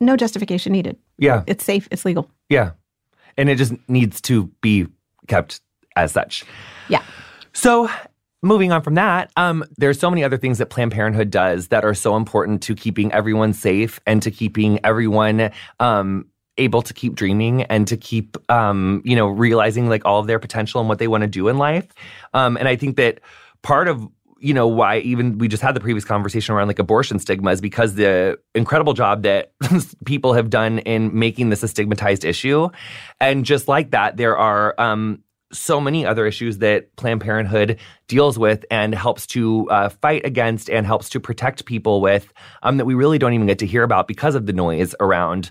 no 0.00 0.16
justification 0.16 0.72
needed. 0.72 0.96
Yeah. 1.18 1.44
It's 1.46 1.64
safe. 1.64 1.86
It's 1.92 2.04
legal. 2.04 2.28
Yeah. 2.48 2.72
And 3.40 3.48
it 3.48 3.56
just 3.56 3.72
needs 3.88 4.20
to 4.22 4.46
be 4.60 4.86
kept 5.26 5.60
as 5.96 6.12
such. 6.12 6.44
Yeah. 6.88 7.02
So, 7.52 7.90
moving 8.42 8.72
on 8.72 8.82
from 8.82 8.94
that, 8.94 9.30
um, 9.36 9.64
there's 9.76 9.98
so 9.98 10.10
many 10.10 10.22
other 10.22 10.36
things 10.36 10.58
that 10.58 10.70
Planned 10.70 10.92
Parenthood 10.92 11.30
does 11.30 11.68
that 11.68 11.84
are 11.84 11.94
so 11.94 12.16
important 12.16 12.62
to 12.64 12.74
keeping 12.74 13.12
everyone 13.12 13.52
safe 13.52 14.00
and 14.06 14.22
to 14.22 14.30
keeping 14.30 14.78
everyone 14.84 15.50
um, 15.78 16.26
able 16.58 16.82
to 16.82 16.94
keep 16.94 17.14
dreaming 17.14 17.62
and 17.64 17.88
to 17.88 17.96
keep, 17.96 18.36
um, 18.50 19.02
you 19.04 19.16
know, 19.16 19.28
realizing 19.28 19.88
like 19.88 20.04
all 20.04 20.20
of 20.20 20.26
their 20.26 20.38
potential 20.38 20.80
and 20.80 20.88
what 20.88 20.98
they 20.98 21.08
want 21.08 21.22
to 21.22 21.26
do 21.26 21.48
in 21.48 21.58
life. 21.58 21.86
Um, 22.34 22.56
and 22.56 22.68
I 22.68 22.76
think 22.76 22.96
that 22.96 23.20
part 23.62 23.88
of 23.88 24.06
you 24.40 24.54
know 24.54 24.66
why 24.66 24.98
even 24.98 25.38
we 25.38 25.48
just 25.48 25.62
had 25.62 25.74
the 25.74 25.80
previous 25.80 26.04
conversation 26.04 26.54
around 26.54 26.66
like 26.66 26.78
abortion 26.78 27.18
stigma 27.18 27.50
is 27.50 27.60
because 27.60 27.94
the 27.94 28.38
incredible 28.54 28.94
job 28.94 29.22
that 29.22 29.52
people 30.04 30.32
have 30.32 30.50
done 30.50 30.78
in 30.80 31.16
making 31.16 31.50
this 31.50 31.62
a 31.62 31.68
stigmatized 31.68 32.24
issue 32.24 32.68
and 33.20 33.44
just 33.44 33.68
like 33.68 33.90
that 33.90 34.16
there 34.16 34.36
are 34.36 34.74
um 34.78 35.22
so 35.52 35.80
many 35.80 36.06
other 36.06 36.26
issues 36.26 36.58
that 36.58 36.94
Planned 36.96 37.20
Parenthood 37.20 37.78
deals 38.08 38.38
with 38.38 38.64
and 38.70 38.94
helps 38.94 39.26
to 39.28 39.68
uh, 39.70 39.88
fight 39.88 40.24
against 40.24 40.70
and 40.70 40.86
helps 40.86 41.08
to 41.10 41.20
protect 41.20 41.64
people 41.64 42.00
with 42.00 42.32
um, 42.62 42.76
that 42.76 42.84
we 42.84 42.94
really 42.94 43.18
don't 43.18 43.32
even 43.32 43.46
get 43.46 43.58
to 43.58 43.66
hear 43.66 43.82
about 43.82 44.06
because 44.06 44.34
of 44.34 44.46
the 44.46 44.52
noise 44.52 44.94
around, 45.00 45.50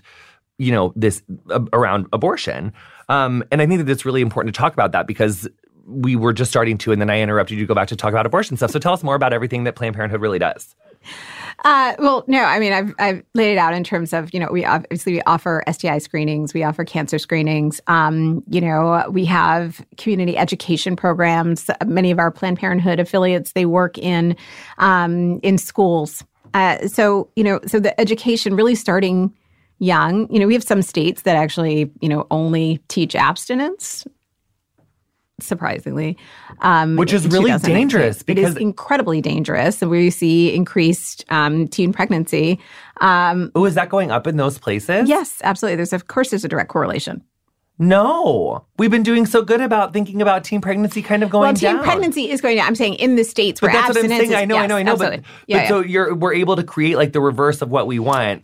you 0.58 0.72
know, 0.72 0.92
this 0.96 1.22
uh, 1.50 1.60
around 1.72 2.06
abortion. 2.12 2.72
Um, 3.08 3.44
and 3.50 3.60
I 3.60 3.66
think 3.66 3.84
that 3.84 3.90
it's 3.90 4.04
really 4.04 4.22
important 4.22 4.54
to 4.54 4.58
talk 4.58 4.72
about 4.72 4.92
that 4.92 5.06
because 5.06 5.48
we 5.90 6.16
were 6.16 6.32
just 6.32 6.50
starting 6.50 6.78
to, 6.78 6.92
and 6.92 7.00
then 7.00 7.10
I 7.10 7.20
interrupted 7.20 7.58
you 7.58 7.64
to 7.64 7.68
go 7.68 7.74
back 7.74 7.88
to 7.88 7.96
talk 7.96 8.10
about 8.10 8.26
abortion 8.26 8.56
stuff. 8.56 8.70
So 8.70 8.78
tell 8.78 8.92
us 8.92 9.02
more 9.02 9.14
about 9.14 9.32
everything 9.32 9.64
that 9.64 9.74
Planned 9.76 9.94
Parenthood 9.94 10.20
really 10.20 10.38
does. 10.38 10.74
Uh, 11.64 11.94
well, 11.98 12.24
no, 12.26 12.42
I 12.42 12.58
mean, 12.58 12.72
I've, 12.72 12.94
I've 12.98 13.22
laid 13.34 13.52
it 13.52 13.58
out 13.58 13.74
in 13.74 13.84
terms 13.84 14.12
of, 14.12 14.32
you 14.32 14.40
know, 14.40 14.48
we 14.50 14.64
obviously 14.64 15.14
we 15.14 15.22
offer 15.22 15.62
STI 15.70 15.98
screenings, 15.98 16.54
we 16.54 16.62
offer 16.62 16.84
cancer 16.84 17.18
screenings. 17.18 17.80
Um, 17.86 18.42
you 18.48 18.60
know, 18.60 19.04
we 19.10 19.24
have 19.26 19.84
community 19.98 20.36
education 20.36 20.96
programs. 20.96 21.68
Many 21.84 22.10
of 22.10 22.18
our 22.18 22.30
Planned 22.30 22.58
Parenthood 22.58 22.98
affiliates, 22.98 23.52
they 23.52 23.66
work 23.66 23.98
in, 23.98 24.36
um, 24.78 25.40
in 25.42 25.58
schools. 25.58 26.24
Uh, 26.54 26.86
so, 26.88 27.28
you 27.36 27.44
know, 27.44 27.60
so 27.66 27.78
the 27.78 27.98
education 28.00 28.56
really 28.56 28.74
starting 28.74 29.32
young, 29.78 30.32
you 30.32 30.38
know, 30.38 30.46
we 30.46 30.54
have 30.54 30.64
some 30.64 30.82
states 30.82 31.22
that 31.22 31.36
actually, 31.36 31.90
you 32.00 32.08
know, 32.08 32.26
only 32.30 32.80
teach 32.88 33.14
abstinence. 33.14 34.06
Surprisingly, 35.42 36.16
um, 36.60 36.96
Which 36.96 37.12
is 37.12 37.26
really 37.28 37.56
dangerous 37.58 38.20
it 38.20 38.26
because- 38.26 38.52
is 38.52 38.56
incredibly 38.56 39.20
dangerous, 39.20 39.82
and 39.82 39.90
we 39.90 40.10
see 40.10 40.54
increased 40.54 41.24
um, 41.30 41.66
teen 41.68 41.92
pregnancy. 41.92 42.58
Um, 43.00 43.50
Oh, 43.54 43.64
is 43.64 43.74
that 43.74 43.88
going 43.88 44.10
up 44.10 44.26
in 44.26 44.36
those 44.36 44.58
places? 44.58 45.08
yes, 45.08 45.40
absolutely. 45.44 45.76
There's 45.76 45.92
of 45.92 46.06
course 46.08 46.30
there's 46.30 46.44
a 46.44 46.48
direct 46.48 46.68
correlation. 46.70 47.22
No. 47.82 48.66
We've 48.78 48.90
been 48.90 49.02
doing 49.02 49.24
so 49.24 49.42
good 49.42 49.62
about 49.62 49.94
thinking 49.94 50.20
about 50.20 50.44
teen 50.44 50.60
pregnancy 50.60 51.00
kind 51.00 51.22
of 51.22 51.30
going 51.30 51.44
well, 51.46 51.54
teen 51.54 51.76
down. 51.76 51.82
pregnancy 51.82 52.30
is 52.30 52.42
going 52.42 52.56
down. 52.58 52.66
I'm 52.66 52.74
saying 52.74 52.94
in 52.96 53.16
the 53.16 53.24
states 53.24 53.58
But 53.60 53.68
where 53.68 53.72
that's 53.82 53.94
what 53.96 54.04
I'm 54.04 54.08
saying. 54.10 54.30
is- 54.30 54.34
I 54.34 54.44
know, 54.44 54.58
I 54.58 54.66
know, 54.66 54.76
I 54.76 54.82
know. 54.82 54.96
But, 54.96 55.12
yeah, 55.14 55.20
but 55.20 55.62
yeah. 55.62 55.68
so 55.68 55.80
you're 55.80 56.14
we're 56.14 56.34
able 56.34 56.56
to 56.56 56.62
create 56.62 56.96
like 56.96 57.12
the 57.14 57.20
reverse 57.22 57.62
of 57.62 57.70
what 57.70 57.86
we 57.86 57.98
want. 57.98 58.42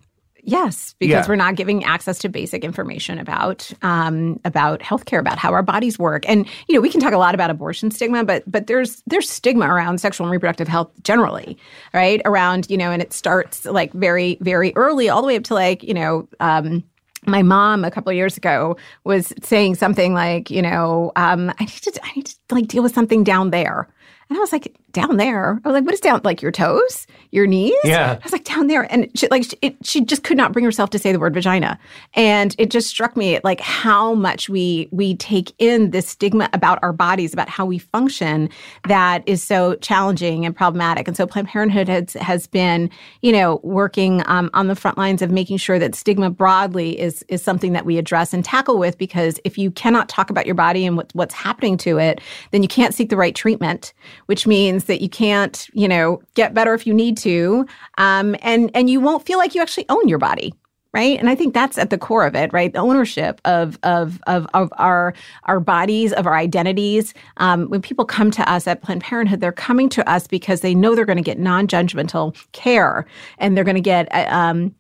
Yes, 0.49 0.95
because 1.01 1.11
Yeah. 1.13 1.29
we're 1.29 1.35
not 1.35 1.57
giving 1.57 1.83
access 1.83 2.19
to 2.21 2.29
basic 2.29 2.63
information 2.65 3.19
about 3.19 3.71
um, 3.83 4.39
about 4.45 4.81
healthcare, 4.81 5.19
about 5.19 5.39
how 5.39 5.53
our 5.53 5.63
bodies 5.63 5.99
work, 5.99 6.23
and 6.29 6.47
you 6.69 6.75
know 6.77 6.81
we 6.81 6.89
can 6.89 7.01
talk 7.01 7.13
a 7.13 7.19
lot 7.19 7.35
about 7.35 7.51
abortion 7.51 7.91
stigma, 7.91 8.25
but 8.25 8.45
but 8.51 8.69
there's 8.69 9.03
there's 9.09 9.29
stigma 9.29 9.67
around 9.67 9.99
sexual 10.01 10.25
and 10.27 10.33
reproductive 10.33 10.69
health 10.69 10.91
generally, 11.03 11.59
right? 11.93 12.23
Around 12.25 12.71
you 12.71 12.77
know, 12.77 12.93
and 12.93 13.03
it 13.03 13.13
starts 13.13 13.65
like 13.65 13.93
very 13.93 14.39
very 14.41 14.73
early, 14.77 15.09
all 15.09 15.21
the 15.21 15.27
way 15.27 15.37
up 15.37 15.43
to 15.45 15.55
like 15.55 15.83
you 15.83 15.95
know. 15.95 16.29
Um, 16.41 16.85
my 17.29 17.43
mom 17.43 17.85
a 17.85 17.91
couple 17.91 18.11
of 18.11 18.15
years 18.17 18.37
ago 18.37 18.77
was 19.03 19.33
saying 19.43 19.75
something 19.75 20.15
like, 20.15 20.49
you 20.49 20.63
know, 20.63 21.11
um, 21.17 21.51
I 21.59 21.65
need 21.65 21.83
to, 21.83 22.01
I 22.05 22.13
need 22.15 22.27
to 22.27 22.37
like 22.55 22.69
deal 22.69 22.85
with 22.85 22.95
something 22.95 23.25
down 23.25 23.51
there, 23.51 23.89
and 24.29 24.39
I 24.39 24.41
was 24.41 24.53
like, 24.53 24.77
down 24.97 25.19
there. 25.19 25.61
I 25.65 25.69
was 25.69 25.75
like, 25.75 25.85
what 25.85 25.95
is 25.95 26.01
down? 26.01 26.23
Like 26.25 26.41
your 26.41 26.51
toes, 26.51 27.07
your 27.31 27.47
knees? 27.47 27.77
Yeah. 27.85 28.17
I 28.19 28.25
was 28.25 28.33
like, 28.33 28.45
down 28.45 28.67
there, 28.67 28.91
and 28.91 29.11
she, 29.15 29.29
like 29.29 29.45
she, 29.45 29.59
it, 29.61 29.77
she 29.83 30.05
just 30.05 30.23
could 30.23 30.37
not 30.37 30.53
bring 30.53 30.65
herself 30.65 30.89
to 30.91 30.99
say 30.99 31.13
the 31.13 31.19
word 31.19 31.35
vagina, 31.35 31.79
and 32.15 32.57
it 32.59 32.71
just 32.71 32.89
struck 32.89 33.17
me 33.17 33.39
like 33.45 33.61
how 33.61 34.15
much 34.15 34.49
we 34.49 34.89
we 34.91 35.17
take 35.17 35.53
in 35.59 35.91
this 35.91 36.09
stigma 36.09 36.49
about 36.55 36.79
our 36.83 36.93
bodies, 36.93 37.35
about 37.35 37.49
how 37.49 37.67
we 37.67 37.79
function, 37.79 38.49
that 38.89 39.23
is 39.27 39.43
so 39.43 39.75
challenging 39.77 40.47
and 40.47 40.57
problematic. 40.57 41.07
And 41.07 41.17
so 41.17 41.27
Planned 41.27 41.49
Parenthood 41.49 41.89
has 41.89 42.15
has 42.15 42.47
been, 42.47 42.89
you 43.21 43.33
know, 43.33 43.61
working 43.63 44.23
um, 44.27 44.49
on 44.55 44.69
the 44.69 44.77
front 44.77 44.97
lines 44.97 45.21
of 45.21 45.31
making 45.31 45.59
sure 45.59 45.79
that 45.79 45.95
stigma 45.95 46.31
broadly 46.31 46.99
is 46.99 47.23
is 47.29 47.43
something 47.43 47.75
that 47.75 47.85
we 47.85 47.99
address 47.99 48.33
and 48.33 48.45
tackle 48.45 48.79
with. 48.79 48.97
Because 48.97 49.39
if 49.45 49.59
you 49.59 49.71
cannot 49.71 50.09
talk 50.09 50.31
about 50.31 50.47
your 50.47 50.55
body 50.55 50.87
and 50.87 50.97
what, 50.97 51.11
what's 51.13 51.35
happening 51.35 51.77
to 51.79 51.99
it, 51.99 52.21
then 52.53 52.63
you 52.63 52.69
can't 52.69 52.95
seek 52.95 53.11
the 53.11 53.17
right 53.17 53.35
treatment, 53.35 53.93
which 54.25 54.47
means 54.47 54.86
that 54.87 55.01
you 55.01 55.09
can't, 55.09 55.69
you 55.73 55.89
know, 55.89 56.23
get 56.35 56.55
better 56.55 56.75
if 56.75 56.87
you 56.87 56.95
need 56.95 57.17
to, 57.19 57.67
um, 57.99 58.37
and 58.43 58.71
and 58.75 58.91
you 58.91 59.01
won't 59.01 59.25
feel 59.25 59.39
like 59.39 59.55
you 59.55 59.63
actually 59.63 59.87
own 59.89 60.09
your 60.09 60.19
body 60.19 60.55
right 60.93 61.19
and 61.19 61.29
i 61.29 61.35
think 61.35 61.53
that's 61.53 61.77
at 61.79 61.91
the 61.91 61.99
core 61.99 62.25
of 62.25 62.35
it 62.35 62.53
right 62.53 62.73
the 62.73 62.79
ownership 62.79 63.41
of 63.45 63.79
of 63.83 64.21
of, 64.27 64.47
of 64.55 64.73
our 64.79 65.13
our 65.45 65.61
bodies 65.61 66.13
of 66.13 66.27
our 66.27 66.35
identities 66.35 67.13
um, 67.39 67.67
when 67.67 67.83
people 67.83 68.05
come 68.05 68.31
to 68.31 68.49
us 68.51 68.67
at 68.67 68.83
planned 68.83 69.03
parenthood 69.03 69.41
they're 69.41 69.53
coming 69.53 69.89
to 69.89 70.09
us 70.09 70.27
because 70.27 70.61
they 70.61 70.75
know 70.75 70.95
they're 70.95 71.05
going 71.05 71.17
to 71.17 71.23
get 71.23 71.39
non-judgmental 71.39 72.35
care 72.53 73.05
and 73.39 73.57
they're 73.57 73.65
going 73.65 73.75
to 73.75 73.81
get 73.81 74.09
uh, 74.15 74.27
um, 74.29 74.75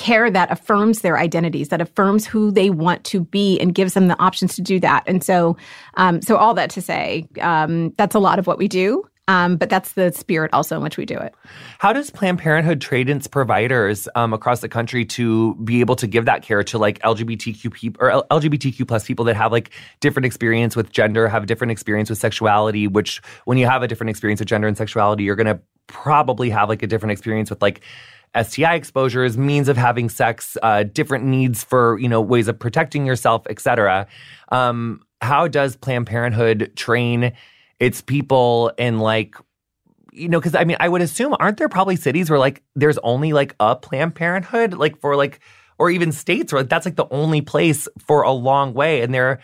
care 0.00 0.30
that 0.30 0.50
affirms 0.50 1.00
their 1.00 1.18
identities, 1.18 1.68
that 1.68 1.80
affirms 1.80 2.26
who 2.26 2.50
they 2.50 2.70
want 2.70 3.04
to 3.04 3.20
be, 3.20 3.60
and 3.60 3.74
gives 3.74 3.92
them 3.92 4.08
the 4.08 4.18
options 4.18 4.54
to 4.56 4.62
do 4.62 4.80
that. 4.80 5.04
And 5.06 5.22
so, 5.22 5.58
um, 5.94 6.22
so 6.22 6.36
all 6.36 6.54
that 6.54 6.70
to 6.70 6.80
say, 6.80 7.28
um, 7.40 7.90
that's 7.98 8.14
a 8.14 8.18
lot 8.18 8.38
of 8.38 8.46
what 8.46 8.56
we 8.56 8.66
do. 8.66 9.04
Um, 9.30 9.56
but 9.56 9.70
that's 9.70 9.92
the 9.92 10.10
spirit 10.10 10.50
also 10.52 10.74
in 10.74 10.82
which 10.82 10.96
we 10.96 11.06
do 11.06 11.16
it. 11.16 11.32
How 11.78 11.92
does 11.92 12.10
Planned 12.10 12.40
Parenthood 12.40 12.80
trade 12.80 13.08
its 13.08 13.28
providers 13.28 14.08
um, 14.16 14.32
across 14.32 14.60
the 14.60 14.68
country 14.68 15.04
to 15.04 15.54
be 15.62 15.78
able 15.78 15.94
to 15.96 16.08
give 16.08 16.24
that 16.24 16.42
care 16.42 16.64
to 16.64 16.78
like 16.78 16.98
LGBTQ 17.02 17.72
people 17.72 18.04
or 18.04 18.24
LGBTQ 18.32 18.88
plus 18.88 19.06
people 19.06 19.24
that 19.26 19.36
have 19.36 19.52
like 19.52 19.70
different 20.00 20.26
experience 20.26 20.74
with 20.74 20.90
gender, 20.90 21.28
have 21.28 21.44
a 21.44 21.46
different 21.46 21.70
experience 21.70 22.10
with 22.10 22.18
sexuality? 22.18 22.88
Which, 22.88 23.22
when 23.44 23.56
you 23.56 23.66
have 23.66 23.84
a 23.84 23.88
different 23.88 24.10
experience 24.10 24.40
with 24.40 24.48
gender 24.48 24.66
and 24.66 24.76
sexuality, 24.76 25.22
you're 25.22 25.36
going 25.36 25.46
to 25.46 25.60
probably 25.86 26.50
have 26.50 26.68
like 26.68 26.82
a 26.82 26.88
different 26.88 27.12
experience 27.12 27.50
with 27.50 27.62
like 27.62 27.82
STI 28.34 28.74
exposures, 28.74 29.38
means 29.38 29.68
of 29.68 29.76
having 29.76 30.08
sex, 30.08 30.58
uh, 30.64 30.82
different 30.82 31.24
needs 31.24 31.62
for 31.62 32.00
you 32.00 32.08
know 32.08 32.20
ways 32.20 32.48
of 32.48 32.58
protecting 32.58 33.06
yourself, 33.06 33.46
etc. 33.48 34.08
Um, 34.48 35.02
how 35.22 35.46
does 35.46 35.76
Planned 35.76 36.08
Parenthood 36.08 36.72
train 36.74 37.32
its 37.80 38.00
people 38.02 38.70
in 38.78 38.98
like 38.98 39.34
you 40.12 40.28
know 40.28 40.38
because 40.38 40.54
i 40.54 40.64
mean 40.64 40.76
i 40.78 40.88
would 40.88 41.02
assume 41.02 41.34
aren't 41.40 41.56
there 41.56 41.68
probably 41.68 41.96
cities 41.96 42.30
where 42.30 42.38
like 42.38 42.62
there's 42.76 42.98
only 42.98 43.32
like 43.32 43.56
a 43.58 43.74
planned 43.74 44.14
parenthood 44.14 44.74
like 44.74 45.00
for 45.00 45.16
like 45.16 45.40
or 45.78 45.90
even 45.90 46.12
states 46.12 46.52
where 46.52 46.62
like, 46.62 46.68
that's 46.68 46.84
like 46.84 46.96
the 46.96 47.08
only 47.10 47.40
place 47.40 47.88
for 47.98 48.22
a 48.22 48.32
long 48.32 48.74
way 48.74 49.00
and 49.00 49.12
there 49.12 49.40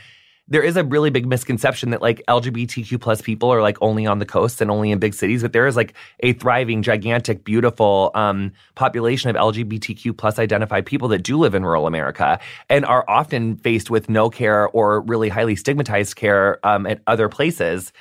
there 0.49 0.63
is 0.63 0.77
a 0.77 0.85
really 0.85 1.11
big 1.11 1.27
misconception 1.27 1.91
that 1.91 2.01
like 2.01 2.23
LGBTQ 2.29 3.01
plus 3.01 3.21
people 3.21 3.53
are 3.53 3.63
like 3.63 3.77
only 3.81 4.07
on 4.07 4.21
the 4.21 4.27
coast 4.27 4.61
and 4.61 4.71
only 4.71 4.93
in 4.93 4.99
big 4.99 5.13
cities, 5.13 5.43
but 5.43 5.53
there 5.53 5.67
is 5.67 5.75
like 5.75 5.95
a 6.21 6.35
thriving, 6.35 6.83
gigantic, 6.83 7.43
beautiful 7.43 8.13
um, 8.15 8.53
population 8.77 9.29
of 9.29 9.37
LGBTQ 9.37 10.17
plus 10.17 10.39
identified 10.39 10.87
people 10.87 11.09
that 11.09 11.23
do 11.25 11.37
live 11.37 11.55
in 11.55 11.65
rural 11.65 11.87
America 11.87 12.39
and 12.69 12.85
are 12.85 13.05
often 13.09 13.57
faced 13.57 13.91
with 13.91 14.09
no 14.09 14.31
care 14.31 14.69
or 14.69 15.01
really 15.01 15.29
highly 15.29 15.57
stigmatized 15.57 16.15
care 16.15 16.65
um, 16.65 16.87
at 16.87 17.01
other 17.09 17.29
places. 17.29 17.93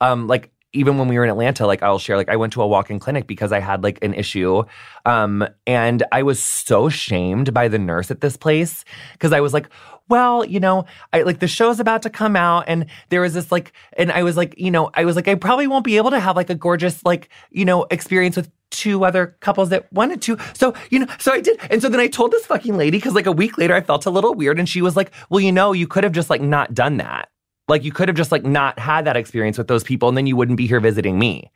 Um, 0.00 0.26
like 0.26 0.50
even 0.72 0.98
when 0.98 1.08
we 1.08 1.16
were 1.16 1.24
in 1.24 1.30
Atlanta, 1.30 1.66
like 1.66 1.82
I'll 1.82 1.98
share, 1.98 2.16
like 2.16 2.28
I 2.28 2.36
went 2.36 2.52
to 2.52 2.62
a 2.62 2.66
walk-in 2.66 2.98
clinic 2.98 3.26
because 3.26 3.52
I 3.52 3.60
had 3.60 3.82
like 3.82 3.98
an 4.02 4.12
issue. 4.14 4.64
Um, 5.06 5.46
and 5.66 6.02
I 6.12 6.22
was 6.22 6.42
so 6.42 6.88
shamed 6.88 7.54
by 7.54 7.68
the 7.68 7.78
nurse 7.78 8.10
at 8.10 8.20
this 8.20 8.36
place 8.36 8.84
because 9.12 9.32
I 9.32 9.40
was 9.40 9.54
like, 9.54 9.68
well, 10.08 10.44
you 10.44 10.60
know, 10.60 10.84
I 11.12 11.22
like 11.22 11.38
the 11.38 11.48
show's 11.48 11.80
about 11.80 12.02
to 12.02 12.10
come 12.10 12.36
out 12.36 12.64
and 12.66 12.86
there 13.08 13.22
was 13.22 13.34
this 13.34 13.50
like, 13.50 13.72
and 13.96 14.12
I 14.12 14.22
was 14.22 14.36
like, 14.36 14.58
you 14.58 14.70
know, 14.70 14.90
I 14.94 15.04
was 15.04 15.16
like, 15.16 15.28
I 15.28 15.34
probably 15.34 15.66
won't 15.66 15.84
be 15.84 15.96
able 15.96 16.10
to 16.10 16.20
have 16.20 16.36
like 16.36 16.50
a 16.50 16.54
gorgeous, 16.54 17.04
like, 17.04 17.28
you 17.50 17.64
know, 17.64 17.86
experience 17.90 18.36
with 18.36 18.50
two 18.70 19.04
other 19.04 19.36
couples 19.40 19.70
that 19.70 19.90
wanted 19.92 20.20
to. 20.22 20.38
So, 20.52 20.74
you 20.90 20.98
know, 20.98 21.06
so 21.18 21.32
I 21.32 21.40
did. 21.40 21.58
And 21.70 21.80
so 21.80 21.88
then 21.88 22.00
I 22.00 22.08
told 22.08 22.32
this 22.32 22.44
fucking 22.46 22.76
lady, 22.76 23.00
cause 23.00 23.14
like 23.14 23.26
a 23.26 23.32
week 23.32 23.56
later 23.56 23.74
I 23.74 23.80
felt 23.80 24.06
a 24.06 24.10
little 24.10 24.34
weird 24.34 24.58
and 24.58 24.68
she 24.68 24.82
was 24.82 24.96
like, 24.96 25.12
well, 25.30 25.40
you 25.40 25.52
know, 25.52 25.72
you 25.72 25.86
could 25.86 26.04
have 26.04 26.12
just 26.12 26.30
like 26.30 26.42
not 26.42 26.74
done 26.74 26.98
that. 26.98 27.30
Like 27.68 27.84
you 27.84 27.92
could 27.92 28.08
have 28.08 28.16
just 28.16 28.32
like 28.32 28.44
not 28.44 28.78
had 28.78 29.04
that 29.04 29.16
experience 29.16 29.58
with 29.58 29.68
those 29.68 29.84
people 29.84 30.08
and 30.08 30.16
then 30.16 30.26
you 30.26 30.36
wouldn't 30.36 30.56
be 30.56 30.66
here 30.66 30.80
visiting 30.80 31.18
me. 31.18 31.50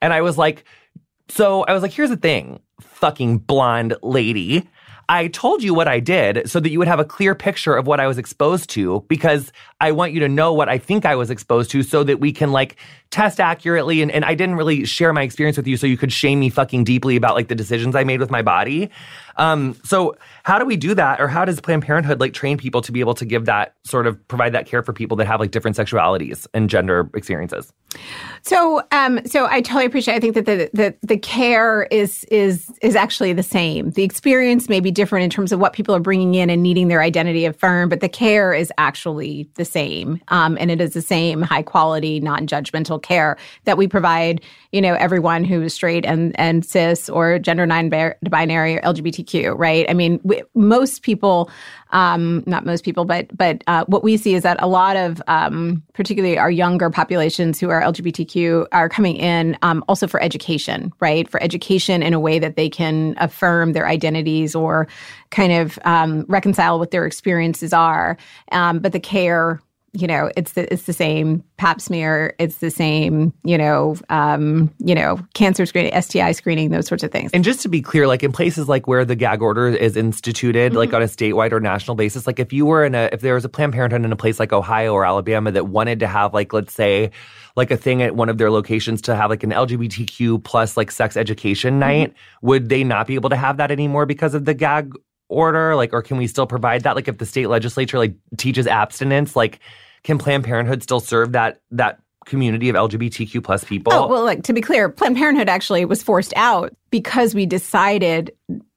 And 0.00 0.12
I 0.12 0.20
was 0.20 0.36
like, 0.36 0.64
so 1.28 1.62
I 1.62 1.72
was 1.72 1.82
like, 1.82 1.92
here's 1.92 2.10
the 2.10 2.16
thing, 2.16 2.60
fucking 2.80 3.38
blonde 3.38 3.96
lady. 4.02 4.68
I 5.08 5.28
told 5.28 5.62
you 5.62 5.74
what 5.74 5.88
I 5.88 6.00
did 6.00 6.48
so 6.48 6.60
that 6.60 6.70
you 6.70 6.78
would 6.78 6.88
have 6.88 7.00
a 7.00 7.04
clear 7.04 7.34
picture 7.34 7.76
of 7.76 7.86
what 7.86 8.00
I 8.00 8.06
was 8.06 8.16
exposed 8.16 8.70
to 8.70 9.04
because 9.08 9.52
I 9.80 9.92
want 9.92 10.12
you 10.12 10.20
to 10.20 10.28
know 10.28 10.52
what 10.52 10.68
I 10.68 10.78
think 10.78 11.04
I 11.04 11.14
was 11.14 11.30
exposed 11.30 11.70
to 11.72 11.82
so 11.82 12.04
that 12.04 12.20
we 12.20 12.32
can 12.32 12.52
like 12.52 12.76
test 13.14 13.38
accurately. 13.38 14.02
And, 14.02 14.10
and 14.10 14.24
I 14.24 14.34
didn't 14.34 14.56
really 14.56 14.84
share 14.84 15.12
my 15.12 15.22
experience 15.22 15.56
with 15.56 15.68
you 15.68 15.76
so 15.76 15.86
you 15.86 15.96
could 15.96 16.12
shame 16.12 16.40
me 16.40 16.50
fucking 16.50 16.82
deeply 16.82 17.14
about 17.14 17.36
like 17.36 17.46
the 17.46 17.54
decisions 17.54 17.94
I 17.94 18.02
made 18.02 18.18
with 18.18 18.28
my 18.28 18.42
body. 18.42 18.90
Um, 19.36 19.76
so 19.84 20.16
how 20.42 20.58
do 20.58 20.64
we 20.64 20.76
do 20.76 20.94
that? 20.94 21.20
Or 21.20 21.28
how 21.28 21.44
does 21.44 21.60
Planned 21.60 21.84
Parenthood 21.84 22.20
like 22.20 22.32
train 22.32 22.58
people 22.58 22.82
to 22.82 22.90
be 22.90 22.98
able 22.98 23.14
to 23.14 23.24
give 23.24 23.44
that 23.44 23.74
sort 23.84 24.08
of 24.08 24.26
provide 24.26 24.52
that 24.54 24.66
care 24.66 24.82
for 24.82 24.92
people 24.92 25.16
that 25.18 25.26
have 25.28 25.38
like 25.38 25.52
different 25.52 25.76
sexualities 25.76 26.46
and 26.54 26.68
gender 26.68 27.08
experiences? 27.14 27.72
So, 28.42 28.82
um, 28.90 29.24
so 29.24 29.46
I 29.46 29.60
totally 29.60 29.86
appreciate. 29.86 30.14
I 30.14 30.20
think 30.20 30.34
that 30.34 30.46
the, 30.46 30.70
the 30.72 30.94
the 31.02 31.16
care 31.16 31.84
is 31.84 32.24
is 32.24 32.70
is 32.82 32.96
actually 32.96 33.32
the 33.32 33.42
same. 33.42 33.90
The 33.92 34.02
experience 34.02 34.68
may 34.68 34.80
be 34.80 34.90
different 34.90 35.24
in 35.24 35.30
terms 35.30 35.52
of 35.52 35.60
what 35.60 35.72
people 35.72 35.94
are 35.94 36.00
bringing 36.00 36.34
in 36.34 36.50
and 36.50 36.62
needing 36.62 36.88
their 36.88 37.00
identity 37.00 37.44
affirmed, 37.44 37.90
but 37.90 38.00
the 38.00 38.08
care 38.08 38.52
is 38.52 38.72
actually 38.78 39.48
the 39.54 39.64
same, 39.64 40.20
um, 40.28 40.56
and 40.60 40.70
it 40.70 40.80
is 40.80 40.94
the 40.94 41.02
same 41.02 41.42
high 41.42 41.62
quality, 41.62 42.20
non 42.20 42.46
judgmental 42.46 43.00
care 43.04 43.36
that 43.64 43.78
we 43.78 43.86
provide. 43.86 44.40
You 44.72 44.80
know, 44.80 44.94
everyone 44.94 45.44
who 45.44 45.62
is 45.62 45.72
straight 45.72 46.04
and 46.04 46.38
and 46.38 46.64
cis 46.64 47.08
or 47.08 47.38
gender 47.38 47.64
non-binary 47.66 48.78
or 48.78 48.80
LGBTQ. 48.80 49.56
Right? 49.56 49.86
I 49.88 49.94
mean, 49.94 50.20
we, 50.24 50.42
most 50.54 51.02
people 51.02 51.48
um, 51.94 52.42
not 52.46 52.66
most 52.66 52.84
people, 52.84 53.04
but 53.04 53.34
but 53.34 53.62
uh, 53.68 53.84
what 53.86 54.02
we 54.02 54.16
see 54.16 54.34
is 54.34 54.42
that 54.42 54.60
a 54.60 54.66
lot 54.66 54.96
of, 54.96 55.22
um, 55.28 55.82
particularly 55.94 56.36
our 56.36 56.50
younger 56.50 56.90
populations 56.90 57.60
who 57.60 57.70
are 57.70 57.80
LGBTQ, 57.80 58.66
are 58.72 58.88
coming 58.88 59.16
in 59.16 59.56
um, 59.62 59.82
also 59.88 60.08
for 60.08 60.20
education, 60.20 60.92
right? 60.98 61.28
For 61.28 61.40
education 61.42 62.02
in 62.02 62.12
a 62.12 62.20
way 62.20 62.40
that 62.40 62.56
they 62.56 62.68
can 62.68 63.14
affirm 63.18 63.72
their 63.72 63.86
identities 63.86 64.56
or 64.56 64.88
kind 65.30 65.52
of 65.52 65.78
um, 65.84 66.26
reconcile 66.28 66.80
what 66.80 66.90
their 66.90 67.06
experiences 67.06 67.72
are. 67.72 68.18
Um, 68.50 68.80
but 68.80 68.92
the 68.92 69.00
care 69.00 69.62
you 69.94 70.06
know, 70.06 70.30
it's 70.36 70.52
the 70.52 70.72
it's 70.72 70.84
the 70.84 70.92
same 70.92 71.44
Pap 71.56 71.80
smear, 71.80 72.34
it's 72.38 72.56
the 72.56 72.70
same, 72.70 73.32
you 73.44 73.56
know, 73.56 73.96
um, 74.10 74.74
you 74.78 74.94
know, 74.94 75.18
cancer 75.34 75.64
screening, 75.64 76.00
STI 76.00 76.32
screening, 76.32 76.70
those 76.70 76.86
sorts 76.86 77.04
of 77.04 77.12
things. 77.12 77.30
And 77.32 77.44
just 77.44 77.60
to 77.60 77.68
be 77.68 77.80
clear, 77.80 78.08
like 78.08 78.24
in 78.24 78.32
places 78.32 78.68
like 78.68 78.88
where 78.88 79.04
the 79.04 79.14
gag 79.14 79.40
order 79.40 79.68
is 79.68 79.96
instituted, 79.96 80.72
mm-hmm. 80.72 80.78
like 80.78 80.92
on 80.92 81.00
a 81.00 81.06
statewide 81.06 81.52
or 81.52 81.60
national 81.60 81.94
basis, 81.94 82.26
like 82.26 82.40
if 82.40 82.52
you 82.52 82.66
were 82.66 82.84
in 82.84 82.94
a 82.94 83.08
if 83.12 83.20
there 83.20 83.34
was 83.34 83.44
a 83.44 83.48
Planned 83.48 83.72
Parenthood 83.72 84.04
in 84.04 84.12
a 84.12 84.16
place 84.16 84.40
like 84.40 84.52
Ohio 84.52 84.92
or 84.92 85.06
Alabama 85.06 85.52
that 85.52 85.68
wanted 85.68 86.00
to 86.00 86.08
have 86.08 86.34
like 86.34 86.52
let's 86.52 86.74
say 86.74 87.12
like 87.56 87.70
a 87.70 87.76
thing 87.76 88.02
at 88.02 88.16
one 88.16 88.28
of 88.28 88.38
their 88.38 88.50
locations 88.50 89.00
to 89.02 89.14
have 89.14 89.30
like 89.30 89.44
an 89.44 89.50
LGBTQ 89.50 90.42
plus 90.42 90.76
like 90.76 90.90
sex 90.90 91.16
education 91.16 91.78
night, 91.78 92.10
mm-hmm. 92.10 92.46
would 92.46 92.68
they 92.68 92.82
not 92.82 93.06
be 93.06 93.14
able 93.14 93.30
to 93.30 93.36
have 93.36 93.58
that 93.58 93.70
anymore 93.70 94.06
because 94.06 94.34
of 94.34 94.44
the 94.44 94.54
gag 94.54 94.92
order? 95.28 95.76
Like, 95.76 95.92
or 95.92 96.02
can 96.02 96.16
we 96.16 96.26
still 96.26 96.46
provide 96.46 96.82
that? 96.82 96.96
Like 96.96 97.08
if 97.08 97.18
the 97.18 97.26
state 97.26 97.46
legislature 97.46 97.98
like 97.98 98.14
teaches 98.36 98.66
abstinence, 98.66 99.36
like 99.36 99.60
can 100.04 100.18
Planned 100.18 100.44
Parenthood 100.44 100.82
still 100.82 101.00
serve 101.00 101.32
that 101.32 101.60
that 101.72 102.00
community 102.26 102.68
of 102.68 102.76
LGBTQ 102.76 103.42
plus 103.42 103.64
people? 103.64 103.92
Oh 103.92 104.06
well, 104.06 104.24
like 104.24 104.44
to 104.44 104.52
be 104.52 104.60
clear, 104.60 104.88
Planned 104.88 105.16
Parenthood 105.16 105.48
actually 105.48 105.84
was 105.84 106.02
forced 106.02 106.32
out 106.36 106.74
because 106.90 107.34
we 107.34 107.46
decided 107.46 108.30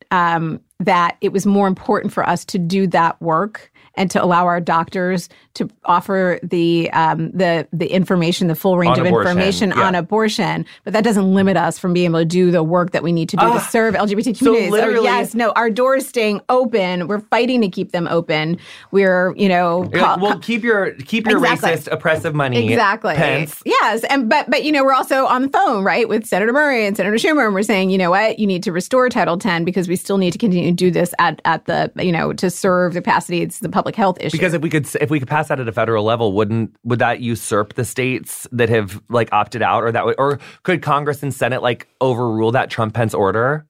um, 0.10 0.62
that 0.80 1.18
it 1.22 1.32
was 1.32 1.46
more 1.46 1.68
important 1.68 2.14
for 2.14 2.28
us 2.28 2.46
to 2.46 2.58
do 2.58 2.88
that 2.88 3.22
work 3.22 3.72
and 3.96 4.10
to 4.12 4.24
allow 4.24 4.46
our 4.46 4.62
doctors 4.62 5.28
to 5.58 5.70
offer 5.86 6.40
the 6.44 6.90
um, 6.92 7.32
the 7.32 7.68
the 7.74 7.88
information, 7.88 8.48
the 8.48 8.56
full 8.56 8.78
range 8.78 8.98
on 8.98 9.02
of 9.02 9.08
abortion, 9.08 9.30
information 9.32 9.70
yeah. 9.70 9.82
on 9.82 9.96
abortion. 9.96 10.66
But 10.84 10.94
that 10.94 11.04
doesn't 11.04 11.34
limit 11.34 11.58
us 11.58 11.78
from 11.80 11.94
being 11.94 12.12
able 12.12 12.20
to 12.20 12.26
do 12.26 12.52
the 12.52 12.64
work 12.64 12.92
that 12.92 13.04
we 13.04 13.12
need 13.12 13.30
to 13.30 13.38
do 13.38 13.46
uh, 13.46 13.54
to 13.54 13.60
ah, 13.60 13.68
serve 13.70 13.96
LGBT 13.96 14.38
communities. 14.38 14.70
So 14.70 14.72
literally, 14.72 15.04
yes, 15.04 15.34
no, 15.34 15.52
our 15.52 15.70
doors 15.70 16.08
staying 16.08 16.42
open. 16.50 17.08
We're 17.08 17.20
fighting 17.20 17.62
to 17.62 17.70
keep 17.70 17.92
them 17.92 18.08
open. 18.08 18.58
We're 18.92 19.36
you 19.36 19.50
know, 19.50 19.90
call, 19.94 20.20
well, 20.20 20.40
keep 20.40 20.64
your 20.64 20.92
keep 20.94 21.28
your 21.28 21.40
exactly. 21.40 21.70
racist 21.70 21.92
oppressive 21.92 22.36
money. 22.36 22.72
Exactly. 22.72 23.16
Pence. 23.16 23.62
Yes, 23.66 24.04
and 24.06 24.30
but 24.30 24.50
but 24.50 24.64
you 24.64 24.72
know, 24.72 24.84
we're 24.84 24.94
also 24.94 25.26
on 25.26 25.42
the 25.42 25.50
phone 25.50 25.84
right 25.84 26.08
with 26.08 26.26
Senator 26.26 26.54
Murray 26.54 26.86
and 26.86 26.96
Senator 26.96 27.16
Schumer, 27.16 27.46
and 27.46 27.54
we're 27.54 27.64
saying, 27.64 27.90
you 27.90 27.98
know 27.98 28.12
what, 28.12 28.40
you 28.40 28.46
need 28.46 28.64
to 28.64 28.72
restore 28.72 29.10
Title 29.10 29.38
10 29.38 29.66
because 29.66 29.88
we 29.88 29.96
still 29.96 30.18
need 30.18 30.32
to 30.32 30.38
continue 30.38 30.70
to 30.70 30.76
do 30.76 30.92
this 30.92 31.14
at 31.20 31.42
at 31.46 31.66
the 31.66 31.92
you 31.98 32.12
know 32.12 32.32
to 32.34 32.50
serve 32.50 32.94
the 32.94 33.02
capacity. 33.02 33.42
It's 33.42 33.60
the 33.60 33.70
public 33.70 33.96
health 33.96 34.18
issue. 34.20 34.38
Because 34.38 34.54
if 34.54 34.62
we 34.62 34.70
could 34.70 34.88
if 35.02 35.10
we 35.10 35.20
could 35.20 35.28
pass 35.28 35.47
that 35.48 35.60
at 35.60 35.68
a 35.68 35.72
federal 35.72 36.04
level, 36.04 36.34
wouldn't 36.34 36.76
would 36.84 37.00
that 37.00 37.20
usurp 37.20 37.74
the 37.74 37.86
states 37.86 38.48
that 38.52 38.70
have 38.70 39.02
like 39.10 39.30
opted 39.32 39.62
out, 39.62 39.84
or 39.84 39.92
that 39.92 40.06
would, 40.06 40.16
or 40.18 40.40
could 40.64 40.82
Congress 40.82 41.24
and 41.24 41.34
Senate 41.34 41.62
like 41.62 41.88
overrule 42.02 42.52
that 42.52 42.70
Trump 42.70 42.94
Pence 42.94 43.14
order? 43.14 43.66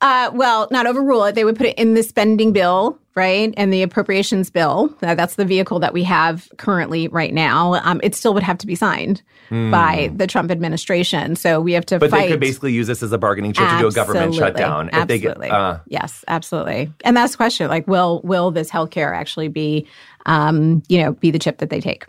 Uh, 0.00 0.30
well, 0.32 0.66
not 0.70 0.86
overrule 0.86 1.24
it. 1.24 1.34
They 1.34 1.44
would 1.44 1.56
put 1.56 1.66
it 1.66 1.78
in 1.78 1.92
the 1.92 2.02
spending 2.02 2.52
bill, 2.52 2.98
right, 3.14 3.52
and 3.58 3.70
the 3.70 3.82
appropriations 3.82 4.48
bill. 4.48 4.94
Uh, 5.02 5.14
that's 5.14 5.34
the 5.34 5.44
vehicle 5.44 5.78
that 5.80 5.92
we 5.92 6.02
have 6.04 6.48
currently 6.56 7.08
right 7.08 7.34
now. 7.34 7.74
Um, 7.74 8.00
it 8.02 8.14
still 8.14 8.32
would 8.32 8.42
have 8.42 8.56
to 8.58 8.66
be 8.66 8.74
signed 8.74 9.20
mm. 9.50 9.70
by 9.70 10.10
the 10.16 10.26
Trump 10.26 10.50
administration. 10.50 11.36
So 11.36 11.60
we 11.60 11.72
have 11.72 11.84
to. 11.86 11.98
But 11.98 12.10
fight. 12.10 12.22
they 12.22 12.28
could 12.28 12.40
basically 12.40 12.72
use 12.72 12.86
this 12.86 13.02
as 13.02 13.12
a 13.12 13.18
bargaining 13.18 13.52
chip 13.52 13.64
absolutely. 13.64 13.90
to 13.90 13.94
do 13.94 14.00
a 14.00 14.06
government 14.06 14.34
shutdown. 14.34 14.88
If 14.88 14.94
absolutely. 14.94 15.48
Get, 15.48 15.54
uh, 15.54 15.80
yes, 15.86 16.24
absolutely. 16.28 16.90
And 17.04 17.14
that's 17.14 17.32
the 17.32 17.36
question: 17.36 17.68
like, 17.68 17.86
will 17.86 18.22
will 18.24 18.50
this 18.50 18.70
health 18.70 18.90
care 18.90 19.12
actually 19.12 19.48
be, 19.48 19.86
um, 20.30 20.82
you 20.88 21.02
know, 21.02 21.12
be 21.12 21.30
the 21.30 21.38
chip 21.38 21.58
that 21.58 21.70
they 21.70 21.80
take? 21.80 22.06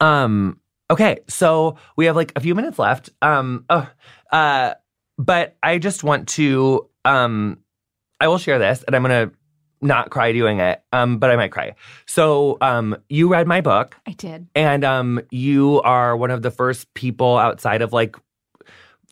Um. 0.00 0.60
Okay, 0.90 1.20
so 1.28 1.76
we 1.96 2.06
have 2.06 2.16
like 2.16 2.32
a 2.36 2.40
few 2.40 2.54
minutes 2.54 2.78
left. 2.78 3.10
Um. 3.22 3.64
Oh, 3.68 3.88
uh. 4.30 4.74
But 5.18 5.56
I 5.62 5.78
just 5.78 6.02
want 6.02 6.28
to 6.30 6.88
um, 7.04 7.58
I 8.20 8.28
will 8.28 8.38
share 8.38 8.58
this, 8.58 8.82
and 8.82 8.94
I'm 8.94 9.02
gonna 9.02 9.30
not 9.80 10.10
cry 10.10 10.32
doing 10.32 10.60
it, 10.60 10.82
um, 10.92 11.18
but 11.18 11.30
I 11.30 11.36
might 11.36 11.52
cry. 11.52 11.74
So, 12.06 12.58
um, 12.60 12.96
you 13.08 13.28
read 13.28 13.46
my 13.46 13.62
book. 13.62 13.96
I 14.06 14.12
did, 14.12 14.48
and 14.54 14.84
um, 14.84 15.20
you 15.30 15.80
are 15.82 16.16
one 16.16 16.30
of 16.30 16.42
the 16.42 16.50
first 16.50 16.92
people 16.94 17.38
outside 17.38 17.82
of 17.82 17.92
like 17.92 18.16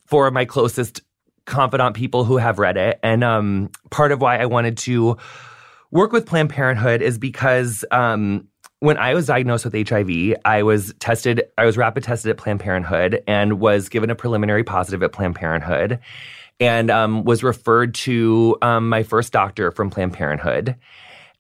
four 0.06 0.26
of 0.26 0.34
my 0.34 0.44
closest 0.44 1.00
confidant 1.46 1.96
people 1.96 2.24
who 2.24 2.36
have 2.36 2.58
read 2.58 2.76
it, 2.76 3.00
and 3.02 3.24
um, 3.24 3.70
part 3.90 4.12
of 4.12 4.20
why 4.20 4.38
I 4.38 4.46
wanted 4.46 4.76
to 4.78 5.16
work 5.90 6.12
with 6.12 6.26
Planned 6.26 6.50
Parenthood 6.50 7.02
is 7.02 7.18
because 7.18 7.84
um, 7.90 8.48
when 8.80 8.96
I 8.96 9.14
was 9.14 9.26
diagnosed 9.26 9.64
with 9.64 9.88
HIV, 9.88 10.36
I 10.44 10.62
was 10.62 10.94
tested, 11.00 11.42
I 11.56 11.64
was 11.64 11.76
rapid 11.76 12.04
tested 12.04 12.30
at 12.30 12.36
Planned 12.36 12.60
Parenthood 12.60 13.22
and 13.26 13.60
was 13.60 13.88
given 13.88 14.10
a 14.10 14.14
preliminary 14.14 14.64
positive 14.64 15.02
at 15.02 15.12
Planned 15.12 15.34
Parenthood 15.34 15.98
and 16.60 16.90
um, 16.90 17.24
was 17.24 17.42
referred 17.42 17.94
to 17.94 18.56
um, 18.62 18.88
my 18.88 19.02
first 19.02 19.32
doctor 19.32 19.70
from 19.70 19.90
Planned 19.90 20.12
Parenthood. 20.12 20.76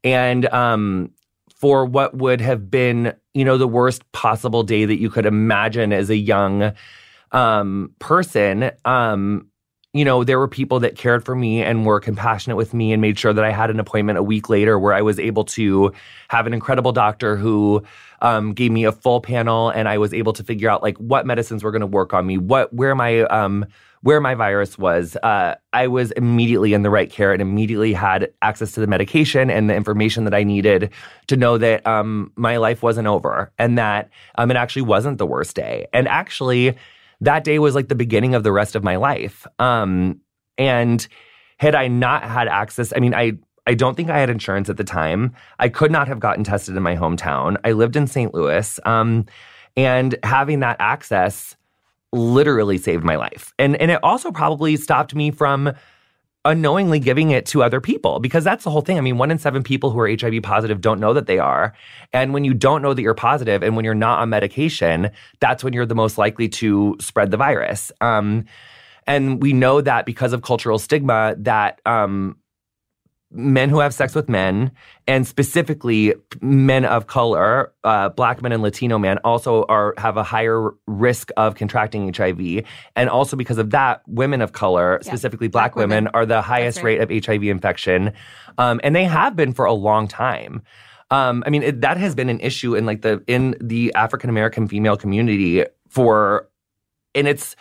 And 0.04 0.46
um, 0.46 1.10
for 1.54 1.84
what 1.84 2.16
would 2.16 2.40
have 2.40 2.70
been, 2.70 3.14
you 3.34 3.44
know, 3.44 3.58
the 3.58 3.68
worst 3.68 4.10
possible 4.12 4.62
day 4.62 4.84
that 4.84 5.00
you 5.00 5.10
could 5.10 5.26
imagine 5.26 5.92
as 5.92 6.08
a 6.08 6.16
young 6.16 6.72
um, 7.32 7.94
person, 7.98 8.70
um, 8.84 9.48
you 9.94 10.04
know, 10.04 10.22
there 10.22 10.38
were 10.38 10.48
people 10.48 10.80
that 10.80 10.96
cared 10.96 11.24
for 11.24 11.34
me 11.34 11.62
and 11.62 11.86
were 11.86 11.98
compassionate 11.98 12.56
with 12.56 12.74
me 12.74 12.92
and 12.92 13.00
made 13.00 13.18
sure 13.18 13.32
that 13.32 13.44
I 13.44 13.50
had 13.50 13.70
an 13.70 13.80
appointment 13.80 14.18
a 14.18 14.22
week 14.22 14.50
later 14.50 14.78
where 14.78 14.92
I 14.92 15.00
was 15.00 15.18
able 15.18 15.44
to 15.46 15.92
have 16.28 16.46
an 16.46 16.52
incredible 16.52 16.92
doctor 16.92 17.36
who 17.36 17.82
um, 18.20 18.52
gave 18.52 18.70
me 18.70 18.84
a 18.84 18.92
full 18.92 19.20
panel 19.20 19.70
and 19.70 19.88
I 19.88 19.96
was 19.96 20.12
able 20.12 20.34
to 20.34 20.44
figure 20.44 20.68
out 20.68 20.82
like 20.82 20.98
what 20.98 21.24
medicines 21.24 21.64
were 21.64 21.70
going 21.70 21.80
to 21.80 21.86
work 21.86 22.12
on 22.12 22.26
me, 22.26 22.36
what 22.36 22.72
where 22.72 22.94
my 22.94 23.22
um, 23.22 23.64
where 24.02 24.20
my 24.20 24.34
virus 24.34 24.78
was. 24.78 25.16
Uh, 25.22 25.54
I 25.72 25.86
was 25.86 26.10
immediately 26.12 26.74
in 26.74 26.82
the 26.82 26.90
right 26.90 27.10
care 27.10 27.32
and 27.32 27.40
immediately 27.40 27.92
had 27.92 28.30
access 28.42 28.72
to 28.72 28.80
the 28.80 28.86
medication 28.86 29.50
and 29.50 29.68
the 29.70 29.74
information 29.74 30.24
that 30.24 30.34
I 30.34 30.44
needed 30.44 30.90
to 31.28 31.36
know 31.36 31.58
that 31.58 31.86
um, 31.86 32.30
my 32.36 32.58
life 32.58 32.82
wasn't 32.82 33.08
over 33.08 33.50
and 33.58 33.78
that 33.78 34.10
um, 34.36 34.50
it 34.50 34.56
actually 34.56 34.82
wasn't 34.82 35.18
the 35.18 35.26
worst 35.26 35.56
day. 35.56 35.86
And 35.92 36.06
actually, 36.06 36.76
that 37.20 37.44
day 37.44 37.58
was 37.58 37.74
like 37.74 37.88
the 37.88 37.94
beginning 37.94 38.34
of 38.34 38.42
the 38.42 38.52
rest 38.52 38.76
of 38.76 38.84
my 38.84 38.96
life. 38.96 39.46
Um, 39.58 40.20
and 40.56 41.06
had 41.58 41.74
I 41.74 41.88
not 41.88 42.22
had 42.24 42.48
access, 42.48 42.92
I 42.94 43.00
mean, 43.00 43.14
I 43.14 43.32
I 43.66 43.74
don't 43.74 43.96
think 43.96 44.08
I 44.08 44.18
had 44.18 44.30
insurance 44.30 44.70
at 44.70 44.78
the 44.78 44.84
time. 44.84 45.34
I 45.58 45.68
could 45.68 45.92
not 45.92 46.08
have 46.08 46.20
gotten 46.20 46.42
tested 46.42 46.74
in 46.74 46.82
my 46.82 46.96
hometown. 46.96 47.58
I 47.64 47.72
lived 47.72 47.96
in 47.96 48.06
St. 48.06 48.32
Louis. 48.32 48.80
Um, 48.86 49.26
and 49.76 50.16
having 50.22 50.60
that 50.60 50.76
access 50.80 51.54
literally 52.12 52.78
saved 52.78 53.04
my 53.04 53.16
life. 53.16 53.52
And 53.58 53.76
and 53.76 53.90
it 53.90 54.02
also 54.02 54.32
probably 54.32 54.76
stopped 54.76 55.14
me 55.14 55.30
from 55.30 55.72
unknowingly 56.44 56.98
giving 56.98 57.30
it 57.30 57.46
to 57.46 57.62
other 57.62 57.80
people 57.80 58.20
because 58.20 58.44
that's 58.44 58.64
the 58.64 58.70
whole 58.70 58.80
thing. 58.80 58.96
I 58.96 59.00
mean, 59.00 59.18
one 59.18 59.30
in 59.30 59.38
seven 59.38 59.62
people 59.62 59.90
who 59.90 59.98
are 60.00 60.08
HIV 60.08 60.42
positive 60.42 60.80
don't 60.80 61.00
know 61.00 61.12
that 61.12 61.26
they 61.26 61.38
are. 61.38 61.74
And 62.12 62.32
when 62.32 62.44
you 62.44 62.54
don't 62.54 62.80
know 62.80 62.94
that 62.94 63.02
you're 63.02 63.14
positive 63.14 63.62
and 63.62 63.76
when 63.76 63.84
you're 63.84 63.94
not 63.94 64.20
on 64.20 64.30
medication, 64.30 65.10
that's 65.40 65.64
when 65.64 65.72
you're 65.72 65.86
the 65.86 65.94
most 65.94 66.16
likely 66.16 66.48
to 66.48 66.96
spread 67.00 67.30
the 67.30 67.36
virus. 67.36 67.92
Um, 68.00 68.44
and 69.06 69.42
we 69.42 69.52
know 69.52 69.80
that 69.80 70.06
because 70.06 70.32
of 70.32 70.42
cultural 70.42 70.78
stigma, 70.78 71.34
that 71.38 71.80
um, 71.86 72.36
men 73.30 73.68
who 73.68 73.80
have 73.80 73.92
sex 73.92 74.14
with 74.14 74.28
men, 74.28 74.70
and 75.06 75.26
specifically 75.26 76.14
men 76.40 76.84
of 76.84 77.06
color, 77.06 77.72
uh, 77.84 78.08
black 78.08 78.42
men 78.42 78.52
and 78.52 78.62
Latino 78.62 78.98
men, 78.98 79.18
also 79.18 79.64
are 79.68 79.94
have 79.98 80.16
a 80.16 80.22
higher 80.22 80.70
risk 80.86 81.30
of 81.36 81.54
contracting 81.54 82.12
HIV. 82.12 82.64
And 82.96 83.10
also 83.10 83.36
because 83.36 83.58
of 83.58 83.70
that, 83.70 84.02
women 84.06 84.40
of 84.40 84.52
color, 84.52 84.98
yeah. 85.02 85.08
specifically 85.08 85.48
black, 85.48 85.74
black 85.74 85.76
women, 85.76 86.04
women, 86.04 86.10
are 86.14 86.24
the 86.24 86.40
highest 86.40 86.78
right. 86.78 86.98
rate 86.98 87.18
of 87.18 87.24
HIV 87.24 87.44
infection, 87.44 88.12
um, 88.56 88.80
and 88.82 88.96
they 88.96 89.04
have 89.04 89.36
been 89.36 89.52
for 89.52 89.66
a 89.66 89.74
long 89.74 90.08
time. 90.08 90.62
Um, 91.10 91.42
I 91.46 91.50
mean, 91.50 91.62
it, 91.62 91.80
that 91.80 91.96
has 91.96 92.14
been 92.14 92.28
an 92.28 92.40
issue 92.40 92.74
in 92.74 92.86
like 92.86 93.02
the 93.02 93.22
in 93.26 93.56
the 93.60 93.92
African 93.94 94.30
American 94.30 94.68
female 94.68 94.96
community 94.96 95.64
for, 95.88 96.48
and 97.14 97.26
it's 97.26 97.56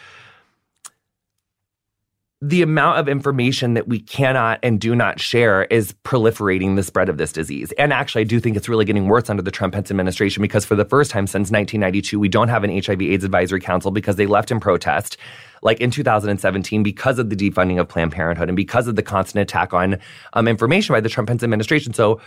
the 2.42 2.62
amount 2.62 3.00
of 3.00 3.10
information 3.10 3.74
that 3.74 3.88
we 3.88 4.00
cannot 4.00 4.60
and 4.62 4.80
do 4.80 4.96
not 4.96 5.20
share 5.20 5.64
is 5.66 5.94
proliferating 6.04 6.76
the 6.76 6.84
spread 6.84 7.10
of 7.10 7.18
this 7.18 7.32
disease. 7.32 7.72
And 7.80 7.92
actually, 7.92 8.22
I 8.22 8.26
do 8.26 8.40
think 8.40 8.56
it's 8.56 8.70
really 8.70 8.86
getting 8.86 9.08
worse 9.08 9.28
under 9.28 9.42
the 9.42 9.50
Trump 9.50 9.76
administration 9.76 10.42
because 10.42 10.64
for 10.64 10.76
the 10.76 10.86
first 10.86 11.10
time 11.10 11.26
since 11.26 11.50
1992, 11.50 12.20
we 12.20 12.30
don't 12.30 12.50
have 12.50 12.64
an 12.64 12.70
HIV 12.70 13.02
AIDS 13.02 13.24
advisory 13.24 13.60
council 13.60 13.90
because 13.90 14.18
they 14.18 14.28
left 14.28 14.52
in 14.52 14.60
protest. 14.60 15.18
Like 15.64 15.82
in 15.82 15.90
2017, 15.90 16.84
because 16.84 17.18
of 17.18 17.32
the 17.32 17.36
defunding 17.36 17.80
of 17.80 17.90
Planned 17.90 18.12
Parenthood 18.12 18.50
and 18.50 18.56
because 18.56 18.88
of 18.88 18.96
the 18.96 19.02
constant 19.02 19.42
attack 19.42 19.74
on 19.74 19.98
um, 20.34 20.48
information 20.48 20.94
by 20.94 21.02
the 21.02 21.10
Trump 21.10 21.32
administration. 21.32 21.94
So, 21.94 22.22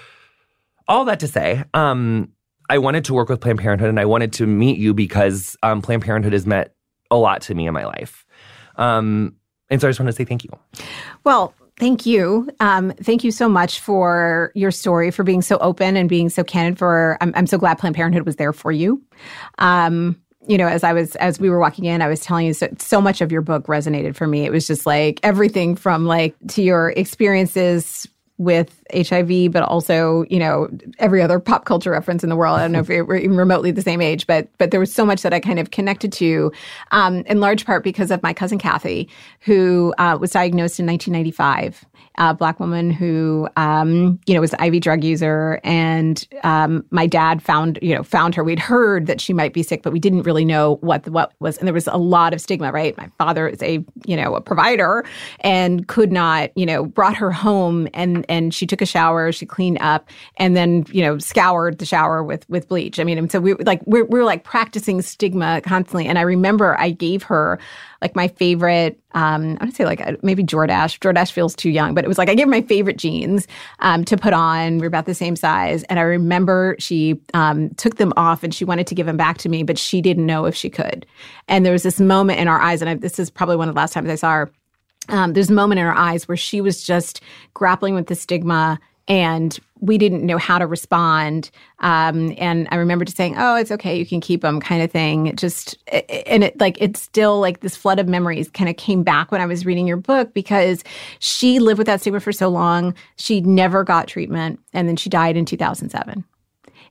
all 0.88 1.04
that 1.04 1.20
to 1.20 1.28
say, 1.28 1.62
um, 1.72 2.32
I 2.68 2.78
wanted 2.78 3.04
to 3.04 3.14
work 3.14 3.28
with 3.28 3.40
Planned 3.40 3.60
Parenthood 3.60 3.88
and 3.88 4.00
I 4.00 4.04
wanted 4.06 4.32
to 4.34 4.46
meet 4.46 4.78
you 4.78 4.92
because 4.92 5.56
um, 5.62 5.80
Planned 5.80 6.02
Parenthood 6.02 6.32
has 6.32 6.46
meant 6.46 6.72
a 7.12 7.16
lot 7.16 7.42
to 7.42 7.54
me 7.54 7.68
in 7.68 7.74
my 7.74 7.84
life. 7.84 8.26
Um, 8.74 9.36
and 9.70 9.80
so 9.80 9.88
I 9.88 9.90
just 9.90 10.00
want 10.00 10.08
to 10.08 10.12
say 10.12 10.24
thank 10.24 10.44
you. 10.44 10.50
Well, 11.24 11.54
Thank 11.80 12.04
you. 12.04 12.50
Um, 12.60 12.92
thank 13.02 13.24
you 13.24 13.30
so 13.30 13.48
much 13.48 13.80
for 13.80 14.52
your 14.54 14.70
story, 14.70 15.10
for 15.10 15.24
being 15.24 15.40
so 15.40 15.56
open 15.62 15.96
and 15.96 16.10
being 16.10 16.28
so 16.28 16.44
candid. 16.44 16.78
For 16.78 17.16
I'm, 17.22 17.32
I'm 17.34 17.46
so 17.46 17.56
glad 17.56 17.78
Planned 17.78 17.96
Parenthood 17.96 18.26
was 18.26 18.36
there 18.36 18.52
for 18.52 18.70
you. 18.70 19.02
Um, 19.58 20.20
you 20.46 20.58
know, 20.58 20.66
as 20.66 20.84
I 20.84 20.92
was 20.92 21.16
as 21.16 21.40
we 21.40 21.48
were 21.48 21.58
walking 21.58 21.86
in, 21.86 22.02
I 22.02 22.08
was 22.08 22.20
telling 22.20 22.46
you 22.46 22.52
so, 22.52 22.68
so 22.78 23.00
much 23.00 23.22
of 23.22 23.32
your 23.32 23.40
book 23.40 23.66
resonated 23.66 24.14
for 24.14 24.26
me. 24.26 24.44
It 24.44 24.52
was 24.52 24.66
just 24.66 24.84
like 24.84 25.20
everything 25.22 25.74
from 25.74 26.04
like 26.04 26.34
to 26.48 26.62
your 26.62 26.90
experiences 26.90 28.06
with 28.36 28.79
HIV, 28.94 29.52
but 29.52 29.62
also, 29.62 30.24
you 30.30 30.38
know, 30.38 30.68
every 30.98 31.22
other 31.22 31.40
pop 31.40 31.64
culture 31.64 31.90
reference 31.90 32.22
in 32.22 32.30
the 32.30 32.36
world. 32.36 32.58
I 32.58 32.62
don't 32.62 32.72
know 32.72 32.80
if 32.80 32.88
we're 33.08 33.16
even 33.16 33.36
remotely 33.36 33.70
the 33.70 33.82
same 33.82 34.00
age, 34.00 34.26
but 34.26 34.48
but 34.58 34.70
there 34.70 34.80
was 34.80 34.92
so 34.92 35.04
much 35.04 35.22
that 35.22 35.32
I 35.32 35.40
kind 35.40 35.58
of 35.58 35.70
connected 35.70 36.12
to, 36.14 36.52
um, 36.90 37.18
in 37.26 37.40
large 37.40 37.66
part 37.66 37.84
because 37.84 38.10
of 38.10 38.22
my 38.22 38.32
cousin 38.32 38.58
Kathy, 38.58 39.08
who 39.40 39.94
uh, 39.98 40.16
was 40.20 40.30
diagnosed 40.30 40.78
in 40.78 40.86
1995 40.86 41.84
a 42.20 42.34
black 42.34 42.60
woman 42.60 42.90
who, 42.90 43.48
um, 43.56 44.20
you 44.26 44.34
know, 44.34 44.40
was 44.40 44.52
an 44.54 44.62
IV 44.62 44.82
drug 44.82 45.02
user. 45.02 45.60
And 45.64 46.26
um, 46.44 46.84
my 46.90 47.06
dad 47.06 47.42
found, 47.42 47.78
you 47.80 47.94
know, 47.94 48.02
found 48.02 48.34
her. 48.34 48.44
We'd 48.44 48.58
heard 48.58 49.06
that 49.06 49.20
she 49.20 49.32
might 49.32 49.54
be 49.54 49.62
sick, 49.62 49.82
but 49.82 49.92
we 49.92 49.98
didn't 49.98 50.22
really 50.22 50.44
know 50.44 50.76
what 50.82 51.04
the, 51.04 51.12
what 51.12 51.32
was. 51.40 51.56
And 51.58 51.66
there 51.66 51.74
was 51.74 51.86
a 51.86 51.96
lot 51.96 52.34
of 52.34 52.40
stigma, 52.40 52.72
right? 52.72 52.96
My 52.98 53.10
father 53.16 53.48
is 53.48 53.62
a, 53.62 53.84
you 54.04 54.16
know, 54.16 54.34
a 54.34 54.40
provider 54.40 55.04
and 55.40 55.88
could 55.88 56.12
not, 56.12 56.50
you 56.56 56.66
know, 56.66 56.84
brought 56.84 57.16
her 57.16 57.30
home 57.30 57.88
and 57.94 58.26
and 58.28 58.52
she 58.52 58.66
took 58.66 58.79
a 58.80 58.86
shower, 58.86 59.32
she 59.32 59.46
cleaned 59.46 59.78
up, 59.80 60.08
and 60.36 60.56
then, 60.56 60.86
you 60.90 61.02
know, 61.02 61.18
scoured 61.18 61.78
the 61.78 61.86
shower 61.86 62.22
with 62.22 62.48
with 62.48 62.68
bleach. 62.68 62.98
I 62.98 63.04
mean, 63.04 63.18
and 63.18 63.30
so 63.30 63.40
we 63.40 63.54
like 63.54 63.80
we're, 63.86 64.04
we're 64.04 64.24
like 64.24 64.44
practicing 64.44 65.02
stigma 65.02 65.60
constantly. 65.62 66.06
And 66.06 66.18
I 66.18 66.22
remember 66.22 66.78
I 66.78 66.90
gave 66.90 67.22
her 67.24 67.58
like 68.02 68.16
my 68.16 68.28
favorite 68.28 69.00
um, 69.12 69.58
I 69.60 69.64
would 69.64 69.74
say 69.74 69.84
like 69.84 70.00
uh, 70.00 70.16
maybe 70.22 70.44
Jordache. 70.44 70.98
Jordache 71.00 71.32
feels 71.32 71.54
too 71.54 71.70
young, 71.70 71.94
but 71.94 72.04
it 72.04 72.08
was 72.08 72.18
like 72.18 72.28
I 72.28 72.34
gave 72.34 72.48
my 72.48 72.62
favorite 72.62 72.96
jeans 72.96 73.46
um, 73.80 74.04
to 74.04 74.16
put 74.16 74.32
on. 74.32 74.78
We 74.78 74.84
are 74.84 74.88
about 74.88 75.06
the 75.06 75.14
same 75.14 75.36
size, 75.36 75.82
and 75.84 75.98
I 75.98 76.02
remember 76.02 76.76
she 76.78 77.20
um, 77.34 77.70
took 77.74 77.96
them 77.96 78.12
off 78.16 78.42
and 78.42 78.54
she 78.54 78.64
wanted 78.64 78.86
to 78.88 78.94
give 78.94 79.06
them 79.06 79.16
back 79.16 79.38
to 79.38 79.48
me, 79.48 79.62
but 79.62 79.78
she 79.78 80.00
didn't 80.00 80.26
know 80.26 80.44
if 80.46 80.54
she 80.54 80.70
could. 80.70 81.06
And 81.48 81.64
there 81.64 81.72
was 81.72 81.82
this 81.82 82.00
moment 82.00 82.38
in 82.40 82.48
our 82.48 82.60
eyes, 82.60 82.80
and 82.82 82.88
I, 82.88 82.94
this 82.94 83.18
is 83.18 83.30
probably 83.30 83.56
one 83.56 83.68
of 83.68 83.74
the 83.74 83.80
last 83.80 83.92
times 83.92 84.08
I 84.08 84.14
saw 84.14 84.32
her. 84.32 84.52
Um, 85.10 85.32
there's 85.32 85.50
a 85.50 85.54
moment 85.54 85.78
in 85.78 85.86
her 85.86 85.96
eyes 85.96 86.26
where 86.28 86.36
she 86.36 86.60
was 86.60 86.82
just 86.82 87.20
grappling 87.54 87.94
with 87.94 88.06
the 88.06 88.14
stigma 88.14 88.78
and 89.08 89.58
we 89.80 89.98
didn't 89.98 90.24
know 90.24 90.38
how 90.38 90.58
to 90.58 90.66
respond. 90.66 91.50
Um, 91.80 92.34
and 92.38 92.68
I 92.70 92.76
remember 92.76 93.04
just 93.04 93.16
saying, 93.16 93.34
"Oh, 93.36 93.56
it's 93.56 93.72
okay, 93.72 93.98
you 93.98 94.06
can 94.06 94.20
keep 94.20 94.42
them," 94.42 94.60
kind 94.60 94.82
of 94.82 94.90
thing. 94.90 95.34
just 95.36 95.76
and 95.88 96.44
it 96.44 96.60
like 96.60 96.76
it's 96.80 97.02
still 97.02 97.40
like 97.40 97.60
this 97.60 97.76
flood 97.76 97.98
of 97.98 98.06
memories 98.06 98.48
kind 98.50 98.70
of 98.70 98.76
came 98.76 99.02
back 99.02 99.32
when 99.32 99.40
I 99.40 99.46
was 99.46 99.66
reading 99.66 99.86
your 99.86 99.96
book 99.96 100.32
because 100.32 100.84
she 101.18 101.58
lived 101.58 101.78
with 101.78 101.86
that 101.88 102.00
stigma 102.00 102.20
for 102.20 102.32
so 102.32 102.48
long. 102.48 102.94
She 103.16 103.40
never 103.40 103.82
got 103.82 104.06
treatment, 104.06 104.60
and 104.72 104.86
then 104.86 104.96
she 104.96 105.10
died 105.10 105.36
in 105.36 105.44
2007 105.44 106.24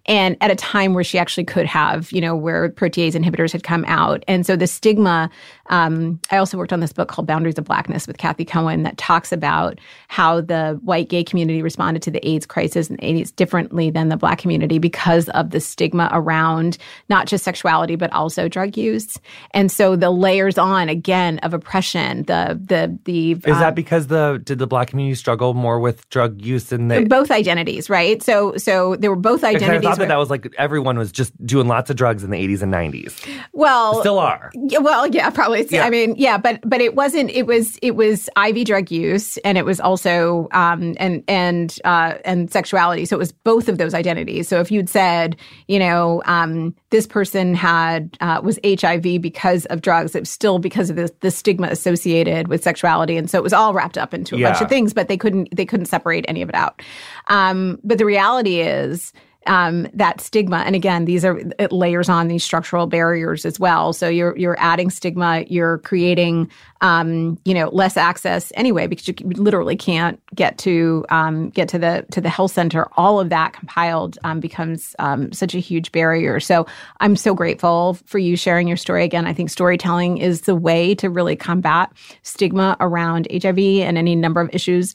and 0.05 0.37
at 0.41 0.49
a 0.49 0.55
time 0.55 0.93
where 0.93 1.03
she 1.03 1.17
actually 1.17 1.43
could 1.43 1.65
have, 1.65 2.11
you 2.11 2.21
know, 2.21 2.35
where 2.35 2.69
protease 2.69 3.13
inhibitors 3.13 3.51
had 3.51 3.63
come 3.63 3.85
out. 3.87 4.23
And 4.27 4.45
so 4.45 4.55
the 4.55 4.67
stigma, 4.67 5.29
um, 5.67 6.19
I 6.31 6.37
also 6.37 6.57
worked 6.57 6.73
on 6.73 6.79
this 6.79 6.93
book 6.93 7.09
called 7.09 7.27
Boundaries 7.27 7.57
of 7.57 7.65
Blackness 7.65 8.07
with 8.07 8.17
Cathy 8.17 8.45
Cohen 8.45 8.83
that 8.83 8.97
talks 8.97 9.31
about 9.31 9.79
how 10.07 10.41
the 10.41 10.79
white 10.83 11.09
gay 11.09 11.23
community 11.23 11.61
responded 11.61 12.01
to 12.03 12.11
the 12.11 12.27
AIDS 12.27 12.45
crisis 12.45 12.89
and 12.89 12.97
the 12.97 13.05
AIDS 13.05 13.31
differently 13.31 13.89
than 13.89 14.09
the 14.09 14.17
black 14.17 14.39
community 14.39 14.79
because 14.79 15.29
of 15.29 15.51
the 15.51 15.59
stigma 15.59 16.09
around 16.11 16.77
not 17.09 17.27
just 17.27 17.43
sexuality, 17.43 17.95
but 17.95 18.11
also 18.11 18.47
drug 18.47 18.77
use. 18.77 19.19
And 19.51 19.71
so 19.71 19.95
the 19.95 20.11
layers 20.11 20.57
on 20.57 20.89
again 20.89 21.39
of 21.39 21.53
oppression, 21.53 22.23
the, 22.23 22.59
the, 22.61 22.97
the. 23.05 23.31
Is 23.31 23.45
um, 23.45 23.59
that 23.59 23.75
because 23.75 24.07
the, 24.07 24.41
did 24.43 24.59
the 24.59 24.67
black 24.67 24.87
community 24.89 25.15
struggle 25.15 25.53
more 25.53 25.79
with 25.79 26.09
drug 26.09 26.41
use 26.41 26.65
than 26.65 26.87
the. 26.87 27.05
Both 27.05 27.31
identities, 27.31 27.89
right? 27.89 28.23
So, 28.23 28.55
so 28.57 28.95
there 28.95 29.09
were 29.09 29.15
both 29.15 29.43
identities 29.43 29.88
thought 29.89 29.99
that 29.99 30.07
that 30.07 30.17
was 30.17 30.29
like 30.29 30.53
everyone 30.57 30.97
was 30.97 31.11
just 31.11 31.33
doing 31.45 31.67
lots 31.67 31.89
of 31.89 31.95
drugs 31.95 32.23
in 32.23 32.31
the 32.31 32.37
80s 32.37 32.61
and 32.61 32.73
90s. 32.73 33.41
Well, 33.53 33.99
still 34.01 34.19
are. 34.19 34.51
Yeah, 34.53 34.79
Well, 34.79 35.07
yeah, 35.07 35.29
probably. 35.29 35.67
Yeah. 35.69 35.85
I 35.85 35.89
mean, 35.89 36.15
yeah, 36.17 36.37
but 36.37 36.59
but 36.63 36.81
it 36.81 36.95
wasn't. 36.95 37.29
It 37.31 37.45
was 37.45 37.77
it 37.81 37.91
was 37.91 38.29
IV 38.37 38.65
drug 38.65 38.91
use, 38.91 39.37
and 39.37 39.57
it 39.57 39.65
was 39.65 39.79
also 39.79 40.47
um 40.51 40.95
and 40.97 41.23
and 41.27 41.77
uh 41.83 42.15
and 42.25 42.51
sexuality. 42.51 43.05
So 43.05 43.15
it 43.15 43.19
was 43.19 43.31
both 43.31 43.69
of 43.69 43.77
those 43.77 43.93
identities. 43.93 44.47
So 44.47 44.59
if 44.59 44.71
you'd 44.71 44.89
said, 44.89 45.35
you 45.67 45.79
know, 45.79 46.21
um, 46.25 46.75
this 46.89 47.05
person 47.07 47.53
had 47.53 48.17
uh, 48.21 48.41
was 48.43 48.59
HIV 48.65 49.21
because 49.21 49.65
of 49.67 49.81
drugs, 49.81 50.15
it 50.15 50.21
was 50.21 50.29
still 50.29 50.59
because 50.59 50.89
of 50.89 50.95
the, 50.95 51.11
the 51.21 51.31
stigma 51.31 51.67
associated 51.67 52.47
with 52.47 52.63
sexuality, 52.63 53.17
and 53.17 53.29
so 53.29 53.37
it 53.37 53.43
was 53.43 53.53
all 53.53 53.73
wrapped 53.73 53.97
up 53.97 54.13
into 54.13 54.35
a 54.35 54.39
yeah. 54.39 54.49
bunch 54.49 54.61
of 54.61 54.69
things. 54.69 54.93
But 54.93 55.07
they 55.07 55.17
couldn't 55.17 55.55
they 55.55 55.65
couldn't 55.65 55.87
separate 55.87 56.25
any 56.27 56.41
of 56.41 56.49
it 56.49 56.55
out. 56.55 56.81
Um, 57.27 57.79
but 57.83 57.97
the 57.97 58.05
reality 58.05 58.61
is 58.61 59.13
um, 59.49 59.87
that 59.93 60.21
stigma. 60.21 60.57
And 60.57 60.75
again, 60.75 61.05
these 61.05 61.25
are 61.25 61.39
it 61.57 61.71
layers 61.71 62.07
on 62.07 62.27
these 62.27 62.43
structural 62.43 62.85
barriers 62.85 63.45
as 63.45 63.59
well. 63.59 63.93
So 63.93 64.07
you're 64.07 64.37
you're 64.37 64.57
adding 64.59 64.91
stigma, 64.91 65.43
you're 65.47 65.79
creating 65.79 66.49
um, 66.81 67.37
you 67.45 67.55
know 67.55 67.69
less 67.69 67.97
access 67.97 68.53
anyway 68.55 68.85
because 68.85 69.07
you 69.07 69.15
literally 69.23 69.75
can't 69.75 70.21
get 70.35 70.59
to 70.59 71.03
um, 71.09 71.49
get 71.49 71.67
to 71.69 71.79
the 71.79 72.05
to 72.11 72.21
the 72.21 72.29
health 72.29 72.51
center. 72.51 72.87
All 72.95 73.19
of 73.19 73.29
that 73.29 73.53
compiled 73.53 74.19
um, 74.23 74.39
becomes 74.39 74.95
um, 74.99 75.33
such 75.33 75.55
a 75.55 75.59
huge 75.59 75.91
barrier. 75.91 76.39
So 76.39 76.67
I'm 76.99 77.15
so 77.15 77.33
grateful 77.33 77.95
for 78.05 78.19
you 78.19 78.37
sharing 78.37 78.67
your 78.67 78.77
story 78.77 79.03
again. 79.03 79.25
I 79.25 79.33
think 79.33 79.49
storytelling 79.49 80.19
is 80.19 80.41
the 80.41 80.55
way 80.55 80.93
to 80.95 81.09
really 81.09 81.35
combat 81.35 81.91
stigma 82.21 82.77
around 82.79 83.27
HIV 83.31 83.57
and 83.57 83.97
any 83.97 84.15
number 84.15 84.41
of 84.41 84.49
issues. 84.53 84.93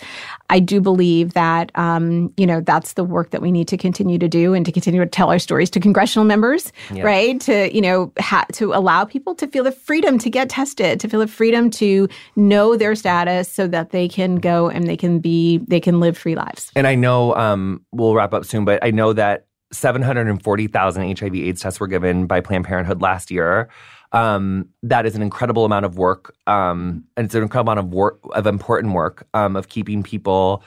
I 0.50 0.60
do 0.60 0.80
believe 0.80 1.32
that 1.32 1.70
um, 1.74 2.32
you 2.36 2.46
know 2.46 2.60
that's 2.60 2.94
the 2.94 3.04
work 3.04 3.30
that 3.30 3.42
we 3.42 3.50
need 3.50 3.68
to 3.68 3.76
continue 3.76 4.18
to 4.18 4.28
do 4.28 4.54
and 4.54 4.64
to 4.66 4.72
continue 4.72 5.00
to 5.00 5.06
tell 5.06 5.30
our 5.30 5.38
stories 5.38 5.70
to 5.70 5.80
congressional 5.80 6.24
members, 6.24 6.72
yeah. 6.92 7.02
right? 7.02 7.40
To 7.42 7.74
you 7.74 7.80
know 7.80 8.12
ha- 8.18 8.46
to 8.52 8.72
allow 8.74 9.04
people 9.04 9.34
to 9.36 9.46
feel 9.46 9.64
the 9.64 9.72
freedom 9.72 10.18
to 10.18 10.30
get 10.30 10.48
tested, 10.48 11.00
to 11.00 11.08
feel 11.08 11.20
the 11.20 11.26
freedom 11.26 11.70
to 11.70 12.08
know 12.36 12.76
their 12.76 12.94
status, 12.94 13.50
so 13.50 13.66
that 13.68 13.90
they 13.90 14.08
can 14.08 14.36
go 14.36 14.68
and 14.68 14.86
they 14.86 14.96
can 14.96 15.18
be 15.18 15.58
they 15.66 15.80
can 15.80 16.00
live 16.00 16.16
free 16.16 16.34
lives. 16.34 16.70
And 16.76 16.86
I 16.86 16.94
know 16.94 17.34
um, 17.36 17.84
we'll 17.92 18.14
wrap 18.14 18.34
up 18.34 18.44
soon, 18.44 18.64
but 18.64 18.84
I 18.84 18.90
know 18.90 19.12
that 19.12 19.46
740,000 19.72 21.18
HIV/AIDS 21.18 21.60
tests 21.60 21.80
were 21.80 21.88
given 21.88 22.26
by 22.26 22.40
Planned 22.40 22.64
Parenthood 22.64 23.02
last 23.02 23.30
year. 23.30 23.68
Um, 24.14 24.68
that 24.84 25.06
is 25.06 25.16
an 25.16 25.22
incredible 25.22 25.64
amount 25.64 25.84
of 25.84 25.98
work, 25.98 26.36
um, 26.46 27.04
and 27.16 27.26
it's 27.26 27.34
an 27.34 27.42
incredible 27.42 27.72
amount 27.72 27.86
of 27.86 27.92
work 27.92 28.20
of 28.32 28.46
important 28.46 28.94
work 28.94 29.26
um, 29.34 29.56
of 29.56 29.68
keeping 29.68 30.02
people 30.02 30.62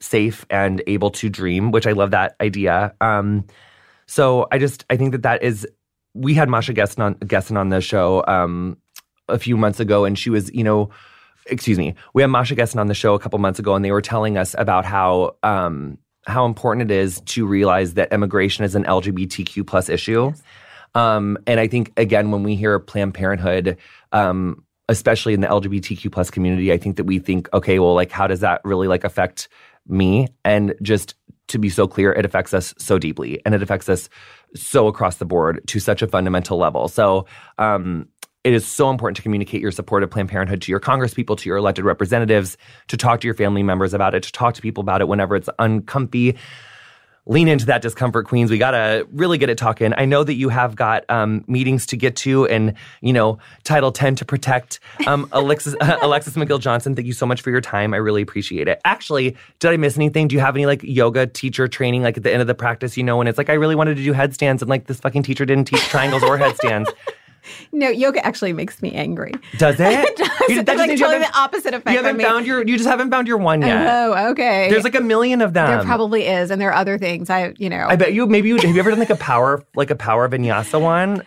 safe 0.00 0.46
and 0.48 0.82
able 0.86 1.10
to 1.10 1.28
dream, 1.28 1.72
which 1.72 1.86
I 1.86 1.92
love 1.92 2.12
that 2.12 2.36
idea. 2.40 2.94
Um, 3.00 3.46
so 4.06 4.46
I 4.52 4.58
just 4.58 4.84
I 4.90 4.96
think 4.96 5.12
that 5.12 5.22
that 5.22 5.42
is. 5.42 5.66
We 6.14 6.34
had 6.34 6.48
Masha 6.48 6.72
Gessen 6.72 7.02
on 7.02 7.56
on 7.56 7.68
the 7.70 7.80
show 7.80 8.24
um, 8.28 8.76
a 9.28 9.38
few 9.38 9.56
months 9.56 9.80
ago, 9.80 10.04
and 10.04 10.18
she 10.18 10.30
was 10.30 10.52
you 10.54 10.64
know. 10.64 10.90
Excuse 11.46 11.76
me. 11.76 11.94
We 12.14 12.22
had 12.22 12.30
Masha 12.30 12.54
Gessen 12.54 12.80
on 12.80 12.86
the 12.86 12.94
show 12.94 13.12
a 13.12 13.18
couple 13.18 13.38
months 13.38 13.58
ago, 13.58 13.74
and 13.74 13.84
they 13.84 13.92
were 13.92 14.00
telling 14.00 14.38
us 14.38 14.54
about 14.56 14.86
how 14.86 15.36
um, 15.42 15.98
how 16.26 16.46
important 16.46 16.90
it 16.90 16.94
is 16.94 17.20
to 17.26 17.46
realize 17.46 17.94
that 17.94 18.12
immigration 18.12 18.64
is 18.64 18.74
an 18.74 18.84
LGBTQ 18.84 19.66
plus 19.66 19.88
issue. 19.88 20.26
Yes. 20.28 20.42
Um, 20.94 21.38
and 21.46 21.58
I 21.60 21.66
think 21.66 21.92
again, 21.96 22.30
when 22.30 22.42
we 22.42 22.56
hear 22.56 22.78
Planned 22.78 23.14
Parenthood, 23.14 23.76
um, 24.12 24.64
especially 24.88 25.34
in 25.34 25.40
the 25.40 25.46
LGBTQ 25.46 26.12
plus 26.12 26.30
community, 26.30 26.72
I 26.72 26.78
think 26.78 26.96
that 26.96 27.04
we 27.04 27.18
think, 27.18 27.48
okay, 27.52 27.78
well, 27.78 27.94
like, 27.94 28.10
how 28.10 28.26
does 28.26 28.40
that 28.40 28.60
really 28.64 28.86
like 28.86 29.04
affect 29.04 29.48
me? 29.86 30.28
And 30.44 30.74
just 30.82 31.14
to 31.48 31.58
be 31.58 31.68
so 31.68 31.86
clear, 31.86 32.12
it 32.12 32.24
affects 32.24 32.54
us 32.54 32.74
so 32.78 32.98
deeply, 32.98 33.40
and 33.44 33.54
it 33.54 33.62
affects 33.62 33.88
us 33.88 34.08
so 34.54 34.86
across 34.86 35.16
the 35.16 35.24
board 35.24 35.60
to 35.66 35.80
such 35.80 36.02
a 36.02 36.06
fundamental 36.06 36.58
level. 36.58 36.88
So, 36.88 37.26
um, 37.58 38.08
it 38.44 38.52
is 38.52 38.66
so 38.66 38.90
important 38.90 39.16
to 39.16 39.22
communicate 39.22 39.62
your 39.62 39.70
support 39.70 40.02
of 40.02 40.10
Planned 40.10 40.28
Parenthood 40.28 40.60
to 40.62 40.70
your 40.70 40.80
congresspeople, 40.80 41.38
to 41.38 41.48
your 41.48 41.56
elected 41.56 41.86
representatives, 41.86 42.58
to 42.88 42.96
talk 42.98 43.20
to 43.22 43.26
your 43.26 43.34
family 43.34 43.62
members 43.62 43.94
about 43.94 44.14
it, 44.14 44.22
to 44.24 44.32
talk 44.32 44.52
to 44.54 44.62
people 44.62 44.82
about 44.82 45.00
it 45.00 45.08
whenever 45.08 45.34
it's 45.34 45.48
uncomfy 45.58 46.36
lean 47.26 47.48
into 47.48 47.66
that 47.66 47.80
discomfort, 47.80 48.26
Queens. 48.26 48.50
We 48.50 48.58
got 48.58 48.72
to 48.72 49.06
really 49.12 49.38
get 49.38 49.48
it 49.48 49.56
talking. 49.56 49.94
I 49.96 50.04
know 50.04 50.24
that 50.24 50.34
you 50.34 50.50
have 50.50 50.76
got 50.76 51.04
um, 51.08 51.44
meetings 51.46 51.86
to 51.86 51.96
get 51.96 52.16
to 52.16 52.46
and, 52.46 52.74
you 53.00 53.12
know, 53.12 53.38
Title 53.62 53.92
10 53.92 54.16
to 54.16 54.24
protect. 54.24 54.80
Um, 55.06 55.28
Alexis, 55.32 55.74
uh, 55.80 55.98
Alexis 56.02 56.34
McGill 56.34 56.60
Johnson, 56.60 56.94
thank 56.94 57.06
you 57.06 57.12
so 57.14 57.24
much 57.24 57.40
for 57.40 57.50
your 57.50 57.62
time. 57.62 57.94
I 57.94 57.96
really 57.96 58.20
appreciate 58.20 58.68
it. 58.68 58.80
Actually, 58.84 59.36
did 59.58 59.70
I 59.70 59.76
miss 59.76 59.96
anything? 59.96 60.28
Do 60.28 60.34
you 60.34 60.40
have 60.40 60.54
any 60.54 60.66
like 60.66 60.82
yoga 60.82 61.26
teacher 61.26 61.66
training, 61.66 62.02
like 62.02 62.16
at 62.16 62.22
the 62.22 62.32
end 62.32 62.42
of 62.42 62.46
the 62.46 62.54
practice, 62.54 62.96
you 62.96 63.02
know, 63.02 63.16
when 63.16 63.26
it's 63.26 63.38
like, 63.38 63.48
I 63.48 63.54
really 63.54 63.74
wanted 63.74 63.96
to 63.96 64.02
do 64.02 64.12
headstands 64.12 64.60
and 64.60 64.68
like 64.68 64.86
this 64.86 65.00
fucking 65.00 65.22
teacher 65.22 65.46
didn't 65.46 65.64
teach 65.64 65.82
triangles 65.88 66.22
or 66.22 66.36
headstands? 66.36 66.90
No, 67.72 67.88
yoga 67.88 68.24
actually 68.24 68.52
makes 68.52 68.80
me 68.82 68.92
angry. 68.92 69.32
Does 69.58 69.76
it? 69.80 69.92
it 69.92 70.16
does. 70.16 70.28
You, 70.48 70.60
it's 70.60 70.68
like 70.68 70.98
totally 70.98 71.18
the 71.18 71.30
opposite 71.36 71.74
effect. 71.74 71.90
You 71.90 72.02
haven't 72.02 72.20
found 72.20 72.46
your. 72.46 72.66
You 72.66 72.76
just 72.76 72.88
haven't 72.88 73.10
found 73.10 73.26
your 73.26 73.38
one 73.38 73.62
yet. 73.62 73.86
Oh, 73.86 74.30
okay. 74.30 74.70
There's 74.70 74.84
like 74.84 74.94
a 74.94 75.00
million 75.00 75.40
of 75.40 75.52
them. 75.52 75.68
There 75.68 75.84
probably 75.84 76.26
is, 76.26 76.50
and 76.50 76.60
there 76.60 76.70
are 76.70 76.74
other 76.74 76.98
things. 76.98 77.30
I, 77.30 77.54
you 77.58 77.68
know. 77.68 77.86
I 77.88 77.96
bet 77.96 78.12
you. 78.12 78.26
Maybe 78.26 78.48
you 78.48 78.56
have 78.56 78.64
you 78.64 78.78
ever 78.78 78.90
done 78.90 78.98
like 78.98 79.10
a 79.10 79.16
power, 79.16 79.64
like 79.74 79.90
a 79.90 79.96
power 79.96 80.28
vinyasa 80.28 80.80
one? 80.80 81.22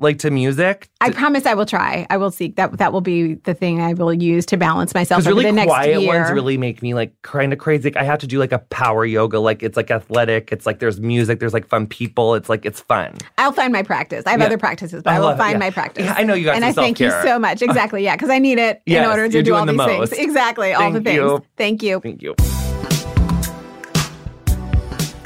Like 0.00 0.18
to 0.20 0.30
music? 0.30 0.88
I 1.00 1.10
promise 1.10 1.46
I 1.46 1.54
will 1.54 1.66
try. 1.66 2.06
I 2.10 2.16
will 2.16 2.30
seek 2.30 2.56
that. 2.56 2.78
That 2.78 2.92
will 2.92 3.00
be 3.00 3.34
the 3.34 3.54
thing 3.54 3.80
I 3.80 3.94
will 3.94 4.12
use 4.12 4.46
to 4.46 4.56
balance 4.56 4.94
myself. 4.94 5.22
Because 5.22 5.36
really 5.36 5.50
the 5.50 5.64
quiet 5.64 6.00
year. 6.00 6.20
ones 6.20 6.32
really 6.32 6.58
make 6.58 6.82
me 6.82 6.94
like 6.94 7.14
kind 7.22 7.52
of 7.52 7.58
crazy. 7.58 7.94
I 7.96 8.04
have 8.04 8.18
to 8.20 8.26
do 8.26 8.38
like 8.38 8.52
a 8.52 8.58
power 8.58 9.04
yoga. 9.04 9.38
Like 9.38 9.62
it's 9.62 9.76
like 9.76 9.90
athletic. 9.90 10.52
It's 10.52 10.66
like 10.66 10.78
there's 10.78 11.00
music. 11.00 11.40
There's 11.40 11.54
like 11.54 11.68
fun 11.68 11.86
people. 11.86 12.34
It's 12.34 12.48
like 12.48 12.64
it's 12.64 12.80
fun. 12.80 13.16
I'll 13.38 13.52
find 13.52 13.72
my 13.72 13.82
practice. 13.82 14.24
I 14.26 14.30
have 14.30 14.40
yeah. 14.40 14.46
other 14.46 14.58
practices, 14.58 15.02
but 15.02 15.12
I, 15.12 15.16
I 15.16 15.20
will 15.20 15.36
find 15.36 15.52
yeah. 15.52 15.58
my 15.58 15.70
practice. 15.70 16.04
Yeah, 16.06 16.14
I 16.16 16.22
know 16.22 16.34
you 16.34 16.46
guys. 16.46 16.56
And 16.56 16.64
I 16.64 16.72
thank 16.72 17.00
you 17.00 17.10
so 17.22 17.38
much. 17.38 17.62
Exactly. 17.62 18.02
Yeah, 18.04 18.16
because 18.16 18.30
I 18.30 18.38
need 18.38 18.58
it 18.58 18.82
yes, 18.86 19.04
in 19.04 19.10
order 19.10 19.28
to 19.28 19.42
do 19.42 19.54
all 19.54 19.66
the 19.66 19.72
these 19.72 19.78
most. 19.78 20.12
things. 20.12 20.24
Exactly. 20.24 20.72
Thank 20.72 20.82
all 20.82 20.92
the 20.92 21.00
things. 21.00 21.16
You. 21.16 21.44
Thank 21.56 21.82
you. 21.82 22.00
Thank 22.00 22.22
you. 22.22 22.34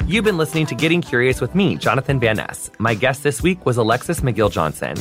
You've 0.07 0.23
been 0.23 0.37
listening 0.37 0.67
to 0.67 0.75
Getting 0.75 1.01
Curious 1.01 1.41
with 1.41 1.55
me, 1.55 1.77
Jonathan 1.77 2.19
Van 2.19 2.35
Ness. 2.37 2.69
My 2.77 2.93
guest 2.93 3.23
this 3.23 3.41
week 3.41 3.65
was 3.65 3.77
Alexis 3.77 4.19
McGill 4.19 4.51
Johnson. 4.51 4.95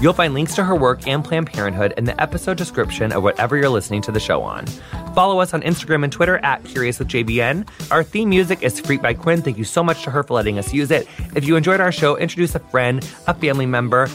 You'll 0.00 0.12
find 0.12 0.32
links 0.32 0.54
to 0.54 0.62
her 0.62 0.76
work 0.76 1.08
and 1.08 1.24
Planned 1.24 1.48
Parenthood 1.48 1.92
in 1.96 2.04
the 2.04 2.20
episode 2.22 2.56
description 2.56 3.10
of 3.10 3.24
whatever 3.24 3.56
you're 3.56 3.68
listening 3.68 4.00
to 4.02 4.12
the 4.12 4.20
show 4.20 4.42
on. 4.42 4.66
Follow 5.12 5.40
us 5.40 5.54
on 5.54 5.62
Instagram 5.62 6.04
and 6.04 6.12
Twitter 6.12 6.38
at 6.44 6.64
Curious 6.64 7.00
with 7.00 7.08
JVN. 7.08 7.68
Our 7.90 8.04
theme 8.04 8.28
music 8.28 8.62
is 8.62 8.78
Freak 8.78 9.02
by 9.02 9.12
Quinn. 9.12 9.42
Thank 9.42 9.58
you 9.58 9.64
so 9.64 9.82
much 9.82 10.04
to 10.04 10.12
her 10.12 10.22
for 10.22 10.34
letting 10.34 10.56
us 10.56 10.72
use 10.72 10.92
it. 10.92 11.08
If 11.34 11.44
you 11.44 11.56
enjoyed 11.56 11.80
our 11.80 11.90
show, 11.90 12.16
introduce 12.16 12.54
a 12.54 12.60
friend, 12.60 13.04
a 13.26 13.34
family 13.34 13.66
member, 13.66 14.08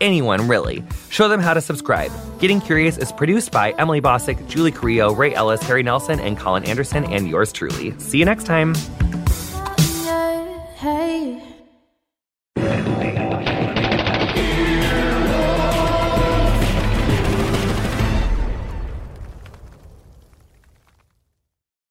anyone 0.00 0.46
really. 0.46 0.84
Show 1.10 1.26
them 1.26 1.40
how 1.40 1.54
to 1.54 1.60
subscribe. 1.60 2.12
Getting 2.38 2.60
Curious 2.60 2.98
is 2.98 3.10
produced 3.10 3.50
by 3.50 3.72
Emily 3.72 4.00
Bossak, 4.00 4.46
Julie 4.46 4.70
Carrillo, 4.70 5.12
Ray 5.12 5.34
Ellis, 5.34 5.62
Harry 5.64 5.82
Nelson, 5.82 6.20
and 6.20 6.38
Colin 6.38 6.62
Anderson, 6.66 7.04
and 7.06 7.28
yours 7.28 7.50
truly. 7.50 7.98
See 7.98 8.18
you 8.18 8.24
next 8.24 8.44
time. 8.44 8.74
Hey. 10.82 11.51